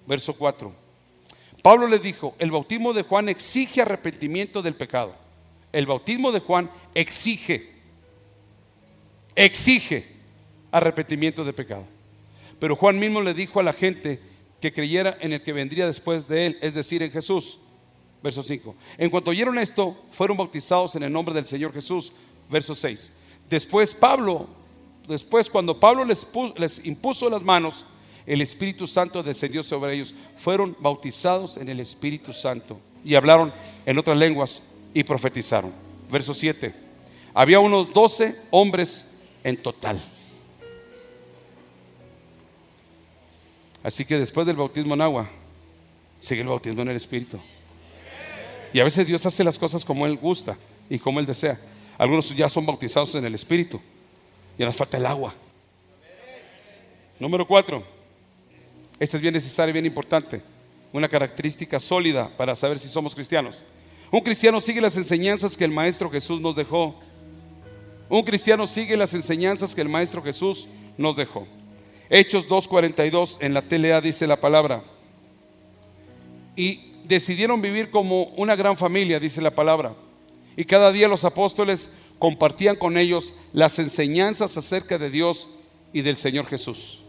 Verso 0.07 0.35
4. 0.35 0.73
Pablo 1.63 1.87
les 1.87 2.03
dijo, 2.03 2.35
el 2.39 2.51
bautismo 2.51 2.93
de 2.93 3.03
Juan 3.03 3.29
exige 3.29 3.83
arrepentimiento 3.83 4.63
del 4.63 4.75
pecado 4.75 5.23
el 5.73 5.87
bautismo 5.87 6.31
de 6.31 6.41
Juan 6.41 6.71
exige, 6.95 7.71
exige 9.35 10.07
arrepentimiento 10.71 11.45
de 11.45 11.53
pecado. 11.53 11.87
Pero 12.59 12.77
Juan 12.77 12.99
mismo 12.99 13.23
le 13.23 13.35
dijo 13.35 13.59
a 13.59 13.63
la 13.65 13.73
gente 13.73 14.21
que 14.61 14.73
creyera 14.73 15.17
en 15.21 15.33
el 15.33 15.43
que 15.43 15.53
vendría 15.53 15.87
después 15.87 16.29
de 16.29 16.47
él, 16.47 16.59
es 16.61 16.75
decir, 16.75 17.03
en 17.03 17.11
Jesús. 17.11 17.59
Verso 18.23 18.43
5. 18.43 18.75
En 18.99 19.11
cuanto 19.11 19.31
oyeron 19.31 19.59
esto, 19.59 19.97
fueron 20.11 20.37
bautizados 20.37 20.95
en 20.95 21.03
el 21.03 21.13
nombre 21.13 21.35
del 21.35 21.47
Señor 21.47 21.73
Jesús. 21.73 22.13
Verso 22.49 22.75
6. 22.75 23.11
Después 23.51 23.95
Pablo, 23.95 24.47
después 25.09 25.51
cuando 25.51 25.79
Pablo 25.79 26.05
les, 26.05 26.27
les 26.57 26.87
impuso 26.87 27.29
las 27.29 27.43
manos, 27.43 27.85
el 28.25 28.41
Espíritu 28.41 28.87
Santo 28.87 29.23
descendió 29.23 29.63
sobre 29.63 29.95
ellos. 29.95 30.15
Fueron 30.37 30.77
bautizados 30.79 31.57
en 31.57 31.69
el 31.69 31.81
Espíritu 31.81 32.33
Santo 32.33 32.79
y 33.05 33.15
hablaron 33.15 33.53
en 33.85 33.99
otras 33.99 34.17
lenguas 34.17 34.63
y 34.95 35.03
profetizaron. 35.03 35.73
Verso 36.11 36.35
7. 36.35 36.73
Había 37.35 37.59
unos 37.59 37.93
12 37.93 38.41
hombres 38.51 39.11
en 39.43 39.57
total. 39.57 40.01
Así 43.83 44.05
que 44.05 44.19
después 44.19 44.47
del 44.47 44.57
bautismo 44.57 44.95
en 44.95 45.01
agua, 45.01 45.29
sigue 46.21 46.43
el 46.43 46.49
bautismo 46.49 46.83
en 46.83 46.91
el 46.91 46.97
Espíritu. 46.97 47.41
Y 48.73 48.81
a 48.81 48.85
veces 48.85 49.07
Dios 49.07 49.25
hace 49.27 49.45
las 49.45 49.59
cosas 49.59 49.85
como 49.85 50.07
Él 50.07 50.17
gusta 50.17 50.57
y 50.89 50.99
como 50.99 51.21
Él 51.21 51.27
desea. 51.27 51.59
Algunos 51.99 52.35
ya 52.35 52.49
son 52.49 52.65
bautizados 52.65 53.15
en 53.15 53.25
el 53.25 53.35
Espíritu. 53.35 53.81
Y 54.59 54.65
nos 54.65 54.77
falta 54.77 54.97
el 54.97 55.07
agua. 55.07 55.35
Número 57.19 57.47
4 57.47 57.83
Esta 58.99 59.17
es 59.17 59.21
bien 59.21 59.35
necesaria 59.35 59.73
bien 59.73 59.87
importante. 59.87 60.43
Una 60.93 61.09
característica 61.09 61.79
sólida 61.81 62.31
para 62.37 62.57
saber 62.57 62.79
si 62.79 62.89
somos 62.89 63.15
cristianos. 63.15 63.63
Un 64.11 64.21
cristiano 64.21 64.61
sigue 64.61 64.81
las 64.81 64.97
enseñanzas 64.97 65.57
que 65.57 65.65
el 65.65 65.71
Maestro 65.71 66.11
Jesús 66.11 66.41
nos 66.41 66.57
dejó. 66.57 66.95
Un 68.09 68.23
cristiano 68.25 68.67
sigue 68.67 68.97
las 68.97 69.15
enseñanzas 69.15 69.75
que 69.75 69.81
el 69.81 69.89
Maestro 69.89 70.23
Jesús 70.23 70.69
nos 70.99 71.17
dejó. 71.17 71.47
Hechos 72.11 72.47
2.42 72.47 73.39
en 73.41 73.55
la 73.55 73.63
TLA 73.63 74.03
dice 74.03 74.27
la 74.27 74.37
palabra. 74.37 74.85
Y 76.57 76.92
decidieron 77.05 77.61
vivir 77.61 77.91
como 77.91 78.25
una 78.37 78.57
gran 78.57 78.77
familia, 78.77 79.21
dice 79.21 79.41
la 79.41 79.55
palabra. 79.55 79.95
Y 80.57 80.65
cada 80.65 80.93
día 80.93 81.09
los 81.09 81.25
apóstoles 81.25 81.91
compartían 82.19 82.77
con 82.77 82.97
ellos 82.97 83.35
las 83.53 83.79
enseñanzas 83.79 84.57
acerca 84.57 84.99
de 84.99 85.11
Dios 85.11 85.49
y 85.93 86.03
del 86.03 86.17
Señor 86.17 86.47
Jesús. 86.47 87.01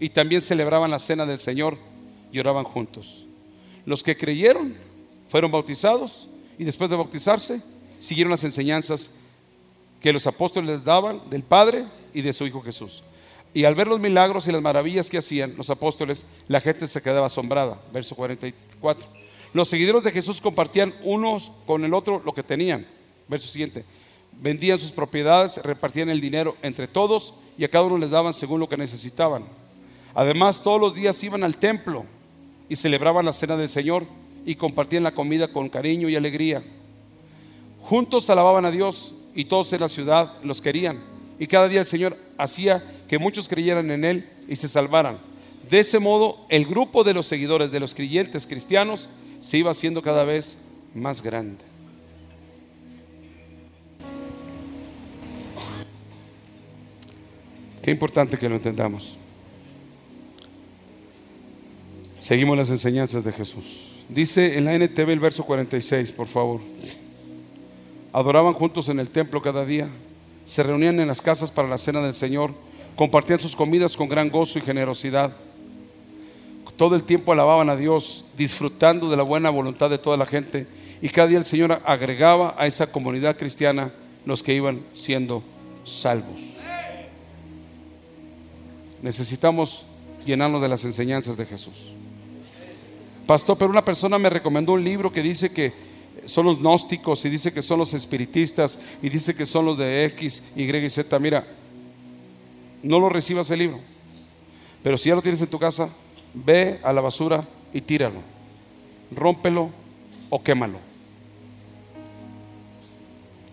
Y 0.00 0.10
también 0.10 0.40
celebraban 0.40 0.90
la 0.90 0.98
cena 0.98 1.26
del 1.26 1.38
Señor 1.38 1.76
y 2.30 2.38
oraban 2.38 2.64
juntos. 2.64 3.26
Los 3.84 4.02
que 4.02 4.16
creyeron 4.16 4.76
fueron 5.28 5.50
bautizados 5.50 6.28
y 6.58 6.64
después 6.64 6.90
de 6.90 6.96
bautizarse 6.96 7.62
siguieron 7.98 8.30
las 8.30 8.44
enseñanzas 8.44 9.10
que 10.00 10.12
los 10.12 10.26
apóstoles 10.26 10.68
les 10.68 10.84
daban 10.84 11.20
del 11.30 11.42
Padre 11.42 11.84
y 12.14 12.22
de 12.22 12.32
su 12.32 12.46
Hijo 12.46 12.62
Jesús. 12.62 13.02
Y 13.54 13.64
al 13.64 13.74
ver 13.74 13.86
los 13.86 14.00
milagros 14.00 14.46
y 14.46 14.52
las 14.52 14.62
maravillas 14.62 15.08
que 15.08 15.18
hacían 15.18 15.56
los 15.56 15.70
apóstoles, 15.70 16.24
la 16.48 16.60
gente 16.60 16.86
se 16.86 17.02
quedaba 17.02 17.26
asombrada. 17.26 17.80
Verso 17.92 18.14
44. 18.14 19.06
Los 19.52 19.68
seguidores 19.68 20.04
de 20.04 20.12
Jesús 20.12 20.40
compartían 20.40 20.94
unos 21.02 21.52
con 21.66 21.84
el 21.84 21.94
otro 21.94 22.22
lo 22.24 22.34
que 22.34 22.42
tenían. 22.42 22.86
Verso 23.26 23.48
siguiente. 23.48 23.84
Vendían 24.40 24.78
sus 24.78 24.92
propiedades, 24.92 25.58
repartían 25.58 26.10
el 26.10 26.20
dinero 26.20 26.56
entre 26.62 26.86
todos 26.86 27.34
y 27.56 27.64
a 27.64 27.70
cada 27.70 27.84
uno 27.84 27.98
les 27.98 28.10
daban 28.10 28.34
según 28.34 28.60
lo 28.60 28.68
que 28.68 28.76
necesitaban. 28.76 29.44
Además, 30.14 30.62
todos 30.62 30.80
los 30.80 30.94
días 30.94 31.22
iban 31.24 31.42
al 31.42 31.56
templo 31.56 32.04
y 32.68 32.76
celebraban 32.76 33.24
la 33.24 33.32
cena 33.32 33.56
del 33.56 33.68
Señor 33.68 34.04
y 34.44 34.54
compartían 34.56 35.02
la 35.02 35.14
comida 35.14 35.48
con 35.48 35.68
cariño 35.68 36.08
y 36.08 36.16
alegría. 36.16 36.62
Juntos 37.82 38.28
alababan 38.30 38.64
a 38.64 38.70
Dios 38.70 39.14
y 39.34 39.46
todos 39.46 39.72
en 39.72 39.80
la 39.80 39.88
ciudad 39.88 40.32
los 40.42 40.60
querían. 40.60 41.17
Y 41.38 41.46
cada 41.46 41.68
día 41.68 41.80
el 41.80 41.86
Señor 41.86 42.16
hacía 42.36 42.82
que 43.08 43.18
muchos 43.18 43.48
creyeran 43.48 43.90
en 43.90 44.04
Él 44.04 44.28
y 44.48 44.56
se 44.56 44.68
salvaran. 44.68 45.18
De 45.70 45.80
ese 45.80 45.98
modo, 45.98 46.46
el 46.48 46.66
grupo 46.66 47.04
de 47.04 47.14
los 47.14 47.26
seguidores 47.26 47.70
de 47.70 47.80
los 47.80 47.94
creyentes 47.94 48.46
cristianos 48.46 49.08
se 49.40 49.58
iba 49.58 49.70
haciendo 49.70 50.02
cada 50.02 50.24
vez 50.24 50.56
más 50.94 51.22
grande. 51.22 51.64
Qué 57.82 57.90
importante 57.90 58.36
que 58.36 58.48
lo 58.48 58.56
entendamos. 58.56 59.16
Seguimos 62.20 62.56
las 62.56 62.68
enseñanzas 62.68 63.24
de 63.24 63.32
Jesús. 63.32 63.88
Dice 64.08 64.58
en 64.58 64.64
la 64.64 64.74
NTV 64.74 65.10
el 65.10 65.20
verso 65.20 65.44
46, 65.44 66.12
por 66.12 66.26
favor. 66.26 66.60
Adoraban 68.12 68.54
juntos 68.54 68.88
en 68.88 69.00
el 69.00 69.10
templo 69.10 69.40
cada 69.40 69.64
día, 69.64 69.88
se 70.48 70.62
reunían 70.62 70.98
en 70.98 71.08
las 71.08 71.20
casas 71.20 71.50
para 71.50 71.68
la 71.68 71.76
cena 71.76 72.00
del 72.00 72.14
Señor, 72.14 72.54
compartían 72.96 73.38
sus 73.38 73.54
comidas 73.54 73.98
con 73.98 74.08
gran 74.08 74.30
gozo 74.30 74.58
y 74.58 74.62
generosidad. 74.62 75.36
Todo 76.78 76.96
el 76.96 77.04
tiempo 77.04 77.32
alababan 77.32 77.68
a 77.68 77.76
Dios, 77.76 78.24
disfrutando 78.34 79.10
de 79.10 79.18
la 79.18 79.24
buena 79.24 79.50
voluntad 79.50 79.90
de 79.90 79.98
toda 79.98 80.16
la 80.16 80.24
gente. 80.24 80.66
Y 81.02 81.10
cada 81.10 81.28
día 81.28 81.36
el 81.36 81.44
Señor 81.44 81.82
agregaba 81.84 82.54
a 82.56 82.66
esa 82.66 82.86
comunidad 82.86 83.36
cristiana 83.36 83.92
los 84.24 84.42
que 84.42 84.54
iban 84.54 84.80
siendo 84.92 85.42
salvos. 85.84 86.40
Necesitamos 89.02 89.84
llenarnos 90.24 90.62
de 90.62 90.68
las 90.68 90.82
enseñanzas 90.82 91.36
de 91.36 91.44
Jesús. 91.44 91.74
Pastor, 93.26 93.58
pero 93.58 93.70
una 93.70 93.84
persona 93.84 94.18
me 94.18 94.30
recomendó 94.30 94.72
un 94.72 94.82
libro 94.82 95.12
que 95.12 95.22
dice 95.22 95.50
que 95.50 95.74
son 96.28 96.46
los 96.46 96.58
gnósticos 96.58 97.24
y 97.24 97.30
dice 97.30 97.52
que 97.52 97.62
son 97.62 97.78
los 97.78 97.94
espiritistas 97.94 98.78
y 99.02 99.08
dice 99.08 99.34
que 99.34 99.46
son 99.46 99.64
los 99.64 99.78
de 99.78 100.04
X, 100.04 100.42
Y 100.54 100.64
y 100.64 100.90
Z. 100.90 101.18
Mira, 101.18 101.46
no 102.82 103.00
lo 103.00 103.08
recibas 103.08 103.50
el 103.50 103.60
libro. 103.60 103.80
Pero 104.82 104.98
si 104.98 105.08
ya 105.08 105.14
lo 105.14 105.22
tienes 105.22 105.40
en 105.40 105.48
tu 105.48 105.58
casa, 105.58 105.88
ve 106.34 106.78
a 106.82 106.92
la 106.92 107.00
basura 107.00 107.48
y 107.72 107.80
tíralo. 107.80 108.20
Rómpelo 109.10 109.70
o 110.28 110.42
quémalo. 110.42 110.78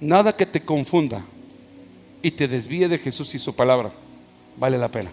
Nada 0.02 0.36
que 0.36 0.46
te 0.46 0.62
confunda 0.62 1.26
y 2.22 2.32
te 2.32 2.48
desvíe 2.48 2.88
de 2.88 3.00
Jesús 3.00 3.34
y 3.36 3.40
su 3.40 3.56
palabra 3.56 3.94
vale 4.58 4.78
la 4.78 4.90
pena. 4.90 5.12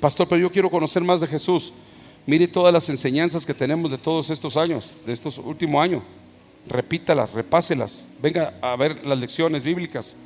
Pastor, 0.00 0.26
pero 0.26 0.40
yo 0.40 0.50
quiero 0.50 0.70
conocer 0.70 1.02
más 1.02 1.20
de 1.20 1.26
Jesús. 1.26 1.72
Mire 2.26 2.48
todas 2.48 2.72
las 2.72 2.88
enseñanzas 2.88 3.44
que 3.44 3.54
tenemos 3.54 3.90
de 3.90 3.98
todos 3.98 4.30
estos 4.30 4.56
años, 4.56 4.90
de 5.04 5.12
estos 5.12 5.38
últimos 5.38 5.82
años. 5.82 6.02
Repítalas, 6.68 7.32
repáselas. 7.32 8.06
Venga 8.22 8.54
a 8.62 8.76
ver 8.76 9.06
las 9.06 9.18
lecciones 9.18 9.62
bíblicas. 9.62 10.16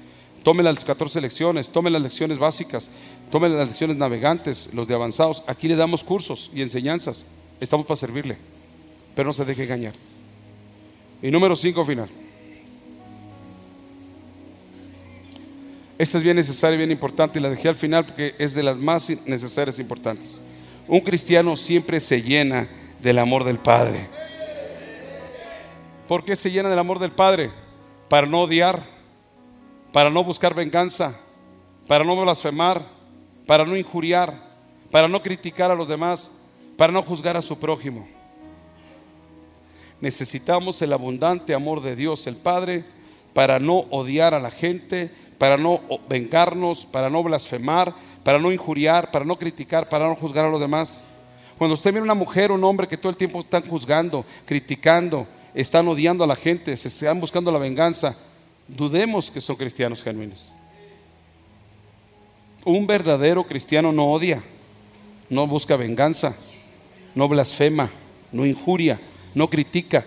Tome 0.42 0.62
las 0.62 0.84
14 0.84 1.20
lecciones, 1.20 1.70
tome 1.70 1.90
las 1.90 2.02
lecciones 2.02 2.38
básicas, 2.38 2.90
tome 3.30 3.48
las 3.48 3.68
lecciones 3.68 3.96
navegantes, 3.96 4.68
los 4.72 4.86
de 4.86 4.94
avanzados. 4.94 5.42
Aquí 5.46 5.68
le 5.68 5.76
damos 5.76 6.04
cursos 6.04 6.50
y 6.54 6.60
enseñanzas. 6.60 7.24
Estamos 7.60 7.86
para 7.86 7.96
servirle. 7.96 8.36
Pero 9.14 9.28
no 9.28 9.32
se 9.32 9.44
deje 9.44 9.64
engañar. 9.64 9.94
Y 11.22 11.30
número 11.30 11.56
5 11.56 11.84
final. 11.84 12.10
Esta 15.96 16.18
es 16.18 16.24
bien 16.24 16.36
necesaria 16.36 16.76
bien 16.76 16.90
importante 16.90 17.38
y 17.38 17.42
la 17.42 17.50
dejé 17.50 17.68
al 17.68 17.76
final 17.76 18.04
porque 18.04 18.34
es 18.38 18.54
de 18.54 18.64
las 18.64 18.76
más 18.76 19.10
necesarias 19.26 19.78
e 19.78 19.82
importantes. 19.82 20.40
Un 20.88 21.00
cristiano 21.00 21.56
siempre 21.56 22.00
se 22.00 22.20
llena 22.20 22.68
del 23.00 23.18
amor 23.18 23.44
del 23.44 23.58
Padre. 23.58 24.08
¿Por 26.08 26.24
qué 26.24 26.34
se 26.34 26.50
llena 26.50 26.68
del 26.68 26.78
amor 26.78 26.98
del 26.98 27.12
Padre? 27.12 27.50
Para 28.08 28.26
no 28.26 28.42
odiar, 28.42 28.82
para 29.92 30.10
no 30.10 30.24
buscar 30.24 30.52
venganza, 30.52 31.14
para 31.86 32.04
no 32.04 32.20
blasfemar, 32.20 32.86
para 33.46 33.64
no 33.64 33.76
injuriar, 33.76 34.52
para 34.90 35.06
no 35.06 35.22
criticar 35.22 35.70
a 35.70 35.74
los 35.76 35.88
demás, 35.88 36.32
para 36.76 36.92
no 36.92 37.02
juzgar 37.02 37.36
a 37.36 37.42
su 37.42 37.56
prójimo. 37.58 38.08
Necesitamos 40.00 40.82
el 40.82 40.92
abundante 40.92 41.54
amor 41.54 41.80
de 41.80 41.94
Dios 41.94 42.26
el 42.26 42.36
Padre 42.36 42.84
para 43.32 43.58
no 43.58 43.86
odiar 43.90 44.34
a 44.34 44.40
la 44.40 44.50
gente, 44.50 45.10
para 45.44 45.58
no 45.58 45.78
vengarnos, 46.08 46.86
para 46.86 47.10
no 47.10 47.22
blasfemar, 47.22 47.94
para 48.22 48.38
no 48.38 48.50
injuriar, 48.50 49.10
para 49.10 49.26
no 49.26 49.38
criticar, 49.38 49.90
para 49.90 50.08
no 50.08 50.14
juzgar 50.14 50.46
a 50.46 50.48
los 50.48 50.58
demás. 50.58 51.02
Cuando 51.58 51.74
usted 51.74 51.92
mira 51.92 52.02
una 52.02 52.14
mujer 52.14 52.50
o 52.50 52.54
un 52.54 52.64
hombre 52.64 52.88
que 52.88 52.96
todo 52.96 53.10
el 53.10 53.18
tiempo 53.18 53.40
están 53.40 53.62
juzgando, 53.68 54.24
criticando, 54.46 55.26
están 55.54 55.86
odiando 55.86 56.24
a 56.24 56.26
la 56.26 56.34
gente, 56.34 56.74
se 56.78 56.88
están 56.88 57.20
buscando 57.20 57.52
la 57.52 57.58
venganza, 57.58 58.16
dudemos 58.66 59.30
que 59.30 59.42
son 59.42 59.56
cristianos 59.56 60.02
genuinos. 60.02 60.50
Un 62.64 62.86
verdadero 62.86 63.44
cristiano 63.46 63.92
no 63.92 64.12
odia, 64.12 64.42
no 65.28 65.46
busca 65.46 65.76
venganza, 65.76 66.34
no 67.14 67.28
blasfema, 67.28 67.90
no 68.32 68.46
injuria, 68.46 68.98
no 69.34 69.50
critica, 69.50 70.06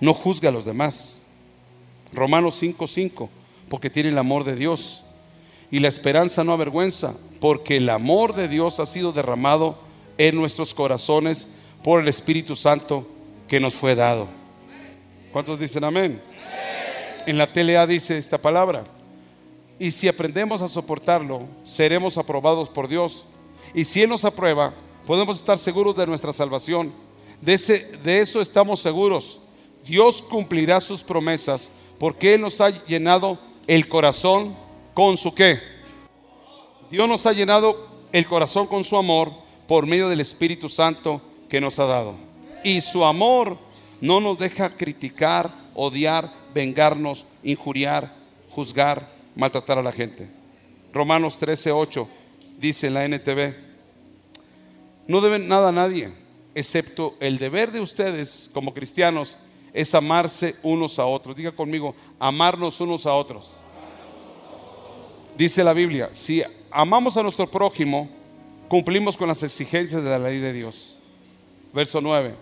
no 0.00 0.14
juzga 0.14 0.48
a 0.48 0.52
los 0.52 0.64
demás. 0.64 1.20
Romanos 2.14 2.62
5:5 2.62 3.28
porque 3.70 3.88
tiene 3.88 4.10
el 4.10 4.18
amor 4.18 4.44
de 4.44 4.56
Dios. 4.56 5.02
Y 5.70 5.78
la 5.78 5.88
esperanza 5.88 6.42
no 6.42 6.52
avergüenza, 6.52 7.14
porque 7.40 7.76
el 7.76 7.88
amor 7.88 8.34
de 8.34 8.48
Dios 8.48 8.80
ha 8.80 8.86
sido 8.86 9.12
derramado 9.12 9.78
en 10.18 10.34
nuestros 10.34 10.74
corazones 10.74 11.46
por 11.84 12.00
el 12.02 12.08
Espíritu 12.08 12.56
Santo 12.56 13.06
que 13.48 13.60
nos 13.60 13.74
fue 13.74 13.94
dado. 13.94 14.26
¿Cuántos 15.32 15.60
dicen 15.60 15.84
amén? 15.84 16.20
En 17.26 17.38
la 17.38 17.52
TLA 17.52 17.86
dice 17.86 18.18
esta 18.18 18.38
palabra. 18.38 18.84
Y 19.78 19.92
si 19.92 20.08
aprendemos 20.08 20.60
a 20.62 20.68
soportarlo, 20.68 21.42
seremos 21.62 22.18
aprobados 22.18 22.68
por 22.68 22.88
Dios. 22.88 23.24
Y 23.72 23.84
si 23.84 24.02
Él 24.02 24.10
nos 24.10 24.24
aprueba, 24.24 24.74
podemos 25.06 25.36
estar 25.36 25.56
seguros 25.58 25.96
de 25.96 26.08
nuestra 26.08 26.32
salvación. 26.32 26.92
De, 27.40 27.54
ese, 27.54 27.86
de 28.02 28.18
eso 28.18 28.40
estamos 28.40 28.80
seguros. 28.80 29.40
Dios 29.86 30.22
cumplirá 30.22 30.80
sus 30.80 31.04
promesas 31.04 31.70
porque 32.00 32.34
Él 32.34 32.40
nos 32.40 32.60
ha 32.60 32.70
llenado 32.86 33.38
el 33.70 33.86
corazón 33.86 34.56
con 34.94 35.16
su 35.16 35.32
qué. 35.32 35.60
Dios 36.90 37.08
nos 37.08 37.24
ha 37.26 37.32
llenado 37.32 37.86
el 38.10 38.26
corazón 38.26 38.66
con 38.66 38.82
su 38.82 38.96
amor 38.96 39.32
por 39.68 39.86
medio 39.86 40.08
del 40.08 40.18
Espíritu 40.18 40.68
Santo 40.68 41.22
que 41.48 41.60
nos 41.60 41.78
ha 41.78 41.84
dado. 41.84 42.16
Y 42.64 42.80
su 42.80 43.04
amor 43.04 43.58
no 44.00 44.20
nos 44.20 44.40
deja 44.40 44.70
criticar, 44.70 45.52
odiar, 45.74 46.32
vengarnos, 46.52 47.26
injuriar, 47.44 48.12
juzgar, 48.50 49.08
maltratar 49.36 49.78
a 49.78 49.82
la 49.82 49.92
gente. 49.92 50.28
Romanos 50.92 51.38
13, 51.38 51.70
8 51.70 52.08
dice 52.58 52.88
en 52.88 52.94
la 52.94 53.04
NTV, 53.04 53.54
no 55.06 55.20
deben 55.20 55.46
nada 55.46 55.68
a 55.68 55.72
nadie, 55.72 56.12
excepto 56.56 57.14
el 57.20 57.38
deber 57.38 57.70
de 57.70 57.80
ustedes 57.80 58.50
como 58.52 58.74
cristianos 58.74 59.38
es 59.72 59.94
amarse 59.94 60.56
unos 60.64 60.98
a 60.98 61.06
otros. 61.06 61.36
Diga 61.36 61.52
conmigo, 61.52 61.94
amarnos 62.18 62.80
unos 62.80 63.06
a 63.06 63.14
otros. 63.14 63.59
Dice 65.36 65.64
la 65.64 65.72
Biblia, 65.72 66.10
si 66.12 66.42
amamos 66.70 67.16
a 67.16 67.22
nuestro 67.22 67.50
prójimo, 67.50 68.08
cumplimos 68.68 69.16
con 69.16 69.28
las 69.28 69.42
exigencias 69.42 70.02
de 70.02 70.10
la 70.10 70.18
ley 70.18 70.38
de 70.38 70.52
Dios. 70.52 70.98
Verso 71.72 72.00
9. 72.00 72.34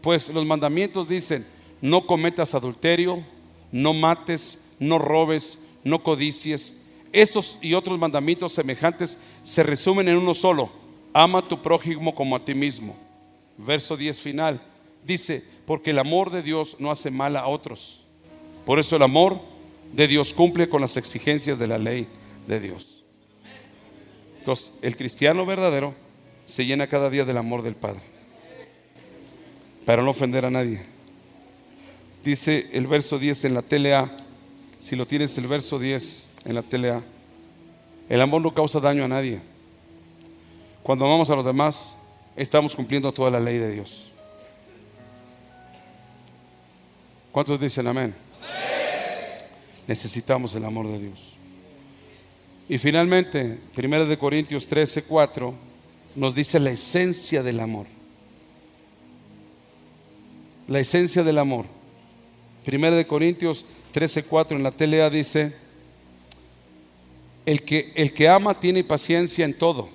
Pues 0.00 0.28
los 0.28 0.46
mandamientos 0.46 1.08
dicen, 1.08 1.46
no 1.80 2.06
cometas 2.06 2.54
adulterio, 2.54 3.24
no 3.72 3.92
mates, 3.92 4.60
no 4.78 4.98
robes, 4.98 5.58
no 5.84 6.02
codicies. 6.02 6.74
Estos 7.12 7.58
y 7.60 7.74
otros 7.74 7.98
mandamientos 7.98 8.52
semejantes 8.52 9.18
se 9.42 9.62
resumen 9.62 10.08
en 10.08 10.16
uno 10.16 10.34
solo. 10.34 10.70
Ama 11.12 11.38
a 11.40 11.48
tu 11.48 11.62
prójimo 11.62 12.14
como 12.14 12.36
a 12.36 12.44
ti 12.44 12.54
mismo. 12.54 12.96
Verso 13.58 13.96
10 13.96 14.20
final. 14.20 14.60
Dice, 15.04 15.44
porque 15.66 15.90
el 15.90 15.98
amor 15.98 16.30
de 16.30 16.42
Dios 16.42 16.76
no 16.78 16.90
hace 16.90 17.10
mal 17.10 17.36
a 17.36 17.46
otros. 17.46 18.02
Por 18.64 18.78
eso 18.78 18.96
el 18.96 19.02
amor 19.02 19.40
de 19.96 20.06
Dios 20.06 20.34
cumple 20.34 20.68
con 20.68 20.82
las 20.82 20.98
exigencias 20.98 21.58
de 21.58 21.66
la 21.66 21.78
ley 21.78 22.06
de 22.46 22.60
Dios. 22.60 23.02
Entonces, 24.38 24.72
el 24.82 24.94
cristiano 24.94 25.46
verdadero 25.46 25.94
se 26.44 26.66
llena 26.66 26.86
cada 26.86 27.08
día 27.08 27.24
del 27.24 27.38
amor 27.38 27.62
del 27.62 27.74
Padre, 27.74 28.02
para 29.86 30.02
no 30.02 30.10
ofender 30.10 30.44
a 30.44 30.50
nadie. 30.50 30.82
Dice 32.22 32.68
el 32.72 32.86
verso 32.86 33.18
10 33.18 33.46
en 33.46 33.54
la 33.54 33.62
TLA, 33.62 34.14
si 34.78 34.96
lo 34.96 35.06
tienes 35.06 35.36
el 35.38 35.48
verso 35.48 35.78
10 35.78 36.28
en 36.44 36.54
la 36.54 36.62
TLA, 36.62 37.02
el 38.10 38.20
amor 38.20 38.42
no 38.42 38.52
causa 38.52 38.78
daño 38.80 39.02
a 39.02 39.08
nadie. 39.08 39.40
Cuando 40.82 41.06
amamos 41.06 41.30
a 41.30 41.36
los 41.36 41.44
demás, 41.44 41.96
estamos 42.36 42.76
cumpliendo 42.76 43.10
toda 43.12 43.30
la 43.30 43.40
ley 43.40 43.56
de 43.56 43.72
Dios. 43.72 44.12
¿Cuántos 47.32 47.58
dicen 47.58 47.86
amén? 47.86 48.25
Necesitamos 49.86 50.54
el 50.54 50.64
amor 50.64 50.88
de 50.88 50.98
Dios. 50.98 51.36
Y 52.68 52.78
finalmente, 52.78 53.58
1 53.76 54.06
de 54.06 54.18
Corintios 54.18 54.66
13, 54.66 55.04
4 55.04 55.54
nos 56.16 56.34
dice 56.34 56.58
la 56.58 56.70
esencia 56.70 57.42
del 57.42 57.60
amor. 57.60 57.86
La 60.66 60.80
esencia 60.80 61.22
del 61.22 61.38
amor. 61.38 61.66
1 62.66 62.90
de 62.90 63.06
Corintios 63.06 63.66
13, 63.92 64.24
4 64.24 64.56
en 64.56 64.62
la 64.64 64.72
telea 64.72 65.08
dice, 65.10 65.54
el 67.44 67.62
que, 67.62 67.92
el 67.94 68.12
que 68.12 68.28
ama 68.28 68.58
tiene 68.58 68.82
paciencia 68.82 69.44
en 69.44 69.56
todo. 69.56 69.88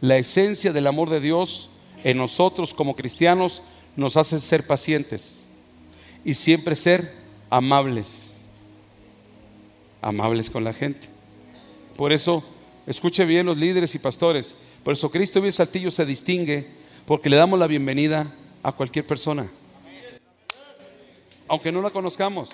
La 0.00 0.16
esencia 0.16 0.72
del 0.72 0.86
amor 0.86 1.10
de 1.10 1.20
Dios 1.20 1.68
en 2.02 2.16
nosotros 2.16 2.72
como 2.72 2.96
cristianos 2.96 3.62
nos 3.96 4.16
hace 4.16 4.40
ser 4.40 4.66
pacientes 4.66 5.42
y 6.24 6.34
siempre 6.34 6.74
ser 6.74 7.12
amables. 7.50 8.33
Amables 10.04 10.50
con 10.50 10.64
la 10.64 10.74
gente. 10.74 11.08
Por 11.96 12.12
eso, 12.12 12.44
escuche 12.86 13.24
bien 13.24 13.46
los 13.46 13.56
líderes 13.56 13.94
y 13.94 13.98
pastores. 13.98 14.54
Por 14.82 14.92
eso 14.92 15.10
Cristo 15.10 15.40
bien 15.40 15.50
Saltillo 15.50 15.90
se 15.90 16.04
distingue 16.04 16.68
porque 17.06 17.30
le 17.30 17.36
damos 17.36 17.58
la 17.58 17.66
bienvenida 17.66 18.30
a 18.62 18.72
cualquier 18.72 19.06
persona. 19.06 19.50
Aunque 21.48 21.72
no 21.72 21.80
la 21.80 21.88
conozcamos. 21.88 22.50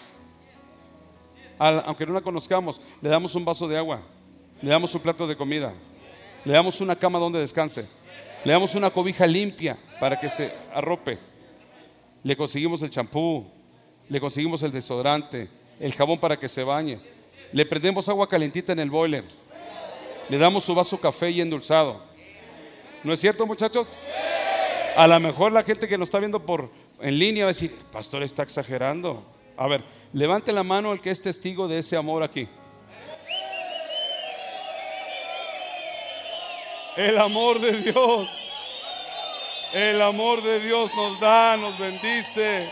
Aunque 1.59 2.07
no 2.07 2.13
la 2.13 2.21
conozcamos, 2.21 2.81
le 3.03 3.09
damos 3.09 3.35
un 3.35 3.45
vaso 3.45 3.67
de 3.67 3.77
agua, 3.77 4.01
le 4.63 4.71
damos 4.71 4.95
un 4.95 5.01
plato 5.01 5.27
de 5.27 5.37
comida, 5.37 5.75
le 6.45 6.53
damos 6.53 6.81
una 6.81 6.95
cama 6.95 7.19
donde 7.19 7.41
descanse, 7.41 7.85
le 8.45 8.53
damos 8.53 8.77
una 8.77 8.91
cobija 8.91 9.27
limpia 9.27 9.77
para 9.99 10.19
que 10.19 10.31
se 10.31 10.53
arrope, 10.73 11.19
le 12.23 12.35
conseguimos 12.35 12.81
el 12.83 12.91
champú, 12.91 13.45
le 14.09 14.21
conseguimos 14.21 14.63
el 14.63 14.71
desodorante, 14.73 15.51
el 15.81 15.93
jabón 15.93 16.19
para 16.19 16.39
que 16.39 16.49
se 16.49 16.65
bañe, 16.65 16.99
le 17.53 17.67
prendemos 17.67 18.09
agua 18.09 18.29
calentita 18.29 18.73
en 18.73 18.81
el 18.81 18.91
boiler, 18.91 19.25
le 20.29 20.39
damos 20.39 20.65
su 20.65 20.75
vaso 20.75 20.99
café 21.01 21.31
y 21.31 21.41
endulzado. 21.41 22.03
¿No 23.03 23.13
es 23.13 23.21
cierto, 23.21 23.47
muchachos? 23.47 23.97
A 24.97 25.07
lo 25.07 25.19
mejor 25.21 25.53
la 25.53 25.63
gente 25.63 25.89
que 25.89 25.99
nos 25.99 26.09
está 26.09 26.19
viendo 26.19 26.45
por 26.45 26.71
en 27.01 27.19
línea 27.19 27.45
va 27.45 27.51
a 27.51 27.55
decir, 27.55 27.75
pastor 27.91 28.23
está 28.23 28.43
exagerando. 28.43 29.25
A 29.57 29.67
ver, 29.67 29.83
levante 30.13 30.53
la 30.53 30.63
mano 30.63 30.93
el 30.93 31.01
que 31.01 31.11
es 31.11 31.23
testigo 31.23 31.67
de 31.67 31.79
ese 31.79 31.97
amor 31.97 32.23
aquí. 32.23 32.49
El 36.97 37.19
amor 37.19 37.61
de 37.61 37.73
Dios. 37.81 38.53
El 39.73 40.03
amor 40.03 40.43
de 40.43 40.61
Dios 40.61 40.91
nos 40.95 41.19
da, 41.21 41.57
nos 41.57 41.79
bendice. 41.79 42.69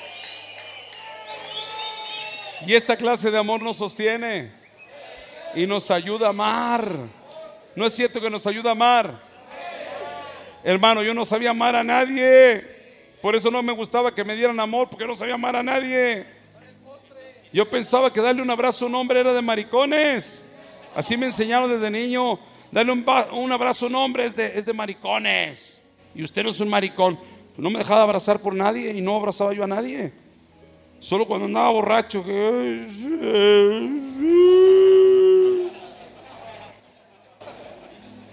Y 2.66 2.74
esa 2.74 2.97
clase 2.97 3.31
de 3.31 3.39
amor 3.39 3.62
nos 3.62 3.76
sostiene 3.79 4.57
y 5.55 5.66
nos 5.66 5.90
ayuda 5.90 6.26
a 6.26 6.30
amar. 6.30 6.92
¿No 7.74 7.86
es 7.86 7.94
cierto 7.94 8.20
que 8.20 8.30
nos 8.30 8.46
ayuda 8.46 8.70
a 8.70 8.72
amar? 8.72 9.20
Hermano, 10.64 11.03
yo 11.03 11.14
no 11.14 11.24
sabía 11.24 11.51
amar 11.51 11.76
a 11.76 11.84
nadie. 11.84 12.64
Por 13.22 13.34
eso 13.34 13.51
no 13.51 13.62
me 13.62 13.72
gustaba 13.72 14.14
que 14.14 14.24
me 14.24 14.36
dieran 14.36 14.59
amor, 14.61 14.88
porque 14.90 15.07
no 15.07 15.16
sabía 15.16 15.34
amar 15.34 15.57
a 15.57 15.62
nadie. 15.62 16.26
Yo 17.53 17.68
pensaba 17.68 18.12
que 18.12 18.20
darle 18.20 18.42
un 18.42 18.51
abrazo 18.51 18.84
a 18.84 18.88
un 18.88 18.94
hombre 18.94 19.20
era 19.20 19.32
de 19.32 19.42
maricones. 19.42 20.44
Así 20.94 21.16
me 21.16 21.26
enseñaron 21.26 21.70
desde 21.70 21.90
niño. 21.90 22.38
Darle 22.70 22.92
un, 22.92 23.53
abrazo 23.53 23.86
a 23.86 23.88
un 23.88 23.94
hombre 23.94 24.24
es 24.24 24.36
de, 24.36 24.46
es 24.46 24.66
de 24.66 24.74
maricones. 24.74 25.80
Y 26.14 26.22
usted 26.22 26.42
no 26.42 26.51
es 26.51 26.61
un 26.61 26.68
maricón. 26.68 27.18
No 27.57 27.70
me 27.70 27.78
dejaba 27.78 28.03
abrazar 28.03 28.40
por 28.40 28.55
nadie 28.55 28.92
y 28.92 29.01
no 29.01 29.16
abrazaba 29.16 29.53
yo 29.53 29.64
a 29.64 29.66
nadie. 29.66 30.12
Solo 31.01 31.26
cuando 31.26 31.46
andaba 31.46 31.70
borracho. 31.70 32.24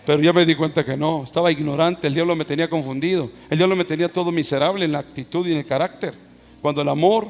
Pero 0.05 0.21
ya 0.21 0.33
me 0.33 0.45
di 0.45 0.55
cuenta 0.55 0.85
que 0.85 0.95
no, 0.95 1.23
estaba 1.23 1.51
ignorante, 1.51 2.07
el 2.07 2.13
diablo 2.13 2.35
me 2.35 2.45
tenía 2.45 2.69
confundido, 2.69 3.31
el 3.49 3.57
diablo 3.57 3.75
me 3.75 3.85
tenía 3.85 4.07
todo 4.07 4.31
miserable 4.31 4.85
en 4.85 4.91
la 4.91 4.99
actitud 4.99 5.47
y 5.47 5.51
en 5.51 5.57
el 5.57 5.65
carácter. 5.65 6.13
Cuando 6.61 6.81
el 6.81 6.89
amor 6.89 7.27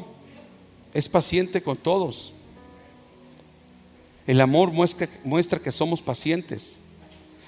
es 0.93 1.07
paciente 1.07 1.61
con 1.61 1.77
todos, 1.77 2.33
el 4.27 4.41
amor 4.41 4.71
muestra, 4.71 5.07
muestra 5.23 5.59
que 5.59 5.71
somos 5.71 6.01
pacientes. 6.01 6.75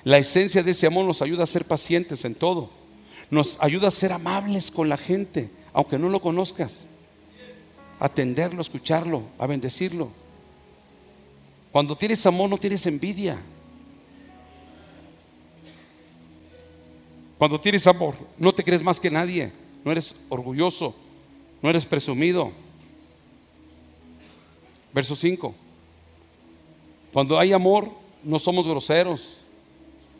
La 0.04 0.18
esencia 0.18 0.64
de 0.64 0.72
ese 0.72 0.88
amor 0.88 1.06
nos 1.06 1.22
ayuda 1.22 1.44
a 1.44 1.48
ser 1.48 1.66
pacientes 1.66 2.24
en 2.24 2.34
todo, 2.34 2.70
nos 3.30 3.58
ayuda 3.60 3.90
a 3.90 3.92
ser 3.92 4.14
amables 4.14 4.72
con 4.72 4.88
la 4.88 4.98
gente, 4.98 5.50
aunque 5.74 6.00
no 6.00 6.08
lo 6.08 6.22
conozcas, 6.22 6.86
atenderlo, 8.00 8.62
escucharlo, 8.62 9.24
a 9.38 9.46
bendecirlo. 9.46 10.10
Cuando 11.74 11.98
tienes 11.98 12.26
amor 12.26 12.50
no 12.50 12.58
tienes 12.58 12.86
envidia. 12.86 13.38
Cuando 17.38 17.60
tienes 17.60 17.86
amor, 17.86 18.16
no 18.38 18.54
te 18.54 18.64
crees 18.64 18.82
más 18.82 19.00
que 19.00 19.12
nadie, 19.12 19.52
no 19.86 19.92
eres 19.92 20.16
orgulloso, 20.30 20.96
no 21.62 21.70
eres 21.70 21.86
presumido. 21.86 22.52
Verso 24.94 25.16
5. 25.16 25.54
Cuando 27.14 27.38
hay 27.38 27.54
amor, 27.54 27.92
no 28.24 28.40
somos 28.40 28.68
groseros 28.68 29.38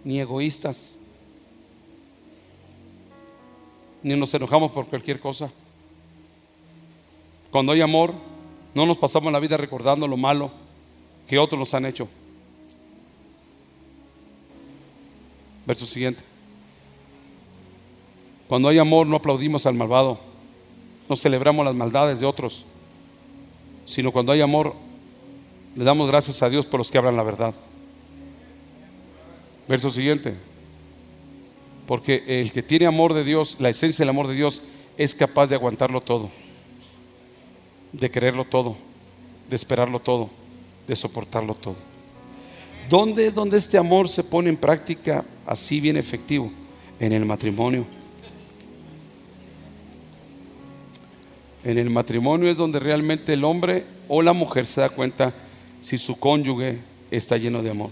ni 0.04 0.20
egoístas, 0.20 0.98
ni 4.04 4.16
nos 4.16 4.34
enojamos 4.34 4.72
por 4.72 4.88
cualquier 4.88 5.20
cosa. 5.20 5.52
Cuando 7.52 7.72
hay 7.72 7.82
amor, 7.82 8.14
no 8.76 8.86
nos 8.86 8.98
pasamos 8.98 9.32
la 9.32 9.40
vida 9.40 9.58
recordando 9.58 10.08
lo 10.08 10.18
malo 10.18 10.52
que 11.28 11.40
otros 11.40 11.58
nos 11.58 11.74
han 11.74 11.86
hecho. 11.86 12.08
Verso 15.66 15.86
siguiente. 15.86 16.37
Cuando 18.48 18.70
hay 18.70 18.78
amor 18.78 19.08
no 19.08 19.18
aplaudimos 19.18 19.66
al 19.66 19.76
malvado, 19.76 20.20
no 21.10 21.16
celebramos 21.16 21.66
las 21.66 21.76
maldades 21.76 22.20
de 22.20 22.26
otros, 22.26 22.66
sino 23.86 24.12
cuando 24.12 24.32
hay 24.32 24.42
amor 24.42 24.74
le 25.76 25.84
damos 25.84 26.08
gracias 26.08 26.42
a 26.42 26.50
Dios 26.50 26.66
por 26.66 26.80
los 26.80 26.90
que 26.90 26.98
hablan 26.98 27.16
la 27.16 27.24
verdad. 27.24 27.54
Verso 29.68 29.92
siguiente. 29.92 30.36
Porque 31.86 32.24
el 32.28 32.52
que 32.52 32.64
tiene 32.64 32.86
amor 32.86 33.14
de 33.14 33.24
Dios, 33.24 33.58
la 33.60 33.70
esencia 33.70 34.04
del 34.04 34.10
amor 34.10 34.28
de 34.28 34.34
Dios, 34.34 34.62
es 34.98 35.14
capaz 35.14 35.48
de 35.48 35.56
aguantarlo 35.56 36.02
todo, 36.02 36.30
de 37.94 38.10
quererlo 38.10 38.44
todo, 38.44 38.76
de 39.50 39.56
esperarlo 39.56 40.00
todo, 40.00 40.30
de 40.88 40.96
soportarlo 40.96 41.54
todo. 41.54 41.76
¿Dónde 42.90 43.28
es 43.28 43.36
donde 43.36 43.58
este 43.58 43.78
amor 43.78 44.10
se 44.10 44.24
pone 44.24 44.50
en 44.50 44.58
práctica 44.58 45.24
así 45.46 45.80
bien 45.80 45.98
efectivo? 45.98 46.52
En 47.00 47.14
el 47.14 47.26
matrimonio. 47.26 47.86
En 51.68 51.78
el 51.78 51.90
matrimonio 51.90 52.50
es 52.50 52.56
donde 52.56 52.80
realmente 52.80 53.34
el 53.34 53.44
hombre 53.44 53.84
o 54.08 54.22
la 54.22 54.32
mujer 54.32 54.66
se 54.66 54.80
da 54.80 54.88
cuenta 54.88 55.34
si 55.82 55.98
su 55.98 56.18
cónyuge 56.18 56.78
está 57.12 57.36
lleno 57.36 57.62
de 57.62 57.70
amor. 57.70 57.90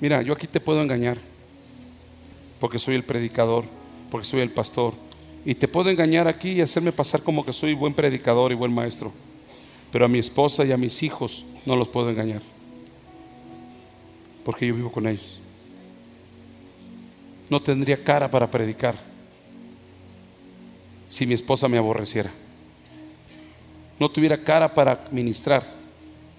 Mira, 0.00 0.22
yo 0.22 0.32
aquí 0.32 0.46
te 0.46 0.60
puedo 0.60 0.80
engañar 0.80 1.18
porque 2.58 2.78
soy 2.78 2.94
el 2.94 3.04
predicador, 3.04 3.66
porque 4.10 4.26
soy 4.26 4.40
el 4.40 4.50
pastor. 4.50 4.94
Y 5.44 5.56
te 5.56 5.68
puedo 5.68 5.90
engañar 5.90 6.26
aquí 6.26 6.52
y 6.52 6.62
hacerme 6.62 6.90
pasar 6.90 7.22
como 7.22 7.44
que 7.44 7.52
soy 7.52 7.74
buen 7.74 7.92
predicador 7.92 8.50
y 8.50 8.54
buen 8.54 8.72
maestro. 8.72 9.12
Pero 9.90 10.06
a 10.06 10.08
mi 10.08 10.20
esposa 10.20 10.64
y 10.64 10.72
a 10.72 10.78
mis 10.78 11.02
hijos 11.02 11.44
no 11.66 11.76
los 11.76 11.90
puedo 11.90 12.08
engañar. 12.08 12.40
Porque 14.42 14.68
yo 14.68 14.74
vivo 14.74 14.90
con 14.90 15.06
ellos. 15.06 15.38
No 17.50 17.60
tendría 17.60 18.02
cara 18.02 18.30
para 18.30 18.50
predicar 18.50 19.11
si 21.12 21.26
mi 21.26 21.34
esposa 21.34 21.68
me 21.68 21.76
aborreciera. 21.76 22.30
No 24.00 24.10
tuviera 24.10 24.42
cara 24.42 24.72
para 24.72 25.08
ministrar 25.10 25.62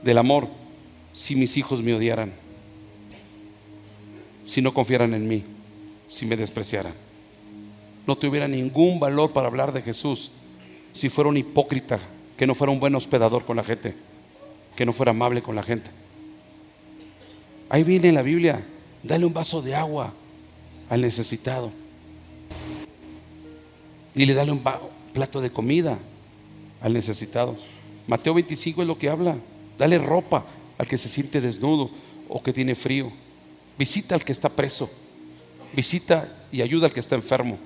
del 0.02 0.18
amor 0.18 0.48
si 1.12 1.36
mis 1.36 1.58
hijos 1.58 1.84
me 1.84 1.94
odiaran, 1.94 2.34
si 4.48 4.64
no 4.64 4.74
confiaran 4.74 5.14
en 5.14 5.28
mí, 5.28 5.44
si 6.08 6.26
me 6.26 6.36
despreciaran. 6.36 6.94
No 8.08 8.16
tuviera 8.16 8.48
ningún 8.48 9.00
valor 9.00 9.32
para 9.32 9.46
hablar 9.46 9.74
de 9.74 9.84
Jesús 9.84 10.32
si 10.92 11.08
fuera 11.08 11.30
un 11.30 11.38
hipócrita, 11.38 12.00
que 12.36 12.48
no 12.48 12.56
fuera 12.56 12.74
un 12.74 12.80
buen 12.80 12.96
hospedador 12.96 13.46
con 13.46 13.58
la 13.58 13.64
gente, 13.64 13.94
que 14.76 14.88
no 14.88 14.92
fuera 14.92 15.12
amable 15.12 15.44
con 15.44 15.56
la 15.56 15.62
gente. 15.62 15.92
Ahí 17.70 17.84
viene 17.84 18.10
en 18.10 18.16
la 18.16 18.24
Biblia, 18.24 18.66
dale 19.04 19.24
un 19.24 19.34
vaso 19.36 19.62
de 19.62 19.76
agua 19.76 20.16
al 20.90 21.02
necesitado. 21.02 21.83
Dile, 24.14 24.34
dale 24.34 24.52
un 24.52 24.62
plato 25.14 25.42
de 25.42 25.52
comida 25.52 26.00
al 26.82 26.94
necesitado. 26.94 27.56
Mateo 28.08 28.34
25 28.34 28.82
es 28.82 28.88
lo 28.88 28.98
que 28.98 29.10
habla. 29.10 29.38
Dale 29.78 29.98
ropa 29.98 30.46
al 30.78 30.88
que 30.88 30.98
se 30.98 31.10
siente 31.10 31.42
desnudo 31.42 31.90
o 32.30 32.44
que 32.44 32.54
tiene 32.54 32.76
frío. 32.76 33.12
Visita 33.78 34.16
al 34.16 34.24
que 34.24 34.32
está 34.32 34.50
preso. 34.50 34.90
Visita 35.76 36.46
y 36.52 36.62
ayuda 36.62 36.88
al 36.88 36.94
que 36.94 37.00
está 37.00 37.16
enfermo. 37.16 37.58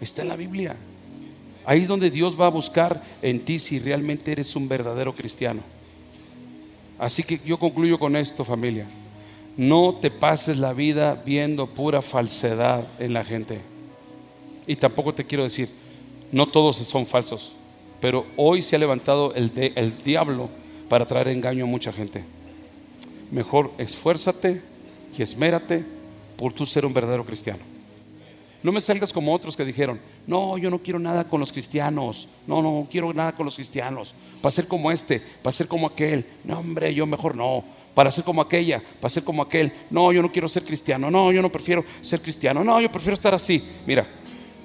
Está 0.00 0.22
en 0.22 0.28
la 0.28 0.36
Biblia. 0.36 0.76
Ahí 1.64 1.80
es 1.80 1.88
donde 1.88 2.10
Dios 2.10 2.38
va 2.38 2.46
a 2.46 2.50
buscar 2.50 3.02
en 3.22 3.44
ti 3.44 3.58
si 3.58 3.78
realmente 3.78 4.32
eres 4.32 4.54
un 4.54 4.68
verdadero 4.68 5.14
cristiano. 5.14 5.62
Así 6.98 7.22
que 7.22 7.40
yo 7.44 7.58
concluyo 7.58 7.98
con 7.98 8.16
esto, 8.16 8.44
familia. 8.44 8.86
No 9.56 9.94
te 9.94 10.10
pases 10.10 10.58
la 10.58 10.72
vida 10.72 11.22
viendo 11.24 11.66
pura 11.68 12.02
falsedad 12.02 12.84
en 12.98 13.14
la 13.14 13.24
gente. 13.24 13.60
Y 14.66 14.76
tampoco 14.76 15.14
te 15.14 15.24
quiero 15.24 15.44
decir, 15.44 15.68
no 16.34 16.48
todos 16.48 16.76
son 16.78 17.06
falsos, 17.06 17.52
pero 18.00 18.26
hoy 18.36 18.60
se 18.60 18.74
ha 18.74 18.78
levantado 18.80 19.32
el, 19.34 19.52
diablo 20.02 20.48
para 20.88 21.06
traer 21.06 21.28
engaño 21.28 21.62
a 21.62 21.68
mucha 21.68 21.92
gente. 21.92 22.24
Mejor 23.30 23.70
esfuérzate 23.78 24.60
y 25.16 25.22
esmérate 25.22 25.84
por 26.36 26.52
tú 26.52 26.66
ser 26.66 26.84
un 26.84 26.92
verdadero 26.92 27.24
cristiano. 27.24 27.60
No 28.64 28.72
me 28.72 28.80
salgas 28.80 29.12
como 29.12 29.32
otros 29.32 29.56
que 29.56 29.64
dijeron, 29.64 30.00
no, 30.26 30.58
yo 30.58 30.70
no 30.70 30.80
quiero 30.80 30.98
nada 30.98 31.22
con 31.22 31.38
los 31.38 31.52
cristianos, 31.52 32.26
no, 32.48 32.60
no 32.62 32.88
quiero 32.90 33.14
nada 33.14 33.30
con 33.30 33.46
los 33.46 33.54
cristianos, 33.54 34.12
para 34.42 34.50
ser 34.50 34.66
como 34.66 34.90
este, 34.90 35.22
para 35.40 35.52
ser 35.52 35.68
como 35.68 35.86
aquel, 35.86 36.26
no, 36.42 36.58
hombre, 36.58 36.92
yo 36.92 37.06
mejor 37.06 37.36
no, 37.36 37.62
para 37.94 38.10
ser 38.10 38.24
como 38.24 38.42
aquella, 38.42 38.82
para 39.00 39.10
ser 39.10 39.22
como 39.22 39.40
aquel, 39.40 39.72
no, 39.88 40.10
yo 40.10 40.20
no 40.20 40.32
quiero 40.32 40.48
ser 40.48 40.64
cristiano, 40.64 41.12
no, 41.12 41.30
yo 41.30 41.40
no 41.42 41.52
prefiero 41.52 41.84
ser 42.02 42.20
cristiano, 42.20 42.64
no, 42.64 42.80
yo 42.80 42.90
prefiero 42.90 43.14
estar 43.14 43.34
así. 43.34 43.62
Mira, 43.86 44.08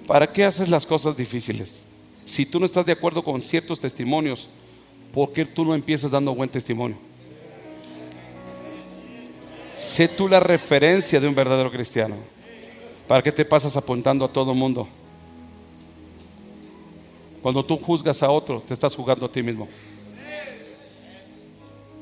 ¿Para 0.10 0.34
qué 0.34 0.43
haces 0.43 0.70
las 0.70 0.88
cosas 0.88 1.16
difíciles? 1.16 1.84
Si 2.26 2.43
tú 2.43 2.60
no 2.60 2.66
estás 2.66 2.84
de 2.84 2.93
acuerdo 2.93 3.24
con 3.24 3.39
ciertos 3.43 3.80
testimonios, 3.80 4.49
¿por 5.14 5.32
qué 5.32 5.45
tú 5.45 5.64
no 5.64 5.76
empiezas 5.76 6.10
dando 6.10 6.34
buen 6.34 6.49
testimonio? 6.49 6.97
Sé 9.76 10.07
tú 10.07 10.28
la 10.28 10.39
referencia 10.39 11.20
de 11.20 11.28
un 11.28 11.36
verdadero 11.36 11.70
cristiano. 11.70 12.16
¿Para 13.07 13.22
qué 13.22 13.32
te 13.32 13.45
pasas 13.45 13.78
apuntando 13.78 14.26
a 14.26 14.34
todo 14.34 14.55
mundo? 14.55 14.88
Cuando 17.43 17.64
tú 17.64 17.78
juzgas 17.78 18.24
a 18.24 18.32
otro, 18.32 18.64
te 18.68 18.74
estás 18.74 18.95
jugando 18.95 19.28
a 19.28 19.32
ti 19.32 19.43
mismo. 19.43 19.68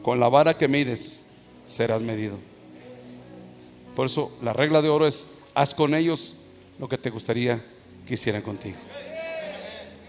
Con 0.01 0.17
la 0.17 0.29
vara 0.29 0.57
que 0.57 0.69
mides, 0.69 1.25
serás 1.65 2.01
medido. 2.01 2.37
Por 3.97 4.05
eso 4.05 4.31
la 4.41 4.53
regla 4.53 4.81
de 4.81 4.87
oro 4.87 5.07
es, 5.07 5.25
haz 5.53 5.75
con 5.75 5.93
ellos 5.93 6.37
lo 6.79 6.87
que 6.87 6.97
te 6.97 7.09
gustaría 7.09 7.61
que 8.07 8.15
hicieran 8.15 8.41
contigo. 8.41 8.77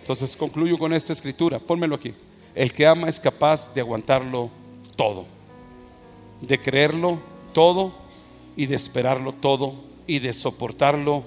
Entonces 0.01 0.35
concluyo 0.37 0.79
con 0.79 0.95
esta 0.95 1.13
escritura, 1.13 1.59
pónmelo 1.59 1.97
aquí. 1.97 2.15
El 2.55 2.73
que 2.73 2.87
ama 2.87 3.09
es 3.09 3.21
capaz 3.21 3.75
de 3.75 3.83
aguantarlo 3.83 4.49
todo, 4.97 5.27
de 6.41 6.59
creerlo 6.59 7.19
todo 7.53 7.93
y 8.57 8.67
de 8.67 8.77
esperarlo 8.77 9.33
todo 9.33 9.75
y 10.07 10.19
de 10.19 10.33
soportarlo 10.33 11.25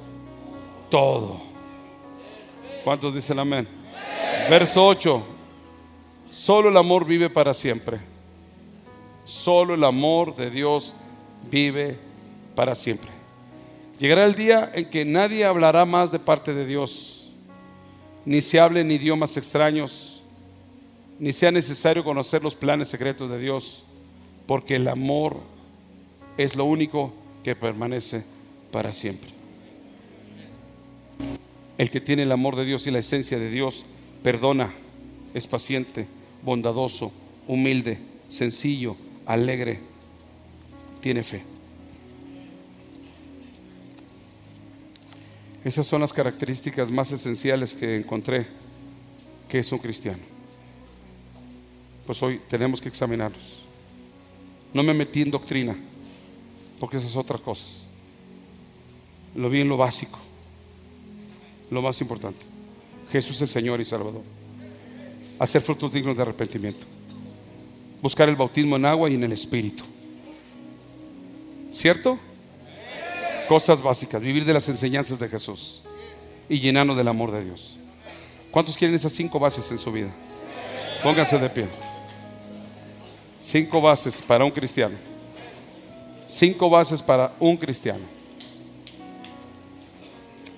todo. 0.89 1.41
¿Cuántos 2.83 3.13
dicen 3.13 3.37
amén? 3.37 3.67
Verso 4.49 4.85
8. 4.85 5.21
Solo 6.31 6.69
el 6.69 6.77
amor 6.77 7.05
vive 7.05 7.29
para 7.29 7.53
siempre. 7.53 7.99
Solo 9.23 9.75
el 9.75 9.83
amor 9.83 10.35
de 10.35 10.49
Dios 10.49 10.95
vive 11.51 11.99
para 12.55 12.73
siempre. 12.73 13.10
Llegará 14.01 14.25
el 14.25 14.33
día 14.33 14.71
en 14.73 14.89
que 14.89 15.05
nadie 15.05 15.45
hablará 15.45 15.85
más 15.85 16.11
de 16.11 16.17
parte 16.17 16.55
de 16.55 16.65
Dios, 16.65 17.29
ni 18.25 18.41
se 18.41 18.59
hablen 18.59 18.89
idiomas 18.89 19.37
extraños, 19.37 20.23
ni 21.19 21.33
sea 21.33 21.51
necesario 21.51 22.03
conocer 22.03 22.41
los 22.41 22.55
planes 22.55 22.89
secretos 22.89 23.29
de 23.29 23.37
Dios, 23.37 23.83
porque 24.47 24.77
el 24.77 24.87
amor 24.87 25.37
es 26.35 26.55
lo 26.55 26.65
único 26.65 27.13
que 27.43 27.55
permanece 27.55 28.25
para 28.71 28.91
siempre. 28.91 29.29
El 31.77 31.91
que 31.91 32.01
tiene 32.01 32.23
el 32.23 32.31
amor 32.31 32.55
de 32.55 32.65
Dios 32.65 32.87
y 32.87 32.91
la 32.91 32.97
esencia 32.97 33.37
de 33.37 33.51
Dios 33.51 33.85
perdona, 34.23 34.73
es 35.35 35.45
paciente, 35.45 36.07
bondadoso, 36.41 37.11
humilde, 37.47 37.99
sencillo, 38.29 38.95
alegre, 39.27 39.79
tiene 41.01 41.21
fe. 41.21 41.50
Esas 45.63 45.85
son 45.85 46.01
las 46.01 46.11
características 46.11 46.89
más 46.89 47.11
esenciales 47.11 47.73
que 47.73 47.97
encontré 47.97 48.47
que 49.47 49.59
es 49.59 49.71
un 49.71 49.79
cristiano. 49.79 50.19
Pues 52.05 52.23
hoy 52.23 52.39
tenemos 52.49 52.79
que 52.79 52.89
examinarlos. 52.89 53.63
No 54.73 54.81
me 54.81 54.93
metí 54.93 55.21
en 55.21 55.29
doctrina, 55.29 55.75
porque 56.79 56.97
esas 56.97 57.11
es 57.11 57.17
otra 57.17 57.37
cosa. 57.37 57.65
Lo 59.35 59.49
vi 59.49 59.61
en 59.61 59.67
lo 59.67 59.77
básico, 59.77 60.17
lo 61.69 61.81
más 61.81 61.99
importante. 62.01 62.39
Jesús 63.11 63.41
es 63.41 63.51
Señor 63.51 63.81
y 63.81 63.85
Salvador. 63.85 64.23
Hacer 65.37 65.61
frutos 65.61 65.91
dignos 65.91 66.15
de 66.15 66.21
arrepentimiento. 66.21 66.85
Buscar 68.01 68.29
el 68.29 68.35
bautismo 68.35 68.77
en 68.77 68.85
agua 68.85 69.09
y 69.09 69.15
en 69.15 69.23
el 69.23 69.33
Espíritu. 69.33 69.83
¿Cierto? 71.71 72.17
Cosas 73.51 73.81
básicas, 73.81 74.21
vivir 74.21 74.45
de 74.45 74.53
las 74.53 74.69
enseñanzas 74.69 75.19
de 75.19 75.27
Jesús 75.27 75.81
y 76.47 76.61
llenarnos 76.61 76.95
del 76.95 77.09
amor 77.09 77.31
de 77.31 77.43
Dios. 77.43 77.75
¿Cuántos 78.49 78.77
quieren 78.77 78.95
esas 78.95 79.11
cinco 79.11 79.39
bases 79.39 79.69
en 79.71 79.77
su 79.77 79.91
vida? 79.91 80.07
Pónganse 81.03 81.37
de 81.37 81.49
pie. 81.49 81.67
Cinco 83.41 83.81
bases 83.81 84.21
para 84.21 84.45
un 84.45 84.51
cristiano. 84.51 84.95
Cinco 86.29 86.69
bases 86.69 87.03
para 87.03 87.33
un 87.41 87.57
cristiano. 87.57 88.05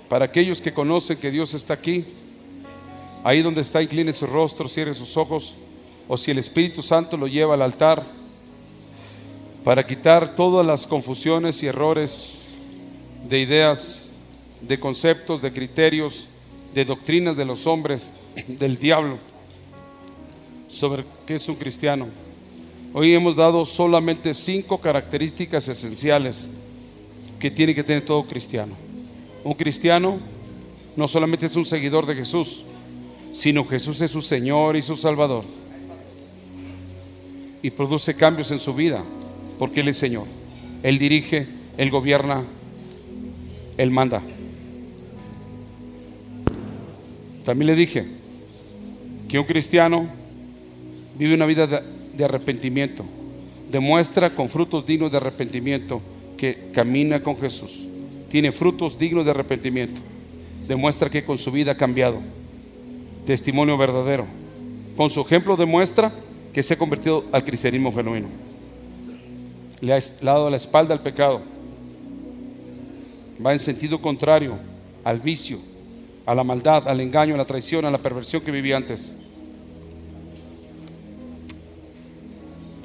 Para 0.07 0.25
aquellos 0.25 0.61
que 0.61 0.71
conocen 0.71 1.17
que 1.17 1.31
Dios 1.31 1.55
está 1.55 1.73
aquí, 1.73 2.05
ahí 3.23 3.41
donde 3.41 3.61
está, 3.61 3.81
incline 3.81 4.13
su 4.13 4.27
rostro, 4.27 4.69
cierre 4.69 4.93
sus 4.93 5.17
ojos, 5.17 5.55
o 6.07 6.15
si 6.15 6.29
el 6.29 6.37
Espíritu 6.37 6.83
Santo 6.83 7.17
lo 7.17 7.25
lleva 7.25 7.55
al 7.55 7.63
altar, 7.63 8.05
para 9.63 9.83
quitar 9.83 10.35
todas 10.35 10.63
las 10.63 10.85
confusiones 10.85 11.63
y 11.63 11.65
errores 11.65 12.42
de 13.27 13.39
ideas, 13.39 14.11
de 14.61 14.79
conceptos, 14.79 15.41
de 15.41 15.51
criterios, 15.51 16.27
de 16.73 16.85
doctrinas 16.85 17.37
de 17.37 17.45
los 17.45 17.67
hombres, 17.67 18.11
del 18.47 18.77
diablo, 18.77 19.17
sobre 20.67 21.05
qué 21.25 21.35
es 21.35 21.47
un 21.47 21.55
cristiano. 21.55 22.07
Hoy 22.93 23.13
hemos 23.13 23.35
dado 23.35 23.65
solamente 23.65 24.33
cinco 24.33 24.79
características 24.79 25.67
esenciales 25.67 26.49
que 27.39 27.51
tiene 27.51 27.75
que 27.75 27.83
tener 27.83 28.05
todo 28.05 28.23
cristiano. 28.23 28.73
Un 29.43 29.53
cristiano 29.53 30.19
no 30.95 31.07
solamente 31.07 31.47
es 31.47 31.55
un 31.55 31.65
seguidor 31.65 32.05
de 32.05 32.15
Jesús, 32.15 32.63
sino 33.33 33.65
Jesús 33.65 33.99
es 34.01 34.11
su 34.11 34.21
Señor 34.21 34.75
y 34.75 34.81
su 34.81 34.95
Salvador. 34.95 35.43
Y 37.61 37.71
produce 37.71 38.13
cambios 38.15 38.51
en 38.51 38.59
su 38.59 38.73
vida, 38.73 39.03
porque 39.57 39.81
Él 39.81 39.87
es 39.87 39.97
Señor. 39.97 40.27
Él 40.83 40.99
dirige, 40.99 41.47
Él 41.77 41.89
gobierna, 41.89 42.43
él 43.77 43.91
manda. 43.91 44.21
También 47.45 47.67
le 47.67 47.75
dije 47.75 48.05
que 49.27 49.39
un 49.39 49.45
cristiano 49.45 50.07
vive 51.17 51.35
una 51.35 51.45
vida 51.45 51.67
de, 51.67 52.25
arrepentimiento, 52.25 53.03
demuestra 53.71 54.29
con 54.29 54.49
frutos 54.49 54.85
dignos 54.85 55.11
de 55.11 55.17
arrepentimiento 55.17 56.01
que 56.37 56.69
camina 56.73 57.21
con 57.21 57.37
Jesús, 57.37 57.87
tiene 58.29 58.51
frutos 58.51 58.97
dignos 58.97 59.25
de 59.25 59.31
arrepentimiento, 59.31 60.01
demuestra 60.67 61.09
que 61.09 61.23
con 61.23 61.37
su 61.37 61.51
vida 61.51 61.73
ha 61.73 61.75
cambiado, 61.75 62.19
testimonio 63.25 63.77
verdadero, 63.77 64.25
con 64.95 65.09
su 65.09 65.21
ejemplo 65.21 65.57
demuestra 65.57 66.13
que 66.53 66.63
se 66.63 66.75
ha 66.75 66.77
convertido 66.77 67.25
al 67.31 67.43
cristianismo 67.43 67.93
genuino, 67.93 68.27
le 69.81 69.93
ha 69.93 69.99
dado 70.21 70.49
la 70.49 70.57
espalda 70.57 70.93
al 70.93 71.01
pecado, 71.01 71.41
va 73.43 73.53
en 73.53 73.59
sentido 73.59 74.01
contrario 74.01 74.57
al 75.03 75.19
vicio, 75.19 75.59
a 76.25 76.35
la 76.35 76.43
maldad, 76.43 76.87
al 76.87 76.99
engaño, 76.99 77.35
a 77.35 77.37
la 77.37 77.45
traición, 77.45 77.85
a 77.85 77.91
la 77.91 77.97
perversión 77.97 78.41
que 78.41 78.51
vivía 78.51 78.77
antes. 78.77 79.15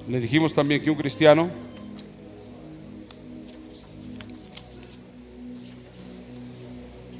Le 0.09 0.21
dijimos 0.21 0.55
también 0.55 0.83
que 0.83 0.91
un 0.91 0.97
cristiano 0.97 1.51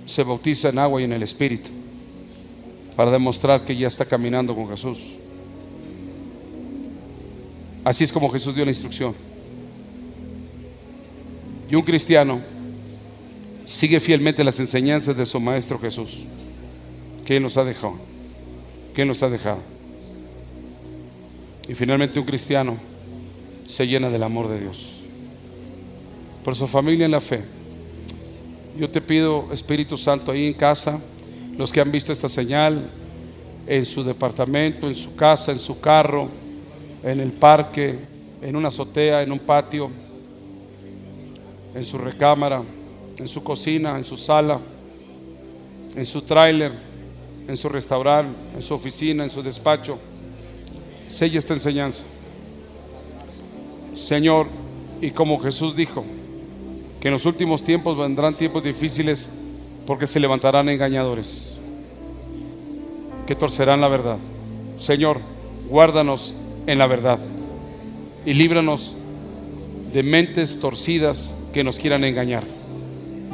se 0.07 0.23
bautiza 0.23 0.71
en 0.71 0.79
agua 0.79 1.01
y 1.01 1.05
en 1.05 1.13
el 1.13 1.23
Espíritu 1.23 1.69
para 2.97 3.11
demostrar 3.11 3.61
que 3.61 3.77
ya 3.77 3.87
está 3.87 4.05
caminando 4.05 4.55
con 4.55 4.69
Jesús. 4.69 4.99
Así 7.85 8.05
es 8.05 8.11
como 8.11 8.29
Jesús 8.31 8.55
dio 8.55 8.65
la 8.65 8.71
instrucción. 8.71 9.15
Y 11.71 11.75
un 11.75 11.83
cristiano 11.83 12.41
sigue 13.69 14.01
fielmente 14.01 14.43
las 14.43 14.59
enseñanzas 14.61 15.15
de 15.15 15.27
su 15.27 15.39
Maestro 15.39 15.79
Jesús, 15.79 16.21
que 17.27 17.39
nos 17.39 17.59
ha 17.59 17.65
dejado, 17.65 17.97
que 18.95 19.05
nos 19.05 19.23
ha 19.23 19.29
dejado. 19.29 19.59
Y 21.69 21.75
finalmente 21.75 22.19
un 22.19 22.25
cristiano 22.25 22.79
se 23.67 23.87
llena 23.87 24.09
del 24.09 24.23
amor 24.23 24.49
de 24.49 24.61
Dios. 24.61 25.01
Por 26.43 26.57
su 26.57 26.67
familia 26.67 27.05
en 27.05 27.11
la 27.11 27.21
fe. 27.21 27.43
Yo 28.79 28.89
te 28.89 29.03
pido, 29.03 29.53
Espíritu 29.53 29.99
Santo, 29.99 30.33
ahí 30.33 30.47
en 30.47 30.55
casa, 30.55 30.99
los 31.59 31.71
que 31.71 31.83
han 31.83 31.93
visto 31.93 32.11
esta 32.11 32.31
señal, 32.31 32.89
en 33.67 33.85
su 33.85 34.03
departamento, 34.03 34.89
en 34.89 34.95
su 34.95 35.15
casa, 35.15 35.53
en 35.53 35.59
su 35.59 35.79
carro, 35.79 36.31
en 37.03 37.21
el 37.21 37.33
parque, 37.33 37.97
en 38.41 38.57
una 38.57 38.69
azotea, 38.69 39.21
en 39.21 39.31
un 39.31 39.41
patio, 39.41 39.91
en 41.75 41.85
su 41.85 41.99
recámara 41.99 42.63
en 43.19 43.29
su 43.29 43.43
cocina, 43.43 43.99
en 43.99 44.05
su 44.05 44.17
sala, 44.17 44.61
en 45.97 46.07
su 46.07 46.23
tráiler, 46.23 46.73
en 47.49 47.57
su 47.57 47.69
restaurante, 47.69 48.39
en 48.55 48.63
su 48.63 48.75
oficina, 48.75 49.25
en 49.25 49.31
su 49.31 49.43
despacho. 49.43 49.99
Sella 51.09 51.39
esta 51.39 51.55
enseñanza. 51.55 52.05
Señor, 53.95 54.47
y 55.01 55.11
como 55.11 55.41
Jesús 55.41 55.75
dijo, 55.75 56.05
que 57.01 57.09
en 57.09 57.15
los 57.15 57.27
últimos 57.27 57.63
tiempos 57.63 57.97
vendrán 57.97 58.35
tiempos 58.35 58.63
difíciles 58.63 59.31
porque 59.87 60.07
se 60.07 60.21
levantarán 60.21 60.69
engañadores, 60.69 61.57
que 63.27 63.35
torcerán 63.35 63.81
la 63.81 63.89
verdad. 63.89 64.19
Señor, 64.79 65.21
guárdanos 65.69 66.35
en 66.67 66.79
la 66.79 66.87
verdad 66.87 67.19
y 68.25 68.35
líbranos 68.35 68.95
de 69.93 70.03
mentes 70.03 70.61
torcidas 70.61 71.35
que 71.53 71.65
nos 71.65 71.79
quieran 71.79 72.05
engañar 72.05 72.58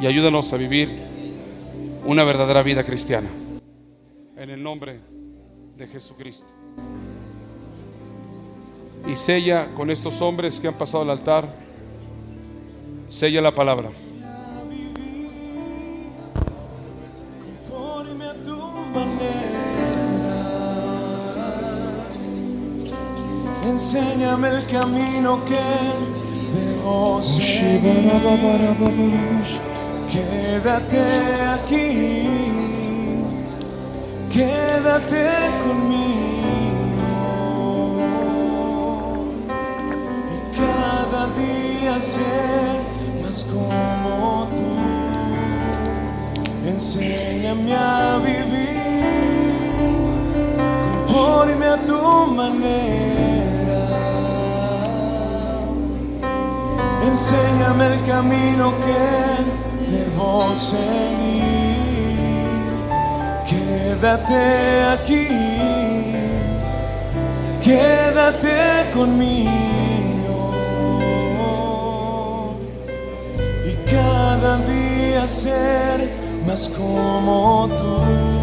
y 0.01 0.07
ayúdanos 0.07 0.51
a 0.53 0.57
vivir 0.57 0.89
una 2.05 2.23
verdadera 2.23 2.61
vida 2.63 2.83
cristiana. 2.83 3.29
En 4.37 4.49
el 4.49 4.61
nombre 4.61 4.99
de 5.77 5.87
Jesucristo. 5.87 6.47
Y 9.07 9.15
sella 9.15 9.73
con 9.75 9.91
estos 9.91 10.21
hombres 10.21 10.59
que 10.59 10.67
han 10.67 10.73
pasado 10.73 11.03
al 11.03 11.11
altar, 11.11 11.47
sella 13.07 13.41
la 13.41 13.51
palabra. 13.51 13.91
Enséñame 23.63 24.47
el 24.49 24.65
camino 24.67 25.43
que 25.45 25.59
debo 26.57 27.21
seguir. 27.21 28.15
Quédate 30.11 31.03
aquí, 31.55 32.51
quédate 34.31 35.25
conmigo 35.63 36.05
y 40.31 40.37
cada 40.57 41.27
día 41.35 41.99
ser 41.99 42.81
más 43.23 43.43
como 43.45 44.47
tú. 44.55 44.71
Enséñame 46.69 47.73
a 47.73 48.17
vivir 48.23 48.75
conforme 51.07 51.65
a 51.65 51.77
tu 51.77 52.31
manera. 52.33 53.83
Enséñame 57.07 57.85
el 57.93 58.05
camino 58.05 58.73
que 58.83 59.34
seguir. 60.55 61.75
Quédate 63.49 64.83
aquí, 64.93 65.27
quédate 67.63 68.91
conmigo. 68.93 69.51
Y 73.65 73.73
cada 73.89 74.57
día 74.57 75.27
ser 75.27 76.11
más 76.45 76.69
como 76.69 77.69
tú. 77.77 78.34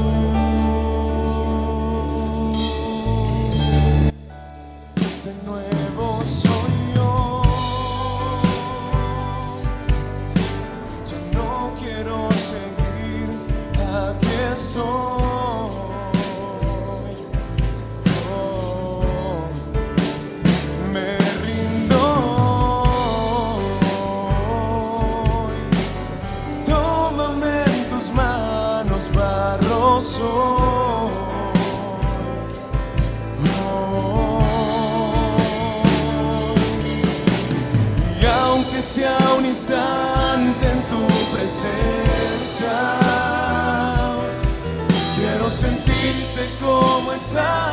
Instante 39.53 40.67
en 40.67 40.83
tu 40.89 41.07
presencia, 41.31 42.73
quiero 45.15 45.51
sentirte 45.51 46.49
como 46.59 47.13
esa 47.13 47.72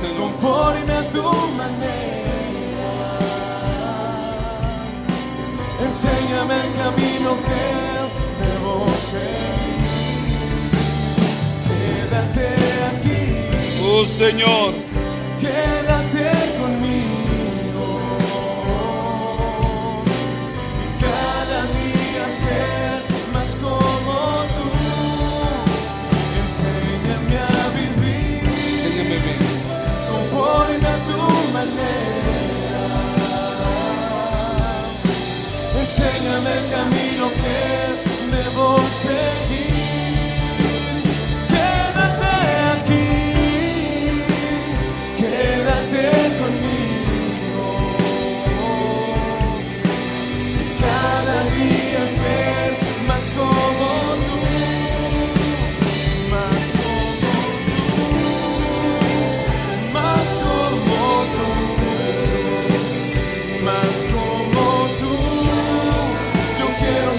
Señor. 0.00 0.16
conforme 0.20 0.92
a 0.92 1.02
tu 1.14 1.22
manera. 1.56 2.14
Enséñame 5.86 6.54
el 6.54 6.70
camino 6.82 7.30
que 7.46 7.62
debo 8.42 8.72
seguir. 9.10 9.54
Quédate 11.68 12.48
aquí, 12.90 13.20
Oh, 13.86 14.04
Señor. 14.06 14.72
quédate 15.40 15.73
Enséñame 36.34 36.58
el 36.58 36.70
camino 36.70 37.30
que 37.30 38.36
debo 38.36 38.88
seguir. 38.88 39.53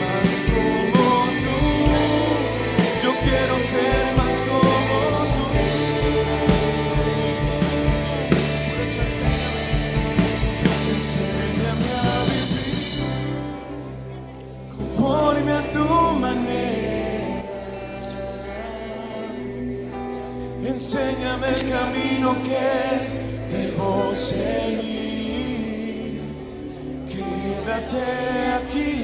más 0.00 0.32
como 0.50 1.06
tú. 1.44 1.60
Yo 3.02 3.10
quiero 3.24 3.54
ser 3.58 4.04
más 4.16 4.21
Enséñame 21.02 21.48
el 21.48 21.62
camino 21.68 22.36
que 22.44 23.56
debo 23.56 24.14
seguir. 24.14 24.80
Quédate 27.08 28.04
aquí, 28.60 29.01